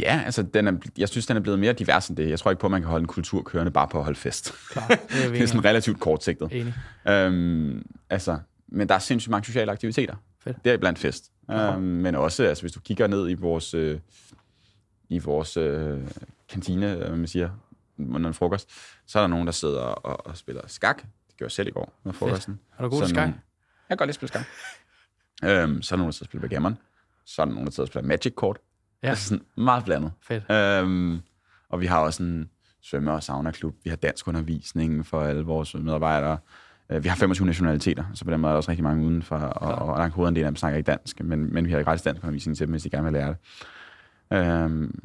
Ja, 0.00 0.22
altså, 0.24 0.42
den 0.42 0.68
er, 0.68 0.72
jeg 0.98 1.08
synes, 1.08 1.26
den 1.26 1.36
er 1.36 1.40
blevet 1.40 1.58
mere 1.58 1.72
divers 1.72 2.08
end 2.08 2.16
det. 2.16 2.30
Jeg 2.30 2.38
tror 2.38 2.50
ikke 2.50 2.60
på, 2.60 2.66
at 2.66 2.70
man 2.70 2.80
kan 2.80 2.90
holde 2.90 3.02
en 3.02 3.06
kultur 3.06 3.42
kørende 3.42 3.72
bare 3.72 3.88
på 3.88 3.98
at 3.98 4.04
holde 4.04 4.18
fest. 4.18 4.54
Klar. 4.70 4.86
Det 4.88 5.24
er 5.24 5.30
det 5.32 5.42
er 5.42 5.46
sådan 5.46 5.64
relativt 5.64 6.00
kortsigtet. 6.00 6.52
Enig. 6.52 6.74
Øhm, 7.08 7.86
altså, 8.10 8.38
men 8.68 8.88
der 8.88 8.94
er 8.94 8.98
sindssygt 8.98 9.30
mange 9.30 9.44
sociale 9.44 9.72
aktiviteter. 9.72 10.14
Fedt. 10.44 10.64
Det 10.64 10.72
er 10.72 10.76
blandt 10.76 10.98
fest. 10.98 11.30
Aha. 11.48 11.72
Øhm, 11.72 11.82
men 11.82 12.14
også, 12.14 12.44
altså, 12.44 12.62
hvis 12.62 12.72
du 12.72 12.80
kigger 12.80 13.06
ned 13.06 13.30
i 13.30 13.34
vores, 13.34 13.74
øh, 13.74 13.98
i 15.08 15.18
vores 15.18 15.56
øh, 15.56 16.00
kantine, 16.48 17.06
øh, 17.06 17.18
man 17.18 17.26
siger, 17.26 17.50
under 17.98 18.28
en 18.28 18.34
frokost, 18.34 18.70
så 19.06 19.18
er 19.18 19.22
der 19.22 19.28
nogen, 19.28 19.46
der 19.46 19.52
sidder 19.52 19.80
og, 19.80 20.26
og 20.26 20.36
spiller 20.36 20.62
skak. 20.66 21.02
Gjorde 21.38 21.46
jeg 21.48 21.52
selv 21.52 21.68
i 21.68 21.70
går 21.70 21.92
med 22.04 22.12
frokosten. 22.12 22.60
Er 22.78 22.82
du 22.82 22.88
god 22.88 23.00
til 23.00 23.08
skak? 23.08 23.16
nogle- 23.26 23.40
Jeg 23.88 23.88
kan 23.88 23.96
godt 23.96 24.06
lide 24.08 24.10
at 24.10 24.14
spille 24.14 24.28
skak. 24.28 24.44
øhm, 25.44 25.82
så 25.82 25.94
er 25.94 25.96
der 25.96 26.00
nogen, 26.00 26.06
der 26.06 26.10
sidder 26.12 26.24
og 26.24 26.26
spiller 26.26 26.40
backgammon. 26.40 26.78
Så 27.24 27.42
er 27.42 27.46
der 27.46 27.52
nogen, 27.52 27.66
der 27.66 27.70
sidder 27.72 27.82
og 27.84 27.88
spiller 27.88 28.08
Magic-kort. 28.08 28.58
Ja. 29.02 29.08
Altså 29.08 29.28
sådan 29.28 29.44
meget 29.56 29.84
blandet. 29.84 30.12
Fedt. 30.22 30.50
Øhm, 30.50 31.20
og 31.68 31.80
vi 31.80 31.86
har 31.86 31.98
også 32.00 32.22
en 32.22 32.50
svømme- 32.82 33.12
og 33.12 33.22
saunaklub. 33.22 33.74
Vi 33.84 33.90
har 33.90 33.96
dansk 33.96 34.28
undervisning 34.28 35.06
for 35.06 35.20
alle 35.20 35.42
vores 35.42 35.74
medarbejdere. 35.74 36.38
Øh, 36.90 37.04
Vi 37.04 37.08
har 37.08 37.16
25 37.16 37.46
nationaliteter, 37.46 38.04
så 38.14 38.24
på 38.24 38.30
den 38.30 38.40
måde 38.40 38.50
er 38.50 38.52
der 38.52 38.56
også 38.56 38.70
rigtig 38.70 38.84
mange 38.84 39.06
udenfor, 39.06 39.36
og, 39.36 39.88
og 39.88 39.98
langt 39.98 40.14
hovedandelen 40.14 40.46
af 40.46 40.50
dem 40.50 40.56
snakker 40.56 40.76
ikke 40.76 40.86
dansk, 40.90 41.20
men, 41.20 41.52
men 41.54 41.66
vi 41.66 41.70
har 41.72 41.82
gratis 41.82 42.02
dansk 42.02 42.22
undervisning 42.22 42.56
til 42.56 42.66
dem, 42.66 42.70
hvis 42.72 42.82
de 42.82 42.90
gerne 42.90 43.04
vil 43.04 43.12
lære 43.12 43.28
det. 43.28 43.36
Øhm, 44.38 45.04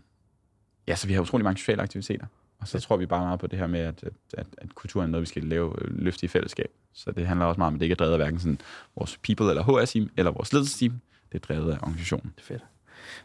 ja, 0.87 0.95
så 0.95 1.07
vi 1.07 1.13
har 1.13 1.21
utrolig 1.21 1.43
mange 1.43 1.57
sociale 1.57 1.81
aktiviteter. 1.81 2.25
Og 2.63 2.67
så 2.67 2.79
tror 2.79 2.97
vi 2.97 3.05
bare 3.05 3.25
meget 3.25 3.39
på 3.39 3.47
det 3.47 3.59
her 3.59 3.67
med, 3.67 3.79
at, 3.79 4.03
at, 4.33 4.47
at, 4.57 4.75
kulturen 4.75 5.07
er 5.07 5.11
noget, 5.11 5.21
vi 5.21 5.27
skal 5.27 5.43
lave 5.43 5.73
øh, 5.81 5.99
løfte 5.99 6.25
i 6.25 6.27
fællesskab. 6.27 6.71
Så 6.93 7.11
det 7.11 7.27
handler 7.27 7.45
også 7.45 7.59
meget 7.59 7.67
om, 7.67 7.73
at 7.73 7.79
det 7.79 7.85
ikke 7.85 7.93
er 7.93 7.97
drevet 7.97 8.11
af 8.11 8.17
hverken 8.17 8.39
sådan 8.39 8.59
vores 8.95 9.17
people 9.17 9.49
eller 9.49 9.63
HR-team, 9.63 10.09
eller 10.17 10.31
vores 10.31 10.53
ledelsesteam. 10.53 11.01
Det 11.31 11.43
er 11.43 11.53
drevet 11.53 11.71
af 11.71 11.77
organisationen. 11.77 12.33
Det 12.35 12.41
er 12.41 12.45
fedt. 12.45 12.63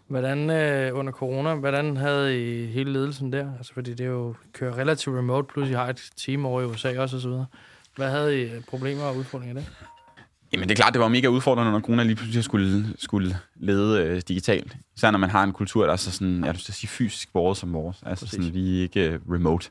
Hvordan 0.07 0.51
øh, 0.51 0.99
under 0.99 1.13
corona, 1.13 1.55
hvordan 1.55 1.97
havde 1.97 2.49
I 2.49 2.67
hele 2.67 2.93
ledelsen 2.93 3.33
der? 3.33 3.53
Altså, 3.57 3.75
fordi 3.75 3.91
det 3.91 4.07
er 4.07 4.11
jo 4.11 4.35
kører 4.53 4.79
relativt 4.79 5.17
remote, 5.17 5.49
plus 5.53 5.69
I 5.69 5.73
har 5.73 5.89
et 5.89 6.11
team 6.17 6.47
over 6.47 6.61
i 6.61 6.65
USA 6.65 7.01
også 7.01 7.17
og 7.17 7.23
så 7.23 7.29
videre. 7.29 7.47
Hvad 7.97 8.11
havde 8.11 8.43
I 8.43 8.49
af 8.49 8.65
problemer 8.69 9.03
og 9.03 9.17
udfordringer 9.17 9.55
der? 9.55 9.63
Jamen 10.53 10.69
det 10.69 10.75
er 10.75 10.77
klart, 10.77 10.93
det 10.93 11.01
var 11.01 11.09
mega 11.09 11.27
udfordrende, 11.27 11.73
når 11.73 11.81
corona 11.81 12.03
lige 12.03 12.17
pludselig 12.17 12.45
skulle, 12.45 12.95
skulle 12.99 13.37
lede 13.57 14.05
øh, 14.05 14.23
digitalt. 14.29 14.77
Især 14.97 15.11
når 15.11 15.19
man 15.19 15.31
har 15.31 15.45
en 15.45 15.53
kultur, 15.53 15.85
der 15.85 15.93
er 15.93 15.97
så 15.97 16.11
sådan, 16.11 16.45
jeg 16.45 16.53
vil 16.53 16.61
sige, 16.61 16.89
fysisk 16.89 17.29
vores 17.35 17.59
som 17.59 17.73
vores. 17.73 18.03
Altså 18.07 18.25
Præcis. 18.25 18.45
sådan, 18.45 18.55
vi 18.55 18.79
er 18.79 18.83
ikke 18.83 19.11
øh, 19.11 19.21
remote. 19.31 19.71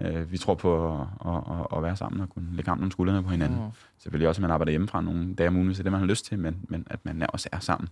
Øh, 0.00 0.32
vi 0.32 0.38
tror 0.38 0.54
på 0.54 0.92
at, 0.92 1.00
at, 1.26 1.36
at, 1.36 1.76
at 1.76 1.82
være 1.82 1.96
sammen 1.96 2.20
og 2.20 2.28
kunne 2.28 2.48
lægge 2.52 2.70
armen 2.70 2.84
om 2.84 2.90
skuldrene 2.90 3.22
på 3.22 3.30
hinanden. 3.30 3.58
Mm. 3.58 3.64
Mm. 3.64 3.70
Selvfølgelig 3.98 4.28
også, 4.28 4.38
at 4.38 4.42
man 4.42 4.50
arbejder 4.50 4.70
hjemmefra 4.70 5.00
nogle 5.00 5.34
dage 5.34 5.48
om 5.48 5.56
ugen, 5.56 5.66
hvis 5.66 5.76
det 5.76 5.80
er 5.80 5.84
det, 5.84 5.92
man 5.92 6.00
har 6.00 6.06
lyst 6.06 6.24
til, 6.24 6.38
men, 6.38 6.56
men 6.68 6.86
at 6.90 7.04
man 7.04 7.26
også 7.28 7.48
er 7.52 7.58
sammen. 7.58 7.88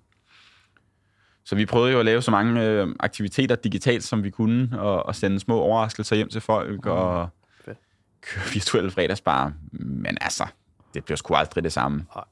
Så 1.44 1.54
vi 1.54 1.66
prøvede 1.66 1.92
jo 1.92 1.98
at 1.98 2.04
lave 2.04 2.22
så 2.22 2.30
mange 2.30 2.62
øh, 2.62 2.88
aktiviteter 3.00 3.54
digitalt, 3.54 4.04
som 4.04 4.24
vi 4.24 4.30
kunne, 4.30 4.80
og, 4.80 5.06
og 5.06 5.14
sende 5.14 5.40
små 5.40 5.61
overraskelser 5.61 6.16
hjem 6.16 6.28
til 6.28 6.40
folk, 6.40 6.85
mm. 6.85 6.90
og 6.90 7.28
Fedt. 7.64 7.78
køre 8.20 8.44
virtuelle 8.52 8.90
fredagsbar. 8.90 9.52
Men 9.72 10.18
altså, 10.20 10.46
det 10.94 11.05
bliver 11.05 11.16
sgu 11.16 11.35
aldrig 11.35 11.64
det 11.64 11.72
samme. 11.72 12.07
Nej. 12.14 12.24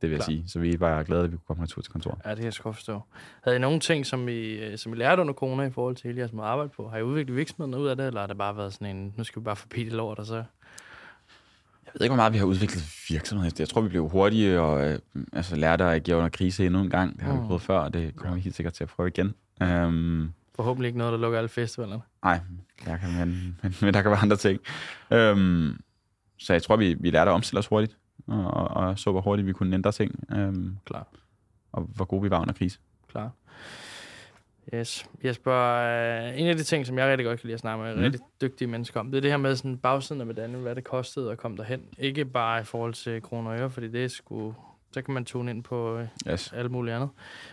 Det 0.00 0.10
vil 0.10 0.16
jeg 0.16 0.18
Klart. 0.18 0.26
sige. 0.26 0.44
Så 0.48 0.58
vi 0.58 0.74
er 0.74 0.78
bare 0.78 1.04
glade, 1.04 1.24
at 1.24 1.32
vi 1.32 1.36
kunne 1.36 1.44
komme 1.46 1.62
retur 1.62 1.82
til 1.82 1.92
kontoret. 1.92 2.18
Ja, 2.24 2.30
det 2.30 2.36
kan 2.38 2.44
jeg 2.44 2.52
godt 2.62 2.76
forstå. 2.76 3.00
Havde 3.44 3.56
I 3.56 3.60
nogle 3.60 3.80
ting, 3.80 4.06
som 4.06 4.28
I, 4.28 4.32
øh, 4.42 4.78
som 4.78 4.92
I 4.92 4.96
lærte 4.96 5.20
under 5.20 5.34
corona 5.34 5.62
i 5.62 5.70
forhold 5.70 5.96
til 5.96 6.06
hele 6.08 6.18
jeres 6.18 6.32
måde 6.32 6.46
arbejde 6.46 6.70
på? 6.76 6.88
Har 6.88 6.98
I 6.98 7.02
udviklet 7.02 7.36
virksomheden 7.36 7.74
ud 7.74 7.88
af 7.88 7.96
det, 7.96 8.06
eller 8.06 8.20
har 8.20 8.26
det 8.26 8.38
bare 8.38 8.56
været 8.56 8.72
sådan 8.72 8.96
en, 8.96 9.14
nu 9.16 9.24
skal 9.24 9.40
vi 9.42 9.44
bare 9.44 9.56
forbi 9.56 9.84
det 9.84 9.92
lort, 9.92 10.18
og 10.18 10.26
så... 10.26 10.34
Jeg 10.36 10.44
ved 12.00 12.04
ikke, 12.04 12.10
hvor 12.14 12.16
meget 12.22 12.32
vi 12.32 12.38
har 12.38 12.44
udviklet 12.44 12.84
virksomheden. 13.08 13.52
Jeg 13.58 13.68
tror, 13.68 13.80
vi 13.80 13.88
blev 13.88 14.08
hurtige 14.08 14.60
og 14.60 14.90
øh, 14.90 14.98
altså, 15.32 15.56
lærte 15.56 15.84
at 15.84 15.90
agere 15.92 16.16
under 16.16 16.28
krise 16.28 16.66
endnu 16.66 16.80
en 16.80 16.90
gang. 16.90 17.14
Det 17.16 17.22
har 17.22 17.32
Mm. 17.32 17.42
vi 17.42 17.46
prøvet 17.46 17.62
før, 17.62 17.78
og 17.78 17.94
det 17.94 18.16
kommer 18.16 18.34
vi 18.34 18.40
helt 18.40 18.56
sikkert 18.56 18.72
til 18.72 18.84
at 18.84 18.90
prøve 18.90 19.08
igen. 19.08 19.34
Um, 19.60 20.32
Forhåbentlig 20.56 20.86
ikke 20.88 20.98
noget, 20.98 21.12
der 21.12 21.18
lukker 21.18 21.38
alle 21.38 21.48
festivalerne. 21.48 22.02
Nej, 22.24 22.40
der 22.84 22.96
kan, 22.96 23.12
men, 23.18 23.58
men, 23.62 23.74
men 23.82 23.94
der 23.94 24.02
kan 24.02 24.10
være 24.10 24.20
andre 24.20 24.36
ting. 24.36 24.60
Øhm, 25.10 25.80
så 26.42 26.52
jeg 26.52 26.62
tror, 26.62 26.76
vi, 26.76 26.94
vi 27.00 27.10
lærte 27.10 27.30
at 27.30 27.34
omstille 27.34 27.58
os 27.58 27.66
hurtigt, 27.66 27.96
og, 28.26 28.44
og, 28.44 28.68
og 28.68 28.98
så 28.98 29.10
hvor 29.10 29.20
hurtigt 29.20 29.46
vi 29.46 29.52
kunne 29.52 29.74
ændre 29.74 29.92
ting, 29.92 30.24
øhm, 30.32 30.76
Klar. 30.84 31.06
og 31.72 31.82
hvor 31.82 32.04
gode 32.04 32.22
vi 32.22 32.30
var 32.30 32.40
under 32.40 32.54
krise. 32.54 32.78
Klar. 33.10 33.30
Yes. 34.74 35.06
Jesper, 35.24 35.52
øh, 35.54 36.40
en 36.40 36.46
af 36.46 36.56
de 36.56 36.62
ting, 36.62 36.86
som 36.86 36.98
jeg 36.98 37.08
rigtig 37.10 37.26
godt 37.26 37.40
kan 37.40 37.46
lide 37.46 37.54
at 37.54 37.60
snakke 37.60 37.84
med 37.84 37.96
Mm. 37.96 38.02
rigtig 38.02 38.20
dygtige 38.40 38.68
mennesker 38.68 39.00
om, 39.00 39.10
det 39.10 39.16
er 39.16 39.20
det 39.20 39.30
her 39.30 39.36
med 39.38 39.56
sådan 39.56 39.78
bagsiden 39.78 40.20
af 40.20 40.26
medaljen, 40.26 40.62
hvad 40.62 40.74
det 40.74 40.84
kostede 40.84 41.32
at 41.32 41.38
komme 41.38 41.56
derhen. 41.56 41.82
Ikke 41.98 42.24
bare 42.24 42.60
i 42.60 42.64
forhold 42.64 42.94
til 42.94 43.22
kroner 43.22 43.50
og 43.50 43.58
øre, 43.58 43.70
fordi 43.70 43.88
det 43.88 44.10
sgu, 44.10 44.54
så 44.92 45.02
kan 45.02 45.14
man 45.14 45.24
tune 45.24 45.50
ind 45.50 45.62
på 45.64 45.96
øh, 45.98 46.08
Yes. 46.28 46.52
alt 46.52 46.70
muligt 46.70 46.94
andet. 46.96 47.10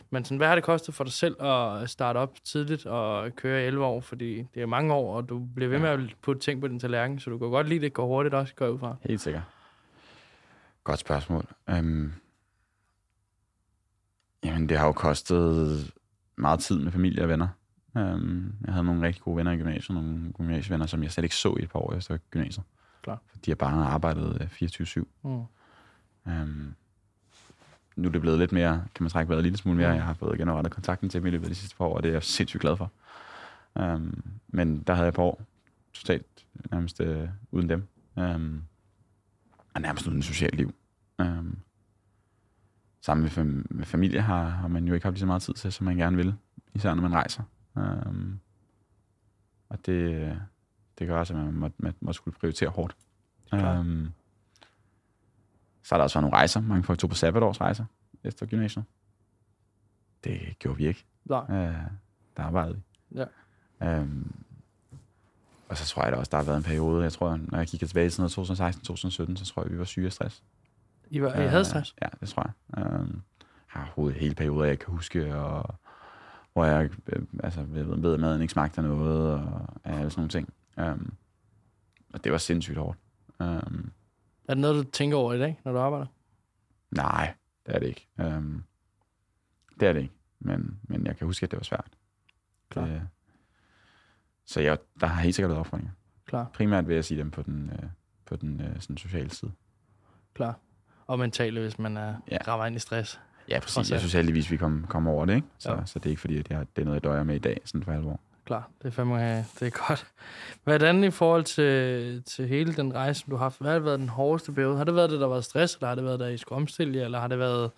Men 0.09 0.25
sådan, 0.25 0.37
hvad 0.37 0.47
har 0.47 0.55
det 0.55 0.63
kostet 0.63 0.93
for 0.95 1.03
dig 1.03 1.13
selv 1.13 1.41
at 1.43 1.89
starte 1.89 2.17
op 2.17 2.33
tidligt 2.43 2.85
og 2.85 3.35
køre 3.35 3.63
i 3.63 3.65
11 3.65 3.85
år? 3.85 4.01
Fordi 4.01 4.37
det 4.53 4.61
er 4.61 4.65
mange 4.65 4.93
år, 4.93 5.15
og 5.15 5.29
du 5.29 5.39
bliver 5.55 5.69
ved 5.69 5.79
med 5.79 5.89
at 5.89 5.99
putte 6.21 6.41
ting 6.41 6.61
på 6.61 6.67
din 6.67 6.79
tallerken, 6.79 7.19
så 7.19 7.29
du 7.29 7.37
kan 7.37 7.49
godt 7.49 7.67
lide, 7.67 7.77
at 7.77 7.81
det 7.81 7.93
går 7.93 8.07
hurtigt 8.07 8.35
også, 8.35 8.55
går 8.55 8.67
ud 8.67 8.79
fra. 8.79 8.95
Helt 9.01 9.21
sikkert. 9.21 9.43
Godt 10.83 10.99
spørgsmål. 10.99 11.45
Øhm, 11.69 12.13
jamen, 14.43 14.69
det 14.69 14.77
har 14.77 14.85
jo 14.85 14.91
kostet 14.91 15.91
meget 16.35 16.59
tid 16.59 16.79
med 16.79 16.91
familie 16.91 17.23
og 17.23 17.29
venner. 17.29 17.47
Øhm, 17.97 18.53
jeg 18.65 18.73
havde 18.73 18.85
nogle 18.85 19.07
rigtig 19.07 19.23
gode 19.23 19.37
venner 19.37 19.51
i 19.51 19.57
gymnasiet, 19.57 19.95
nogle 19.95 20.33
gymnasievenner, 20.33 20.85
som 20.85 21.03
jeg 21.03 21.11
slet 21.11 21.23
ikke 21.23 21.35
så 21.35 21.55
i 21.59 21.63
et 21.63 21.69
par 21.71 21.79
år 21.79 21.93
efter 21.93 22.17
gymnasiet. 22.31 22.65
Klar. 23.01 23.21
For 23.27 23.37
de 23.37 23.51
har 23.51 23.55
bare 23.55 23.85
arbejdet 23.85 24.41
øh, 24.41 24.69
24-7. 24.69 25.03
Mm. 25.23 25.43
Um, 26.25 26.75
nu 27.99 28.07
er 28.07 28.11
det 28.11 28.21
blevet 28.21 28.39
lidt 28.39 28.51
mere, 28.51 28.83
kan 28.95 29.03
man 29.03 29.09
trække 29.09 29.29
vejret 29.29 29.39
en 29.39 29.43
lille 29.43 29.57
smule 29.57 29.77
mere. 29.77 29.89
Mm. 29.89 29.95
Jeg 29.95 30.03
har 30.03 30.13
fået 30.13 30.37
genoprettet 30.37 30.73
kontakten 30.73 31.09
til 31.09 31.19
dem 31.21 31.27
i 31.27 31.29
løbet 31.29 31.45
af 31.45 31.49
de 31.49 31.55
sidste 31.55 31.75
par 31.75 31.85
år, 31.85 31.97
og 31.97 32.03
det 32.03 32.09
er 32.09 32.13
jeg 32.13 32.23
sindssygt 32.23 32.61
glad 32.61 32.77
for. 32.77 32.91
Um, 33.75 34.23
men 34.47 34.83
der 34.83 34.93
havde 34.93 35.05
jeg 35.05 35.09
et 35.09 35.15
par 35.15 35.23
år 35.23 35.41
totalt 35.93 36.45
nærmest 36.71 37.01
øh, 37.01 37.29
uden 37.51 37.69
dem. 37.69 37.87
Um, 38.15 38.63
og 39.73 39.81
nærmest 39.81 40.07
uden 40.07 40.21
socialt 40.21 40.55
liv. 40.55 40.73
Um, 41.19 41.57
sammen 43.01 43.23
med, 43.23 43.31
fam- 43.31 43.67
med 43.69 43.85
familie 43.85 44.21
har, 44.21 44.43
har 44.43 44.67
man 44.67 44.85
jo 44.85 44.93
ikke 44.93 45.05
haft 45.05 45.13
lige 45.13 45.19
så 45.19 45.25
meget 45.25 45.41
tid 45.41 45.53
til, 45.53 45.71
som 45.71 45.85
man 45.85 45.97
gerne 45.97 46.17
vil. 46.17 46.35
Især 46.73 46.93
når 46.93 47.01
man 47.01 47.13
rejser. 47.13 47.43
Um, 47.75 48.39
og 49.69 49.85
det, 49.85 50.41
det 50.99 51.07
gør 51.07 51.19
også, 51.19 51.33
at 51.33 51.39
man 51.39 51.53
må, 51.53 51.69
man 51.77 51.93
må 51.99 52.13
skulle 52.13 52.37
prioritere 52.39 52.69
hårdt. 52.69 52.95
Um, 53.53 54.09
så 55.83 55.95
har 55.95 55.97
der 55.97 56.03
også 56.03 56.19
været 56.19 56.23
nogle 56.23 56.37
rejser. 56.37 56.61
Mange 56.61 56.83
folk 56.83 56.99
tog 56.99 57.09
på 57.09 57.15
sabbatårsrejser 57.15 57.85
efter 58.23 58.45
gymnasiet. 58.45 58.85
Det 60.23 60.39
gjorde 60.59 60.77
vi 60.77 60.87
ikke. 60.87 61.05
Nej. 61.25 61.39
Uh, 61.49 61.75
der 62.37 62.43
arbejdede 62.43 62.75
vi. 62.75 62.81
Ja. 63.79 63.99
Um, 63.99 64.31
og 65.69 65.77
så 65.77 65.85
tror 65.85 66.03
jeg 66.03 66.11
da 66.11 66.17
også, 66.17 66.29
der 66.29 66.37
har 66.37 66.43
været 66.43 66.57
en 66.57 66.63
periode, 66.63 67.03
jeg 67.03 67.13
tror, 67.13 67.39
når 67.51 67.57
jeg 67.57 67.67
kigger 67.67 67.87
tilbage 67.87 68.09
til 68.09 68.21
noget 68.21 68.37
2016-2017, 68.37 69.35
så 69.35 69.45
tror 69.45 69.63
jeg, 69.63 69.71
vi 69.71 69.77
var 69.77 69.85
syge 69.85 70.05
af 70.05 70.11
stress. 70.11 70.43
I, 71.09 71.21
var, 71.21 71.33
I 71.33 71.47
havde 71.47 71.65
stress? 71.65 71.95
Ja, 72.01 72.07
det 72.19 72.29
tror 72.29 72.51
jeg. 72.77 72.85
Um, 72.85 73.21
har 73.67 73.81
overhovedet 73.81 74.19
hele 74.19 74.35
perioder, 74.35 74.65
jeg 74.65 74.79
kan 74.79 74.93
huske, 74.93 75.35
og 75.35 75.75
hvor 76.53 76.65
jeg 76.65 76.89
øh, 77.07 77.21
altså, 77.43 77.63
ved, 77.63 77.83
ved, 78.01 78.13
at 78.13 78.19
maden 78.19 78.41
ikke 78.41 78.51
smagte 78.51 78.81
noget, 78.81 79.33
og 79.33 79.67
alle 79.83 80.09
sådan 80.09 80.19
nogle 80.19 80.29
ting. 80.29 80.53
Um, 80.77 81.13
og 82.13 82.23
det 82.23 82.31
var 82.31 82.37
sindssygt 82.37 82.77
hårdt. 82.77 82.97
Um, 83.39 83.91
Er 84.49 84.53
det 84.53 84.61
noget, 84.61 84.85
du 84.85 84.91
tænker 84.91 85.17
over 85.17 85.33
i 85.33 85.39
dag, 85.39 85.59
når 85.65 85.71
du 85.71 85.77
arbejder? 85.79 86.05
Nej, 86.91 87.33
det 87.65 87.75
er 87.75 87.79
det 87.79 87.87
ikke. 87.87 88.07
Um, 88.17 88.63
det 89.79 89.87
er 89.87 89.93
det 89.93 90.01
ikke. 90.01 90.13
Men, 90.39 90.79
men 90.83 91.05
jeg 91.05 91.17
kan 91.17 91.25
huske, 91.27 91.43
at 91.43 91.51
det 91.51 91.57
var 91.57 91.63
svært. 91.63 91.87
Klart. 92.69 92.89
Det, 92.89 93.01
så 94.45 94.61
jeg, 94.61 94.77
der 95.01 95.07
har 95.07 95.21
helt 95.21 95.35
sikkert 95.35 95.49
været 95.49 95.59
opfordringer. 95.59 95.91
Klar, 96.25 96.49
Primært 96.53 96.87
vil 96.87 96.93
jeg 96.95 97.05
sige 97.05 97.17
dem 97.17 97.31
på 97.31 97.41
den, 97.41 97.69
øh, 97.73 97.89
på 98.25 98.35
den 98.35 98.61
øh, 98.61 98.79
sådan 98.81 98.97
sociale 98.97 99.29
side. 99.29 99.51
klar. 100.33 100.59
Og 101.07 101.19
mentale, 101.19 101.61
hvis 101.61 101.79
man 101.79 101.97
er, 101.97 102.15
Ja. 102.31 102.37
rammer 102.47 102.65
ind 102.65 102.75
i 102.75 102.79
stress. 102.79 103.19
Ja, 103.49 103.59
præcis. 103.59 103.91
Jeg 103.91 103.99
synes 103.99 104.13
heldigvis, 104.13 104.51
vi 104.51 104.57
kom, 104.57 104.85
kom 104.89 105.07
over 105.07 105.25
det, 105.25 105.35
ikke? 105.35 105.47
Så, 105.57 105.81
så 105.85 105.99
det 105.99 106.05
er 106.05 106.09
ikke 106.09 106.21
fordi, 106.21 106.37
at 106.37 106.49
jeg, 106.49 106.65
det 106.75 106.81
er 106.81 106.85
noget, 106.85 106.95
jeg 106.95 107.03
døjer 107.03 107.23
med 107.23 107.35
i 107.35 107.39
dag, 107.39 107.61
sådan 107.65 107.83
for 107.83 107.91
alvor. 107.91 108.19
Klar, 108.49 108.69
det 108.81 108.87
er 108.87 108.91
fandme, 108.91 109.37
øh, 109.37 109.43
det 109.59 109.61
er 109.67 109.87
godt. 109.87 110.05
Hvordan 110.63 111.03
i 111.03 111.11
forhold 111.11 111.43
til, 111.43 112.23
til 112.23 112.47
hele 112.47 112.73
den 112.73 112.93
rejse, 112.93 113.19
som 113.19 113.29
du 113.29 113.35
har 113.35 113.43
haft, 113.43 113.61
hvad 113.61 113.71
har 113.71 113.79
været 113.79 113.99
den 113.99 114.09
hårdeste 114.09 114.51
periode? 114.51 114.77
Har 114.77 114.83
det 114.83 114.95
været 114.95 115.09
det, 115.09 115.19
der 115.19 115.27
var 115.27 115.41
stress, 115.41 115.75
eller 115.75 115.87
har 115.87 115.95
det 115.95 116.03
været, 116.03 116.19
der 116.19 116.27
I 116.27 116.37
skulle 116.37 116.57
omstille 116.57 117.03
eller 117.03 117.19
har 117.19 117.27
det 117.27 117.39
været 117.39 117.71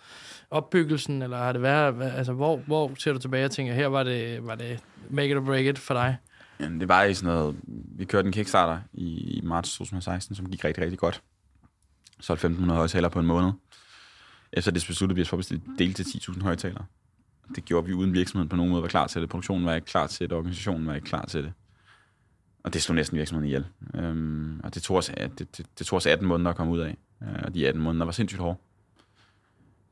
opbyggelsen, 0.51 1.21
eller 1.21 1.37
har 1.37 1.51
det 1.51 1.61
været, 1.61 1.93
hvad- 1.93 2.11
altså 2.11 2.33
hvor, 2.33 2.57
hvor 2.57 2.91
ser 2.99 3.13
du 3.13 3.19
tilbage 3.19 3.45
og 3.45 3.51
tænker, 3.51 3.73
her 3.73 3.87
var 3.87 4.03
det, 4.03 4.45
var 4.45 4.55
det 4.55 4.79
make 5.09 5.29
it 5.31 5.37
or 5.37 5.41
break 5.41 5.65
it 5.65 5.79
for 5.79 5.93
dig? 5.93 6.17
Jamen, 6.59 6.79
det 6.79 6.87
var 6.87 7.03
i 7.03 7.13
sådan 7.13 7.33
noget... 7.33 7.55
Vi 7.97 8.05
kørte 8.05 8.25
en 8.25 8.31
Kickstarter 8.33 8.79
i, 8.93 9.05
i 9.37 9.41
marts 9.43 9.71
2016, 9.71 10.35
som 10.35 10.49
gik 10.49 10.65
rigtig, 10.65 10.83
rigtig 10.83 10.99
godt. 10.99 11.21
Så 12.19 12.33
1.500 12.33 12.71
højtaler 12.71 13.09
på 13.09 13.19
en 13.19 13.25
måned. 13.25 13.51
Efter 14.53 14.71
det 14.71 14.83
besluttede 14.87 15.15
vi 15.15 15.21
os 15.21 15.29
for 15.29 15.37
at 15.37 15.53
dele 15.79 15.93
til 15.93 16.03
10.000 16.03 16.43
højtalere. 16.43 16.85
Det 17.55 17.65
gjorde 17.65 17.87
vi 17.87 17.93
uden 17.93 18.13
virksomheden 18.13 18.49
på 18.49 18.55
nogen 18.55 18.71
måde 18.71 18.81
var 18.81 18.87
klar 18.87 19.07
til 19.07 19.21
det. 19.21 19.29
Produktionen 19.29 19.65
var 19.65 19.73
ikke 19.75 19.85
klar 19.85 20.07
til 20.07 20.29
det, 20.29 20.37
organisationen 20.37 20.87
var 20.87 20.93
ikke 20.95 21.05
klar 21.05 21.25
til 21.25 21.43
det. 21.43 21.53
Og 22.63 22.73
det 22.73 22.81
slog 22.81 22.95
næsten 22.95 23.17
virksomheden 23.17 23.45
ihjel. 23.47 23.65
Øhm, 23.95 24.59
og 24.63 24.75
det 24.75 24.83
tog, 24.83 24.97
os, 24.97 25.11
det, 25.39 25.57
det, 25.57 25.65
det 25.79 25.87
tog 25.87 25.97
os 25.97 26.05
18 26.05 26.27
måneder 26.27 26.49
at 26.49 26.55
komme 26.55 26.73
ud 26.73 26.79
af. 26.79 26.97
Øh, 27.23 27.27
og 27.43 27.53
de 27.53 27.67
18 27.67 27.81
måneder 27.83 28.05
var 28.05 28.11
sindssygt 28.11 28.41
hårde. 28.41 28.57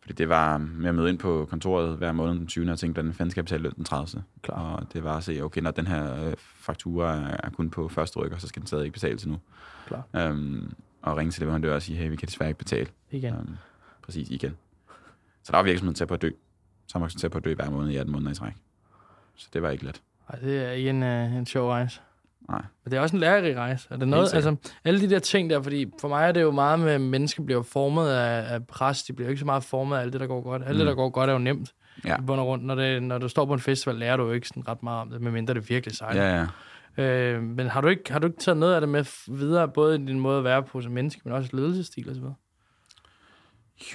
Fordi 0.02 0.14
det 0.14 0.30
var 0.30 0.58
med 0.58 0.90
at 0.90 0.96
møde 0.96 1.10
ind 1.10 1.20
på 1.20 1.48
kontoret 1.50 1.98
hver 1.98 2.12
måned 2.12 2.36
den 2.40 2.48
20. 2.48 2.72
og 2.72 2.80
tænke, 2.80 2.94
hvordan 2.94 3.14
fanden 3.14 3.32
skal 3.32 3.42
jeg 3.42 3.46
betale 3.46 3.64
løn 3.64 3.74
den 3.76 3.84
30. 3.84 4.24
Klar. 4.42 4.56
Og 4.76 4.94
det 4.94 5.04
var 5.04 5.18
at 5.18 5.24
se, 5.24 5.42
okay, 5.42 5.62
når 5.62 5.72
den 5.72 5.88
her 5.88 6.26
øh, 6.28 6.34
faktura 6.38 7.16
er- 7.44 7.50
kun 7.50 7.70
på 7.70 7.88
første 7.88 8.20
rykker, 8.20 8.38
så 8.38 8.48
skal 8.48 8.60
den 8.62 8.68
stadig 8.68 8.86
ikke 8.86 8.94
betales 8.94 9.24
endnu. 9.24 9.40
Klar. 9.88 10.04
Øhm, 10.16 10.74
og 11.02 11.18
ringe 11.18 11.32
til 11.32 11.42
leverandør 11.42 11.76
og 11.76 11.82
sige, 11.82 11.98
hey, 11.98 12.10
vi 12.10 12.16
kan 12.16 12.28
desværre 12.28 12.50
ikke 12.50 12.58
betale. 12.58 12.88
Igen. 13.12 13.34
Øhm, 13.34 13.56
præcis, 14.02 14.30
igen. 14.30 14.58
Så 15.44 15.52
der 15.52 15.58
var 15.58 15.64
virksomheden 15.64 15.96
til 15.96 16.06
på 16.08 16.14
at 16.14 16.22
dø. 16.22 16.30
Så 16.90 17.00
var 17.00 17.08
til 17.08 17.30
på 17.30 17.38
at 17.38 17.46
dø 17.46 17.54
hver 17.56 17.70
måned 17.70 17.92
i 17.92 17.96
18 17.96 18.12
måneder 18.12 18.32
i 18.32 18.36
træk. 18.36 18.54
Så 19.36 19.48
det 19.54 19.62
var 19.62 19.70
ikke 19.70 19.86
let. 19.86 20.02
Ej, 20.30 20.40
det 20.40 20.66
er 20.66 20.72
ikke 20.72 20.90
en, 20.90 21.04
uh, 21.04 21.36
en 21.38 21.46
sjov 21.46 21.70
rejse. 21.70 22.02
Nej. 22.50 22.62
Men 22.84 22.92
det 22.92 22.98
er 22.98 23.02
også 23.02 23.16
en 23.16 23.20
lærerig 23.20 23.58
rejse. 23.58 23.88
Er 23.92 23.98
det 23.98 24.08
noget, 24.08 24.34
altså, 24.34 24.56
alle 24.84 25.02
de 25.02 25.10
der 25.10 25.20
ting 25.20 25.50
der, 25.50 25.62
fordi 25.62 25.86
for 26.02 26.08
mig 26.08 26.28
er 26.28 26.32
det 26.32 26.42
jo 26.42 26.52
meget 26.52 26.80
med, 26.80 26.92
at 26.92 27.02
mennesker 27.02 27.44
bliver 27.44 27.62
formet 27.64 28.08
af, 28.10 28.54
af 28.54 28.68
pres, 28.68 29.04
de 29.04 29.14
bliver 29.14 29.30
ikke 29.30 29.40
så 29.40 29.46
meget 29.46 29.64
formet 29.64 29.98
af 29.98 30.02
alt 30.02 30.14
det, 30.14 30.22
der 30.22 30.28
går 30.28 30.42
godt. 30.42 30.62
Alt 30.62 30.70
det, 30.76 30.80
Mm. 30.80 30.86
der 30.86 30.96
går 30.96 31.10
godt, 31.10 31.30
er 31.30 31.34
jo 31.34 31.40
nemt. 31.40 31.74
Ja. 32.06 32.18
I 32.18 32.22
bund 32.28 32.40
og 32.40 32.48
rundt, 32.48 32.66
når, 32.66 32.76
det, 32.76 33.04
når 33.04 33.18
du 33.18 33.28
står 33.28 33.46
på 33.46 33.54
en 33.54 33.60
festival, 33.60 33.96
lærer 33.96 34.18
du 34.18 34.24
jo 34.26 34.32
ikke 34.32 34.48
sådan 34.48 34.68
ret 34.68 34.84
meget 34.84 35.02
om 35.02 35.10
det, 35.10 35.22
medmindre 35.22 35.54
det 35.54 35.70
virkelig 35.70 35.96
sejler. 35.96 36.24
Ja, 36.24 36.48
ja. 36.98 37.04
Øh, 37.04 37.44
men 37.44 37.68
har 37.68 37.82
du, 37.82 37.88
ikke, 37.88 38.12
har 38.12 38.20
du 38.20 38.28
ikke 38.28 38.40
taget 38.40 38.58
noget 38.58 38.76
af 38.76 38.82
det 38.82 38.90
med 38.90 39.06
videre, 39.38 39.68
både 39.68 39.96
i 39.96 40.06
din 40.06 40.20
måde 40.20 40.38
at 40.38 40.44
være 40.44 40.64
på 40.64 40.82
som 40.82 40.92
menneske, 40.92 41.22
men 41.26 41.34
også 41.34 41.50
ledelsesstil 41.54 42.10
og 42.10 42.16
så 42.16 42.22
videre? 42.22 42.36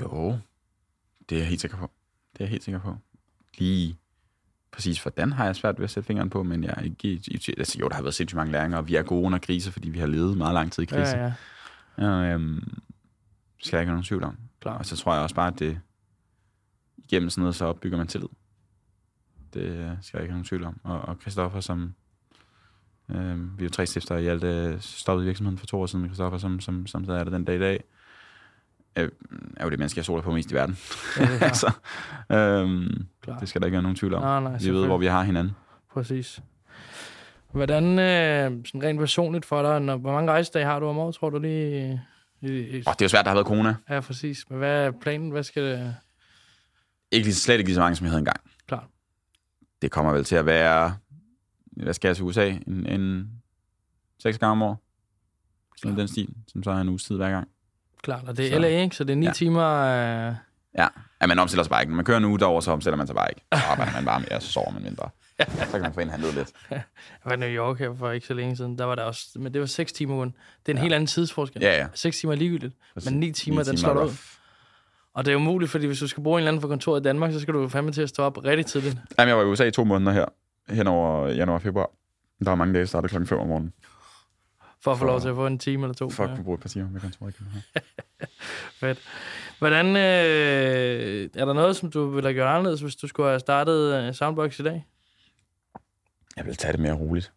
Jo, 0.01 0.39
det 1.29 1.35
er 1.37 1.41
jeg 1.41 1.49
helt 1.49 1.61
sikker 1.61 1.77
på. 1.77 1.91
Det 2.35 2.41
er 2.41 2.45
jeg 2.45 2.49
helt 2.49 2.65
sikker 2.65 2.81
på. 2.81 2.97
Lige 3.59 3.97
præcis 4.73 5.03
hvordan 5.03 5.33
har 5.33 5.45
jeg 5.45 5.57
svært 5.57 5.79
ved 5.79 5.85
at 5.85 5.91
sætte 5.91 6.07
fingeren 6.07 6.31
på, 6.31 6.43
men 6.43 6.65
jeg 6.65 6.75
er 6.77 6.83
ikke... 6.83 7.21
Altså, 7.59 7.79
jo, 7.81 7.89
der 7.89 7.95
har 7.95 8.03
været 8.03 8.15
sindssygt 8.15 8.37
mange 8.37 8.53
læringer, 8.53 8.79
og 8.79 8.89
vi 8.89 8.95
er 8.95 9.03
gode 9.03 9.27
under 9.27 9.39
krise, 9.39 9.73
fordi 9.73 9.89
vi 9.89 9.99
har 9.99 10.07
levet 10.07 10.37
meget 10.37 10.55
lang 10.55 10.73
tid 10.73 10.83
i 10.83 10.87
krise. 10.87 11.17
Ja, 11.17 11.25
ja. 11.25 11.33
Ja, 11.99 12.35
øhm, 12.35 12.83
skal 13.63 13.77
jeg 13.77 13.83
ikke 13.83 13.89
have 13.89 13.95
nogen 13.95 14.05
tvivl 14.05 14.25
om. 14.25 14.37
Klart. 14.61 14.79
Og 14.79 14.87
så 14.87 14.97
tror 14.97 15.15
jeg 15.15 15.23
også 15.23 15.35
bare, 15.35 15.53
at 15.53 15.59
det 15.59 15.81
igennem 16.97 17.31
sådan 17.31 17.41
noget, 17.41 17.55
så 17.55 17.65
opbygger 17.65 17.99
man 17.99 18.07
tillid. 18.07 18.29
Det 19.55 19.99
skal 20.03 20.19
jeg 20.19 20.23
ikke 20.23 20.33
have 20.33 20.39
nogen 20.39 20.45
tvivl 20.45 20.65
om. 20.65 20.81
Og, 20.83 21.01
og 21.01 21.17
Christoffer, 21.21 21.61
som 21.61 21.95
øh, 23.09 23.59
vi 23.59 23.65
er 23.65 23.67
jo 23.67 23.71
tre 23.71 23.87
stifter 23.87 24.17
i 24.17 24.27
alt, 24.27 24.45
øh, 24.45 24.81
stoppede 24.81 25.27
virksomheden 25.27 25.59
for 25.59 25.67
to 25.67 25.81
år 25.81 25.87
siden. 25.87 26.07
Christoffer, 26.07 26.39
som, 26.39 26.61
som, 26.61 26.87
som 26.87 27.05
stadig 27.05 27.21
er 27.21 27.25
det 27.25 27.33
den 27.33 27.45
dag 27.45 27.57
i 27.57 27.59
dag, 27.59 27.85
øh, 28.99 29.11
er 29.57 29.65
jo 29.65 29.71
det 29.71 29.79
menneske, 29.79 29.99
jeg 29.99 30.05
soler 30.05 30.23
på 30.23 30.33
mest 30.33 30.51
i 30.51 30.55
verden. 30.55 30.79
Ja, 31.19 31.23
det 31.25 31.43
er 31.43 31.47
altså, 31.53 31.73
øhm, 32.33 33.07
det 33.41 33.49
skal 33.49 33.61
der 33.61 33.67
ikke 33.67 33.75
være 33.75 33.83
nogen 33.83 33.97
tvivl 33.97 34.15
om. 34.15 34.23
Nej, 34.23 34.41
nej, 34.41 34.59
vi 34.59 34.71
ved, 34.71 34.87
hvor 34.87 34.99
vi 34.99 35.07
har 35.07 35.23
hinanden. 35.23 35.53
Præcis. 35.93 36.41
Hvordan, 37.53 37.85
øh, 37.85 38.65
sådan 38.67 38.83
rent 38.83 38.99
personligt 38.99 39.45
for 39.45 39.63
dig, 39.63 39.81
når, 39.81 39.97
hvor 39.97 40.13
mange 40.13 40.31
rejsedage 40.33 40.65
har 40.67 40.79
du 40.81 40.87
om 40.87 40.99
året, 40.99 41.15
tror 41.15 41.31
du 41.31 41.39
lige? 41.39 42.03
I, 42.41 42.47
i, 42.47 42.77
Oh, 42.87 42.93
det 42.93 43.01
er 43.01 43.05
jo 43.05 43.09
svært, 43.09 43.25
der 43.25 43.31
har 43.31 43.37
været 43.37 43.47
corona. 43.47 43.75
ja, 43.91 44.01
præcis. 44.01 44.51
Men 44.51 44.59
hvad 44.59 44.87
er 44.87 44.91
planen? 45.01 45.31
Hvad 45.31 45.43
skal 45.43 45.63
det... 45.65 45.97
Ikke 47.11 47.27
lige, 47.27 47.35
slet 47.35 47.59
ikke 47.59 47.69
lige 47.69 47.75
så 47.75 47.81
mange, 47.81 47.97
som 47.97 48.05
jeg 48.05 48.11
havde 48.11 48.19
engang. 48.19 48.41
Klart. 48.67 48.85
Det 49.83 49.91
kommer 49.91 50.13
vel 50.13 50.25
til 50.25 50.37
at 50.37 50.47
være, 50.47 50.97
hvad 51.67 51.95
skal 51.95 52.09
jeg 52.09 52.17
til 52.17 52.25
USA? 52.25 52.49
En, 52.67 52.87
en 52.87 53.31
seks 54.19 54.39
gange 54.39 54.53
om 54.53 54.63
året. 54.63 54.77
Sådan 55.77 55.91
Klart. 55.95 55.99
den 55.99 56.09
stil, 56.09 56.35
som 56.49 56.63
så 56.63 56.73
har 56.73 56.81
en 56.81 56.89
uges 56.89 57.05
tid 57.05 57.17
hver 57.17 57.31
gang. 57.31 57.49
Klart, 58.05 58.29
og 58.29 58.37
det 58.37 58.47
er 58.47 58.51
Så- 58.51 58.59
LA, 58.59 58.69
ikke? 58.83 58.97
Så 58.97 59.05
det 59.05 59.13
er 59.13 59.17
ni 59.17 59.27
Ja. 59.27 59.33
timer... 59.33 59.69
Øh, 60.29 60.35
Ja. 60.79 60.89
ja, 61.21 61.27
man 61.27 61.39
omstiller 61.39 61.63
sig 61.65 61.71
bare 61.71 61.83
ikke. 61.83 61.91
Når 61.93 61.97
man 61.97 62.05
kører 62.05 62.19
en 62.19 62.25
uge 62.25 62.39
derover, 62.39 62.61
så 62.61 62.71
omstiller 62.73 62.97
man 62.97 63.07
sig 63.07 63.17
bare 63.17 63.29
ikke. 63.31 63.43
Så 63.55 63.61
arbejder 63.71 63.93
man 63.93 64.05
bare 64.05 64.21
mere, 64.21 64.41
så 64.41 64.53
sover 64.53 64.71
man 64.73 64.83
mindre. 64.83 65.09
Så 65.41 65.71
kan 65.73 65.81
man 65.81 65.95
få 65.95 66.01
indhandlet 66.01 66.35
lidt. 66.35 66.49
jeg 66.71 66.83
var 67.25 67.33
i 67.33 67.37
New 67.37 67.49
York 67.49 67.79
her 67.79 67.95
for 67.99 68.11
ikke 68.11 68.27
så 68.27 68.35
længe 68.35 68.57
siden. 68.57 68.79
Der 68.79 68.85
var 68.85 68.95
der 68.95 69.03
også... 69.03 69.27
Men 69.37 69.53
det 69.53 69.61
var 69.61 69.67
6 69.67 69.93
timer 69.93 70.15
ugen. 70.15 70.35
Det 70.67 70.69
er 70.69 70.73
en 70.73 70.77
Ja. 70.77 70.83
helt 70.83 70.95
anden 70.95 71.07
tidsforskel. 71.07 71.63
Ja, 71.63 71.77
ja. 71.81 71.87
6 71.95 72.19
timer 72.19 72.33
er 72.33 72.37
ligegyldigt. 72.37 72.75
Præcis. 72.95 73.11
Men 73.11 73.21
9 73.21 73.33
timer, 73.33 73.63
den 73.63 73.73
er 73.75 73.79
slår 73.79 74.05
ud. 74.05 74.11
Og 75.15 75.25
det 75.25 75.33
er 75.33 75.37
umuligt, 75.37 75.71
fordi 75.71 75.87
hvis 75.87 75.99
du 75.99 76.09
skal 76.09 76.23
bruge 76.23 76.35
en 76.35 76.39
eller 76.39 76.49
anden 76.51 76.61
fra 76.63 76.69
kontoret 76.69 77.01
i 77.01 77.03
Danmark, 77.03 77.33
så 77.33 77.41
skal 77.41 77.55
du 77.55 77.61
jo 77.63 77.69
fandme 77.69 77.93
til 77.93 78.03
at 78.03 78.09
stå 78.09 78.23
op 78.23 78.45
rigtig 78.45 78.67
tidligt. 78.67 78.97
Jamen, 79.19 79.29
jeg 79.29 79.37
var 79.37 79.43
i 79.43 79.47
USA 79.47 79.65
i 79.65 79.71
to 79.71 79.85
måneder 79.85 80.13
her, 80.13 80.25
hen 80.69 80.87
over 80.87 81.29
januar 81.29 81.55
og 81.57 81.63
februar. 81.63 81.91
Der 82.45 82.51
var 82.51 82.55
mange 82.55 82.75
dage, 82.75 82.81
der 82.81 82.87
startede 82.87 83.09
klokken 83.09 83.27
5 83.29 83.39
om 83.39 83.47
morgenen. 83.47 83.73
For 84.85 84.91
at 84.93 84.99
få 84.99 85.01
For- 85.01 85.07
lov 85.07 85.21
til 85.21 85.29
at 85.29 85.35
få 85.35 85.47
en 85.47 85.59
time 85.59 85.83
eller 85.85 85.95
to. 85.95 86.11
For 86.11 86.25
at 86.25 86.31
kunne 86.37 86.45
bruge 86.45 86.55
et 86.55 86.61
par 86.61 86.69
timer 86.69 86.91
med 86.91 87.01
kontoret. 87.01 87.35
Fedt. 88.81 88.99
Hvordan, 89.59 89.87
øh, 89.87 91.31
er 91.35 91.45
der 91.45 91.53
noget, 91.53 91.77
som 91.77 91.91
du 91.91 92.07
ville 92.07 92.29
have 92.29 92.35
gjort 92.35 92.49
anderledes, 92.49 92.81
hvis 92.81 92.97
du 92.97 93.07
skulle 93.07 93.29
have 93.29 93.41
startet 93.41 93.95
øh, 93.95 94.15
Soundbox 94.15 94.59
i 94.61 94.63
dag? 94.63 94.87
Jeg 96.37 96.45
vil 96.47 96.57
tage 96.57 96.73
det 96.73 96.81
mere 96.81 96.93
roligt, 96.93 97.33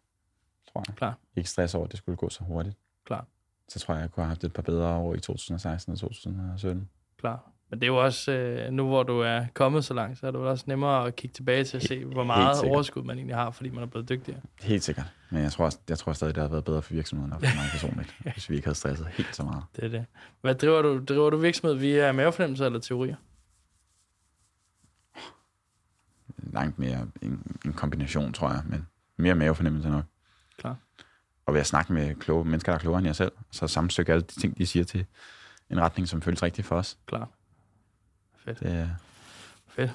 tror 0.72 0.84
jeg. 0.88 0.96
Klar. 0.96 1.18
Ikke 1.36 1.48
stress 1.50 1.74
over, 1.74 1.84
at 1.84 1.90
det 1.90 1.98
skulle 1.98 2.16
gå 2.16 2.28
så 2.28 2.44
hurtigt. 2.44 2.76
Klar. 3.06 3.26
Så 3.68 3.78
tror 3.78 3.94
jeg, 3.94 4.00
jeg 4.02 4.10
kunne 4.10 4.24
have 4.24 4.28
haft 4.30 4.44
et 4.44 4.52
par 4.52 4.62
bedre 4.62 4.94
år 4.94 5.14
i 5.14 5.20
2016 5.20 5.92
og 5.92 5.98
2017. 5.98 6.88
Klar. 7.18 7.50
Men 7.70 7.80
det 7.80 7.86
er 7.86 7.88
jo 7.88 8.04
også, 8.04 8.32
øh, 8.32 8.70
nu 8.72 8.86
hvor 8.86 9.02
du 9.02 9.20
er 9.20 9.44
kommet 9.54 9.84
så 9.84 9.94
langt, 9.94 10.18
så 10.18 10.26
er 10.26 10.30
det 10.30 10.40
også 10.40 10.64
nemmere 10.66 11.06
at 11.06 11.16
kigge 11.16 11.34
tilbage 11.34 11.64
til 11.64 11.76
at 11.76 11.82
se, 11.82 12.04
hvor 12.04 12.24
meget 12.24 12.64
overskud 12.64 13.02
man 13.02 13.16
egentlig 13.16 13.36
har, 13.36 13.50
fordi 13.50 13.70
man 13.70 13.82
er 13.82 13.86
blevet 13.86 14.08
dygtigere. 14.08 14.40
Helt 14.60 14.84
sikkert. 14.84 15.06
Men 15.30 15.42
jeg 15.42 15.52
tror, 15.52 15.70
jeg 15.88 15.98
tror 15.98 16.12
stadig, 16.12 16.34
det 16.34 16.42
har 16.42 16.48
været 16.48 16.64
bedre 16.64 16.82
for 16.82 16.94
virksomheden 16.94 17.32
og 17.32 17.40
for 17.40 17.56
mig 17.56 17.68
personligt, 17.70 18.16
hvis 18.34 18.50
vi 18.50 18.54
ikke 18.54 18.66
havde 18.66 18.78
stresset 18.78 19.06
helt 19.06 19.36
så 19.36 19.42
meget. 19.42 19.62
Det 19.76 19.84
er 19.84 19.88
det. 19.88 20.06
Hvad 20.40 20.54
driver 20.54 20.82
du? 20.82 21.04
Driver 21.04 21.30
du 21.30 21.36
virksomhed 21.36 21.76
via 21.76 22.12
mavefornemmelser 22.12 22.66
eller 22.66 22.78
teorier? 22.80 23.16
Langt 26.36 26.78
mere 26.78 27.06
en, 27.22 27.58
en 27.64 27.72
kombination, 27.72 28.32
tror 28.32 28.50
jeg, 28.50 28.62
men 28.66 28.86
mere 29.16 29.34
mavefornemmelse 29.34 29.88
nok. 29.88 30.04
Klar. 30.58 30.76
Og 31.46 31.54
ved 31.54 31.60
at 31.60 31.66
snakke 31.66 31.92
med 31.92 32.14
kloge 32.14 32.44
mennesker, 32.44 32.72
der 32.72 32.74
er 32.74 32.80
klogere 32.80 32.98
end 32.98 33.06
jeg 33.06 33.16
selv, 33.16 33.32
så 33.50 33.66
sammenstykke 33.66 34.12
alle 34.12 34.22
de 34.22 34.40
ting, 34.40 34.58
de 34.58 34.66
siger 34.66 34.84
til 34.84 35.06
en 35.70 35.80
retning, 35.80 36.08
som 36.08 36.22
føles 36.22 36.42
rigtig 36.42 36.64
for 36.64 36.76
os. 36.76 36.98
Klar. 37.06 37.28
Fedt. 38.48 38.60
Det, 38.60 38.72
er- 38.80 38.88
Fedt. 39.68 39.90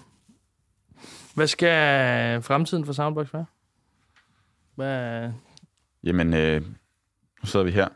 Hvad 1.35 1.47
skal 1.47 2.41
fremtiden 2.41 2.85
for 2.85 2.93
Soundbox 2.93 3.33
være? 3.33 3.45
Hvad, 4.75 5.31
jamen, 6.03 6.33
øh, 6.33 6.61
nu 6.61 7.45
sidder 7.45 7.65
vi 7.65 7.71
her 7.71 7.87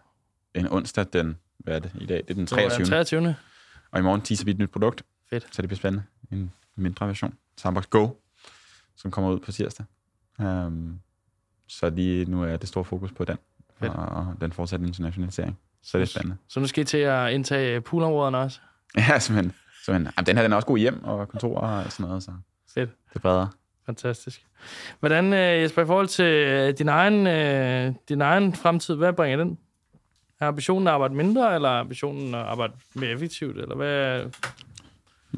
en 0.53 0.67
onsdag 0.71 1.05
den, 1.13 1.37
hvad 1.57 1.75
er 1.75 1.79
det 1.79 1.91
i 2.01 2.05
dag? 2.05 2.17
Det 2.17 2.29
er 2.29 2.33
den 2.33 2.47
23. 2.47 2.85
23. 2.85 3.35
Og 3.91 3.99
i 3.99 4.01
morgen 4.01 4.21
teaser 4.21 4.45
vi 4.45 4.51
et 4.51 4.57
nyt 4.57 4.69
produkt. 4.71 5.03
Fedt. 5.29 5.47
Så 5.55 5.61
det 5.61 5.69
bliver 5.69 5.77
spændende. 5.77 6.03
En 6.31 6.51
mindre 6.75 7.07
version. 7.07 7.33
Soundbox 7.57 7.85
Go, 7.89 8.09
som 8.95 9.11
kommer 9.11 9.31
ud 9.31 9.39
på 9.39 9.51
tirsdag. 9.51 9.85
Um, 10.39 10.99
så 11.67 11.89
lige 11.89 12.25
nu 12.25 12.43
er 12.43 12.57
det 12.57 12.69
store 12.69 12.85
fokus 12.85 13.11
på 13.11 13.25
den. 13.25 13.37
Fedt. 13.79 13.91
Og, 13.93 14.05
og 14.05 14.35
den 14.41 14.51
fortsatte 14.51 14.85
internationalisering. 14.85 15.59
Så 15.81 15.97
det 15.97 16.01
er 16.01 16.07
spændende. 16.07 16.37
Så 16.47 16.59
nu 16.59 16.67
skal 16.67 16.81
I 16.81 16.85
til 16.85 16.97
at 16.97 17.33
indtage 17.33 17.81
poolområderne 17.81 18.37
også? 18.37 18.59
Ja, 18.97 19.19
simpelthen. 19.19 19.53
Simpelthen. 19.87 20.13
Jamen, 20.17 20.25
den 20.25 20.35
her 20.35 20.43
den 20.43 20.51
er 20.51 20.55
også 20.55 20.67
god 20.67 20.77
hjem 20.77 21.03
og 21.03 21.29
kontor 21.29 21.59
og 21.59 21.91
sådan 21.91 22.07
noget, 22.07 22.23
så 22.23 22.31
Fedt. 22.73 22.89
det 23.09 23.15
er 23.15 23.19
bredere. 23.19 23.49
Fantastisk. 23.85 24.45
Hvordan, 24.99 25.33
øh, 25.33 25.61
Jesper, 25.61 25.81
i 25.81 25.85
forhold 25.85 26.07
til 26.07 26.25
øh, 26.25 26.77
din 26.77 26.87
egen, 26.89 27.27
øh, 27.27 27.93
din 28.09 28.21
egen 28.21 28.53
fremtid, 28.53 28.95
hvad 28.95 29.13
bringer 29.13 29.37
den? 29.37 29.57
Er 30.39 30.47
ambitionen 30.47 30.87
at 30.87 30.93
arbejde 30.93 31.15
mindre, 31.15 31.55
eller 31.55 31.69
er 31.69 31.79
ambitionen 31.79 32.35
at 32.35 32.41
arbejde 32.41 32.73
mere 32.93 33.09
effektivt, 33.11 33.57
eller 33.57 33.75
hvad? 33.75 34.25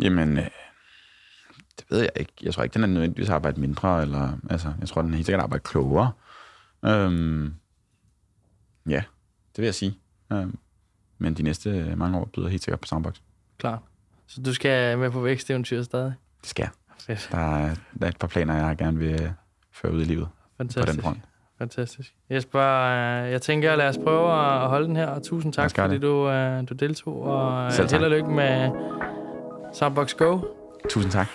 Jamen, 0.01 0.35
det 0.35 1.85
ved 1.89 1.99
jeg 1.99 2.09
ikke. 2.15 2.33
Jeg 2.41 2.53
tror 2.53 2.63
ikke, 2.63 2.73
den 2.73 2.83
er 2.83 2.87
nødvendigvis 2.87 3.29
at 3.29 3.35
arbejde 3.35 3.61
mindre, 3.61 4.01
eller, 4.01 4.37
altså, 4.49 4.73
jeg 4.79 4.87
tror, 4.87 5.01
den 5.01 5.11
er 5.11 5.15
helt 5.15 5.25
sikkert 5.25 5.39
at 5.39 5.43
arbejde 5.43 5.63
klogere. 5.63 6.11
Um, 6.81 7.55
ja, 8.89 9.03
det 9.55 9.57
vil 9.57 9.65
jeg 9.65 9.75
sige. 9.75 9.97
Um, 10.29 10.59
men 11.17 11.33
de 11.33 11.43
næste 11.43 11.93
mange 11.95 12.17
år 12.17 12.25
byder 12.25 12.47
helt 12.47 12.63
sikkert 12.63 12.79
på 12.79 12.87
Soundbox. 12.87 13.13
Klart. 13.57 13.79
Så 14.29 14.41
du 14.41 14.53
skal 14.53 14.97
med 14.97 15.11
på 15.11 15.19
væksteventyr 15.19 15.83
stadig? 15.83 16.13
Det 16.41 16.49
skal 16.49 16.67
Fedt. 16.99 17.29
Der 17.31 17.37
er, 17.37 17.75
der 17.99 18.05
er 18.05 18.09
et 18.09 18.17
par 18.17 18.27
planer, 18.27 18.67
jeg 18.67 18.77
gerne 18.77 18.97
vil 18.97 19.21
øh, 19.21 19.29
føre 19.71 19.91
ud 19.91 20.01
i 20.01 20.03
livet 20.03 20.27
Fantastisk. 20.57 20.87
på 20.87 20.91
den 20.91 21.01
front. 21.01 21.17
Fantastisk. 21.57 22.13
Jesper, 22.29 22.61
øh, 22.61 23.31
jeg 23.31 23.41
tænker, 23.41 23.75
lad 23.75 23.87
os 23.87 23.97
prøve 23.97 24.31
at 24.31 24.69
holde 24.69 24.87
den 24.87 24.95
her, 24.95 25.07
og 25.07 25.23
tusind 25.23 25.53
tak, 25.53 25.75
fordi 25.75 25.93
det. 25.93 26.01
du, 26.01 26.29
øh, 26.29 26.63
du 26.69 26.73
deltog, 26.73 27.21
og 27.21 27.73
Selv 27.73 27.91
held 27.91 28.03
og 28.03 28.09
lykke 28.11 28.29
med 28.29 28.69
Sandbox 29.73 30.13
Go. 30.13 30.39
Tusind 30.89 31.11
tak. 31.11 31.27